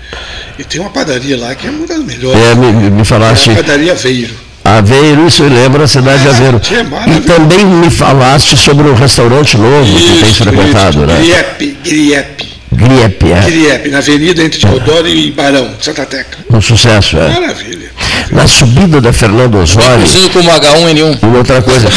[0.59, 2.41] E tem uma padaria lá que é uma das melhores.
[2.41, 3.51] É, me, me- falaste.
[3.51, 4.35] É a padaria Veiro.
[4.65, 6.61] Aveiro, isso eu lembro a cidade de Aveiro.
[7.07, 7.17] é.
[7.17, 11.17] E também me falaste sobre um restaurante novo que tem frequentado, né?
[11.21, 12.49] Griepe, Griepe.
[12.71, 13.41] Griepe, é.
[13.41, 16.37] Griepe, na avenida entre Teodoro e Barão, Santa Teca.
[16.51, 17.29] Um sucesso, é.
[17.41, 17.91] Maravilha.
[18.31, 20.01] Na subida da Fernando Osório.
[20.01, 21.19] Cozinho como H1N1.
[21.23, 21.89] Uma outra coisa.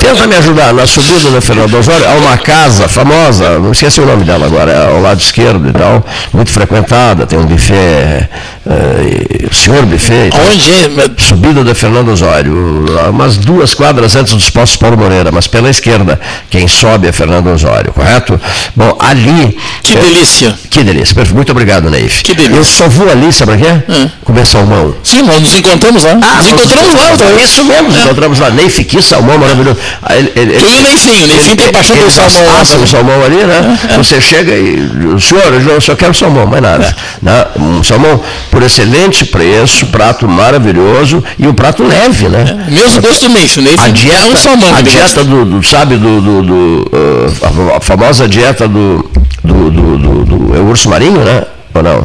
[0.00, 0.72] Tenta me ajudar.
[0.74, 4.72] Na subida da Fernando Osório há uma casa famosa, não esqueci o nome dela agora,
[4.72, 10.30] é ao lado esquerdo e tal, muito frequentada, tem um buffet, eh, senhor buffet.
[10.32, 10.36] e.
[10.36, 11.10] Aonde é?
[11.16, 16.20] Subida da Fernando Osório, umas duas quadras antes dos postos Paulo Moreira, mas pela esquerda,
[16.50, 18.40] quem sobe é Fernando Osório, correto?
[18.74, 19.56] Bom, ali.
[19.82, 20.54] Que eh, delícia.
[20.70, 21.16] Que delícia.
[21.32, 22.22] Muito obrigado, Neif.
[22.22, 22.56] Que delícia.
[22.56, 24.10] Eu só vou ali, sabe o quê?
[24.24, 24.94] Comer salmão.
[25.02, 26.18] Sim, nos encontramos lá.
[26.22, 27.50] Ah, nos encontramos lá outra vez.
[27.50, 28.50] Isso mesmo, nos encontramos lá.
[28.50, 29.78] Neif, que salmão maravilhoso.
[30.02, 32.60] Ah, ele- ele- Tu e o Neifinho, o Neifinho ele- tem paixão pelo salmão lá
[32.60, 33.78] assam o salmão ali, né?
[33.90, 33.96] É, é.
[33.98, 34.80] Você chega e,
[35.14, 36.94] o senhor, eu só quero salmão, mais nada.
[37.22, 37.44] Né?
[37.58, 42.44] Um salmão por excelente preço, prato maravilhoso e um prato leve, né?
[42.68, 43.66] O mesmo gosto do Neifinho.
[43.66, 44.74] O A dieta, é um salmão.
[44.74, 49.08] a ele dieta do, do- sabe, do, do, do, uh, a famosa dieta do,
[49.42, 51.42] do, do, do- do- é o urso marinho, né?
[51.74, 52.04] Ou não?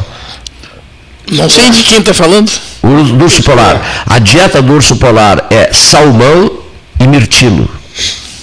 [1.32, 2.52] Não sei de quem está falando.
[2.84, 4.04] O urso- do urso polar.
[4.08, 6.52] A dieta do urso polar é salmão
[7.00, 7.70] e mirtilo.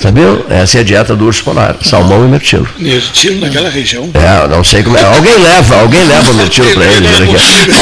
[0.00, 0.44] Sabia?
[0.48, 1.74] Essa é a dieta do urso polar.
[1.82, 2.68] Salmão e mirtilo.
[2.78, 4.08] Mirtilo naquela região.
[4.14, 5.02] É, não sei como é.
[5.02, 7.08] Alguém leva, alguém leva o mirtilo para ele.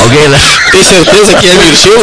[0.02, 0.44] Alguém leva.
[0.72, 2.00] Tem certeza que é mirtilo?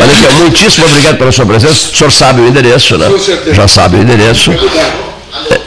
[0.00, 1.74] Olha aqui, muitíssimo obrigado pela sua presença.
[1.92, 3.08] O senhor sabe o endereço, né?
[3.10, 3.54] Com certeza.
[3.54, 4.50] Já sabe o endereço.
[4.52, 5.60] É,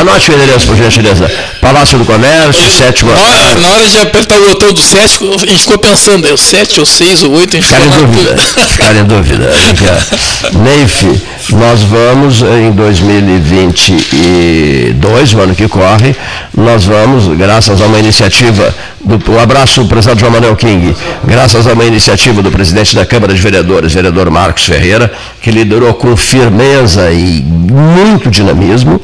[0.00, 1.30] Anote o endereço, por gentileza.
[1.60, 3.12] Palácio do Comércio, sétima.
[3.12, 6.32] Na hora, na hora de apertar o botão do 7, a gente ficou pensando, é
[6.32, 8.36] o 7 ou 6 ou 8, a gente Ficar ficou em dúvida.
[8.68, 9.52] Ficar em dúvida.
[10.52, 11.04] Neif,
[11.50, 16.16] nós vamos, em 2022, o ano que corre,
[16.56, 18.74] nós vamos, graças a uma iniciativa,
[19.04, 23.34] do, um abraço, presidente João Manuel King, graças a uma iniciativa do presidente da Câmara
[23.34, 25.12] de Vereadores, vereador Marcos Ferreira,
[25.42, 29.00] que liderou com firmeza e muito dinamismo,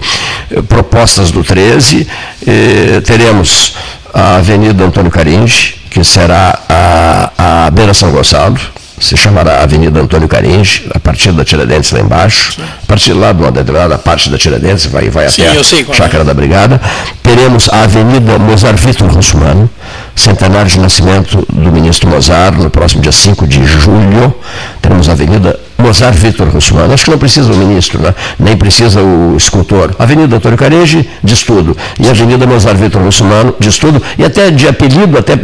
[0.50, 2.08] eh, propostas do 13,
[2.46, 3.74] eh, teremos
[4.12, 8.58] a Avenida Antônio Caringe, que será a, a Beira São Gonçalo,
[9.00, 12.62] se chamará Avenida Antônio Caringe, a partir da Tiradentes lá embaixo, Sim.
[12.62, 16.22] a partir lá de uma determinada parte da Tiradentes, vai, vai Sim, até a Chácara
[16.22, 16.26] é.
[16.26, 16.78] da Brigada.
[17.22, 19.70] Teremos a Avenida Mozart Vitor Russumano,
[20.14, 24.34] centenário de nascimento do ministro Mozart, no próximo dia 5 de julho.
[24.82, 26.92] Teremos a Avenida Mozart Vitor Russumano.
[26.92, 28.14] Acho que não precisa o ministro, né?
[28.38, 29.94] nem precisa o escultor.
[29.98, 31.74] Avenida Antônio Caringe, diz tudo.
[31.98, 34.02] E a Avenida Mozart Vitor Russumano, diz tudo.
[34.18, 35.36] E até de apelido, até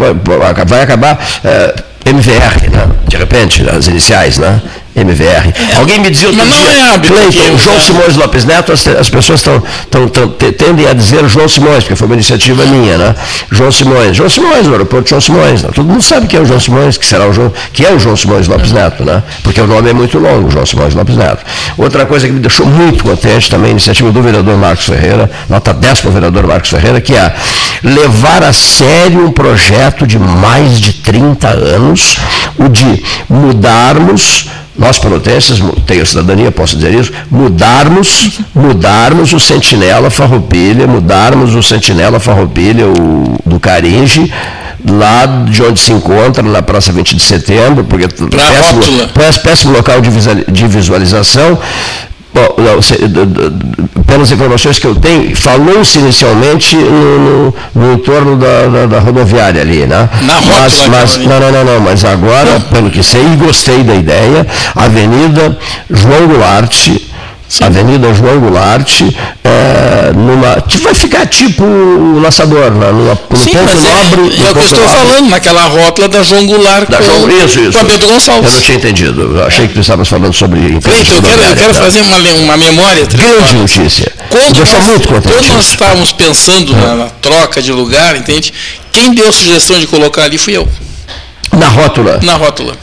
[0.66, 1.18] vai acabar.
[1.42, 1.74] É,
[2.06, 2.88] MVR, né?
[3.08, 4.62] de repente, as iniciais, né?
[4.96, 5.52] MVR.
[5.74, 5.76] É.
[5.76, 9.42] Alguém me dizia outro Mas dia, é Cleiton, João Simões Lopes Neto, as, as pessoas
[9.42, 13.14] tão, tão, tão, tendem a dizer João Simões, porque foi uma iniciativa minha, né?
[13.50, 15.62] João Simões, João Simões, o aeroporto João Simões.
[15.62, 15.68] Né?
[15.74, 17.98] Todo mundo sabe que é o João Simões, que será o João, que é o
[17.98, 19.22] João Simões Lopes Neto, né?
[19.42, 21.44] Porque o nome é muito longo, João Simões Lopes Neto.
[21.76, 25.74] Outra coisa que me deixou muito contente também, a iniciativa do vereador Marcos Ferreira, nota
[25.74, 27.34] 10 para o vereador Marcos Ferreira, que é
[27.82, 32.16] levar a sério um projeto de mais de 30 anos,
[32.58, 34.46] o de mudarmos
[34.78, 42.20] nós pelotenses, tenho cidadania, posso dizer isso, mudarmos, mudarmos o sentinela farroupilha, mudarmos o sentinela
[42.20, 44.32] farroupilha o, do Caringe,
[44.88, 50.66] lá de onde se encontra, na Praça 20 de Setembro, porque péssimo, péssimo local de
[50.68, 51.58] visualização,
[52.36, 58.86] Bom, não, pelas informações que eu tenho, falou-se inicialmente no, no, no entorno da, da,
[58.86, 60.06] da, rodoviária ali, né?
[60.20, 63.94] Na mas, mas não, não, não, não, mas agora, pelo que sei, e gostei da
[63.94, 65.58] ideia, Avenida
[65.88, 66.90] João Goulart,
[67.48, 67.64] Sim.
[67.64, 69.02] Avenida João Goulart,
[69.44, 72.90] é, numa, vai ficar tipo o laçador, né?
[72.90, 74.20] numa, no Sim, ponto é, nobre.
[74.20, 74.96] É, é o que eu estou nobre.
[74.96, 77.72] falando, naquela rótula da João Goulart da com, João, isso, isso.
[77.72, 78.50] com a Bento Gonçalves.
[78.50, 81.56] Eu não tinha entendido, eu achei que tu estavas falando sobre Cleiton, eu quero, eu
[81.56, 81.80] quero tá?
[81.80, 83.06] fazer uma, uma memória.
[83.06, 84.12] Grande notícia.
[84.28, 85.08] Quando nós, muito.
[85.08, 88.52] Quando nós estávamos pensando na, na troca de lugar, entende?
[88.92, 90.68] Quem deu a sugestão de colocar ali fui eu.
[91.52, 92.18] Na rótula?
[92.22, 92.76] Na rótula.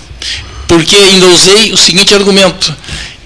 [0.68, 2.74] Porque ainda usei o seguinte argumento.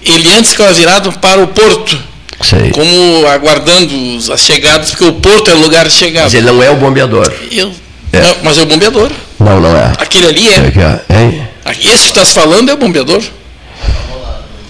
[0.08, 1.98] Ele antes ficava virado para o porto
[2.42, 2.70] Sei.
[2.70, 6.24] como aguardando as chegadas, porque o porto é o lugar de chegada.
[6.24, 7.32] Mas ele não é o bombeador.
[7.50, 7.72] Eu,
[8.12, 8.20] é.
[8.20, 9.10] Não, mas é o bombeador.
[9.38, 9.92] Não, não é.
[9.98, 11.04] Aquele ali é.
[11.08, 11.70] é, é.
[11.70, 13.22] Esse que estás falando é o bombeador.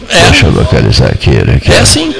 [0.09, 0.31] É.
[0.31, 1.31] Deixa eu localizar aqui.
[1.57, 2.15] aqui é assim.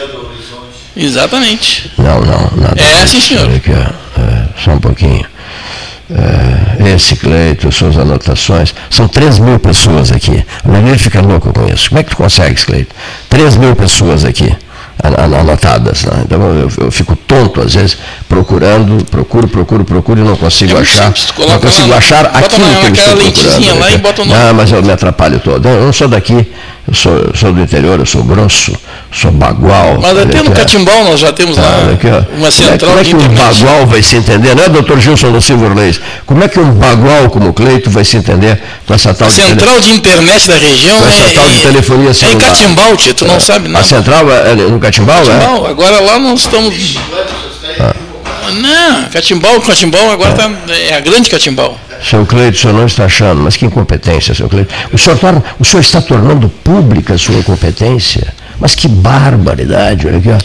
[0.97, 1.91] Exatamente.
[1.97, 2.81] Não, não, nada.
[2.81, 3.49] É assim, senhor.
[3.55, 5.25] Aqui, é, só um pouquinho.
[6.11, 8.75] É, esse Cleito, suas anotações.
[8.91, 10.45] São 3 mil pessoas aqui.
[10.65, 11.91] O Leonir fica louco com isso.
[11.91, 12.95] Como é que tu consegue, Cleito?
[13.29, 14.57] 3 mil pessoas aqui
[15.03, 16.05] anotadas.
[16.05, 16.23] Né?
[16.25, 17.99] Então eu, eu, fico tonto, às vezes,
[18.29, 21.13] procurando, procuro, procuro, procuro e não consigo é achar.
[21.39, 23.79] Não consigo lá, achar aquilo que eu estou procurando.
[23.79, 24.41] Lá e bota o nome.
[24.41, 25.69] Ah, mas eu me atrapalho todo.
[25.69, 26.51] Eu não sou daqui,
[26.89, 28.73] eu sou, sou do interior, eu sou grosso,
[29.13, 29.99] sou bagual.
[30.01, 33.21] Mas até no Catimbau nós já temos lá ah, aqui, uma central Como é, como
[33.21, 36.01] é que um bagual vai se entender, não é, doutor Gilson do Silver Leis?
[36.25, 39.31] Como é que um bagual como o Cleito vai se entender com essa tal a
[39.31, 42.43] de central de internet da região com essa é, tal de telefonia celular.
[42.43, 43.41] É em Catimbau, tio, tu não é.
[43.41, 43.85] sabe nada.
[43.85, 45.71] A central é, é no Catimbau, Catimbau é?
[45.71, 46.97] agora lá nós estamos...
[48.51, 51.79] Não, Catimbau, Catimbau agora tá, é a grande Catimbau.
[52.03, 54.73] Seu Cleito, o senhor não está achando, mas que incompetência, seu Cleito.
[54.93, 58.33] O senhor, torna, o senhor está tornando pública a sua incompetência.
[58.61, 60.31] Mas que barbaridade, olha aqui.
[60.31, 60.39] Ó.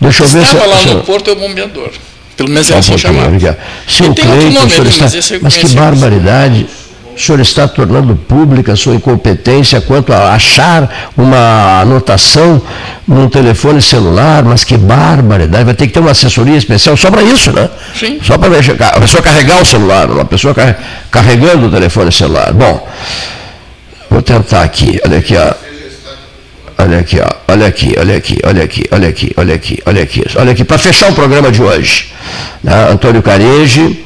[0.00, 0.70] Deixa eu ver Estava se.
[0.70, 0.94] lá senhor...
[0.96, 1.90] no Porto é o bombeador.
[2.36, 3.38] Pelo menos é assim chamado.
[3.86, 5.38] Seu Cleito, o senhor está...
[5.42, 6.66] Mas que barbaridade
[7.14, 12.60] o senhor está tornando pública a sua incompetência quanto a achar uma anotação
[13.06, 17.22] num telefone celular, mas que barbaridade, vai ter que ter uma assessoria especial só para
[17.22, 17.68] isso, né?
[17.98, 18.18] Sim.
[18.22, 20.54] Só para a pessoa carregar o celular, uma pessoa
[21.10, 22.52] carregando o telefone celular.
[22.52, 22.88] Bom,
[24.08, 25.70] vou tentar aqui, olha aqui, ó.
[26.82, 27.52] Olha aqui, ó.
[27.52, 30.78] olha aqui, olha aqui, olha aqui, olha aqui, olha aqui, olha aqui, olha aqui, para
[30.78, 32.10] fechar o programa de hoje.
[32.64, 32.90] Né?
[32.90, 34.02] Antônio Careje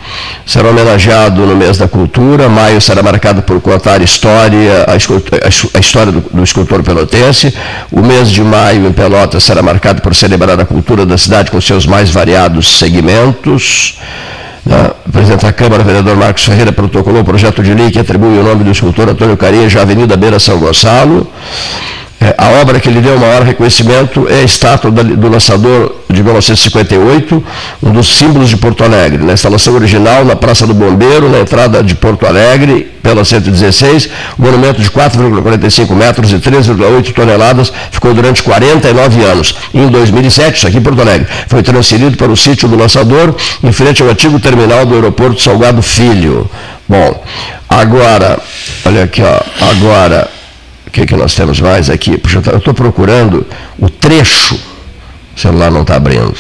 [0.47, 4.97] será homenageado no mês da cultura, maio será marcado por contar história, a,
[5.81, 7.55] história do, escultor pelotense,
[7.91, 11.61] o mês de maio em Pelotas será marcado por celebrar a cultura da cidade com
[11.61, 13.99] seus mais variados segmentos.
[15.07, 18.43] O presidente da Câmara, vereador Marcos Ferreira, protocolou o projeto de lei que atribui o
[18.43, 21.31] nome do escultor Antônio Careje à Avenida Beira São Gonçalo.
[22.25, 26.23] É, a obra que lhe deu o maior reconhecimento é a estátua do lançador de
[26.23, 27.45] 1958,
[27.83, 29.23] um dos símbolos de Porto Alegre.
[29.23, 34.43] Na instalação original, na Praça do Bombeiro, na entrada de Porto Alegre, pela 116, o
[34.43, 39.55] monumento de 4,45 metros e 3,8 toneladas ficou durante 49 anos.
[39.75, 43.71] Em 2007, isso aqui em Porto Alegre, foi transferido para o sítio do lançador, em
[43.71, 46.51] frente ao antigo terminal do aeroporto Salgado Filho.
[46.89, 47.23] Bom,
[47.69, 48.39] agora,
[48.87, 49.41] olha aqui, ó,
[49.71, 50.31] agora
[50.95, 52.17] que, que nós temos mais aqui?
[52.17, 53.45] Puxa, eu estou procurando
[53.81, 54.55] o trecho,
[55.37, 56.33] o celular não está abrindo.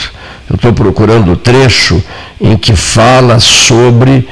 [0.48, 2.00] Eu estou procurando o trecho
[2.40, 4.28] em que fala sobre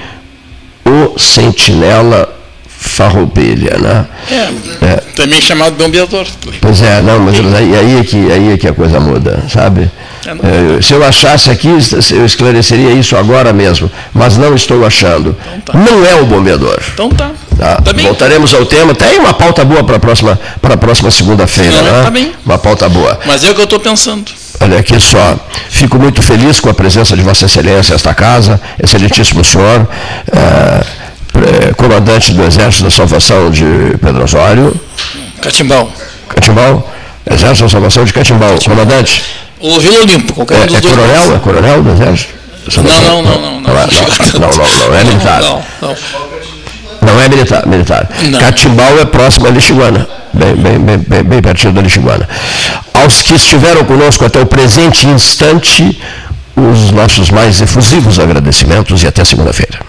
[0.84, 2.32] o sentinela
[2.82, 4.06] farroupilha, né?
[4.30, 4.96] É, é.
[5.14, 6.26] também chamado bombeador.
[6.60, 9.90] Pois é, não, mas aí, aí, é que, aí é que a coisa muda, sabe?
[10.26, 15.36] É, é se eu achasse aqui, eu esclareceria isso agora mesmo, mas não estou achando.
[15.56, 15.78] Então tá.
[15.78, 16.80] Não é o bombeador.
[16.92, 17.30] Então tá.
[17.56, 17.76] tá.
[17.76, 18.94] tá Voltaremos ao tema.
[18.94, 20.38] Tem uma pauta boa para a próxima,
[20.80, 22.02] próxima segunda-feira, né?
[22.02, 22.32] Tá bem.
[22.44, 23.18] Uma pauta boa.
[23.24, 24.24] Mas é o que eu estou pensando.
[24.60, 25.36] Olha aqui só,
[25.70, 29.88] fico muito feliz com a presença de Vossa Excelência nesta casa, excelentíssimo senhor.
[30.30, 30.84] É,
[31.76, 33.64] comandante do Exército da Salvação de
[34.00, 34.78] Pedro Osório.
[35.40, 35.90] Catimbau.
[36.28, 36.92] Catimbau.
[37.30, 38.58] Exército da Salvação de Catimbau.
[38.64, 39.24] Comandante.
[39.60, 40.94] O Vila Olimpo, qualquer é, um dos é dois.
[40.94, 41.34] Coronel?
[41.34, 42.42] É coronel do Exército?
[42.76, 43.60] Não, não, não, não.
[43.60, 45.40] Não, não, não, não, é militar.
[45.40, 45.96] Não, não.
[47.02, 48.08] Não é militar, militar.
[48.38, 52.28] Catimbau é próximo a Lixiguana, bem, bem, bem, bem, bem pertinho da Lixiguana.
[52.94, 56.00] Aos que estiveram conosco até o presente instante,
[56.54, 59.80] os nossos mais efusivos agradecimentos e até segunda-feira.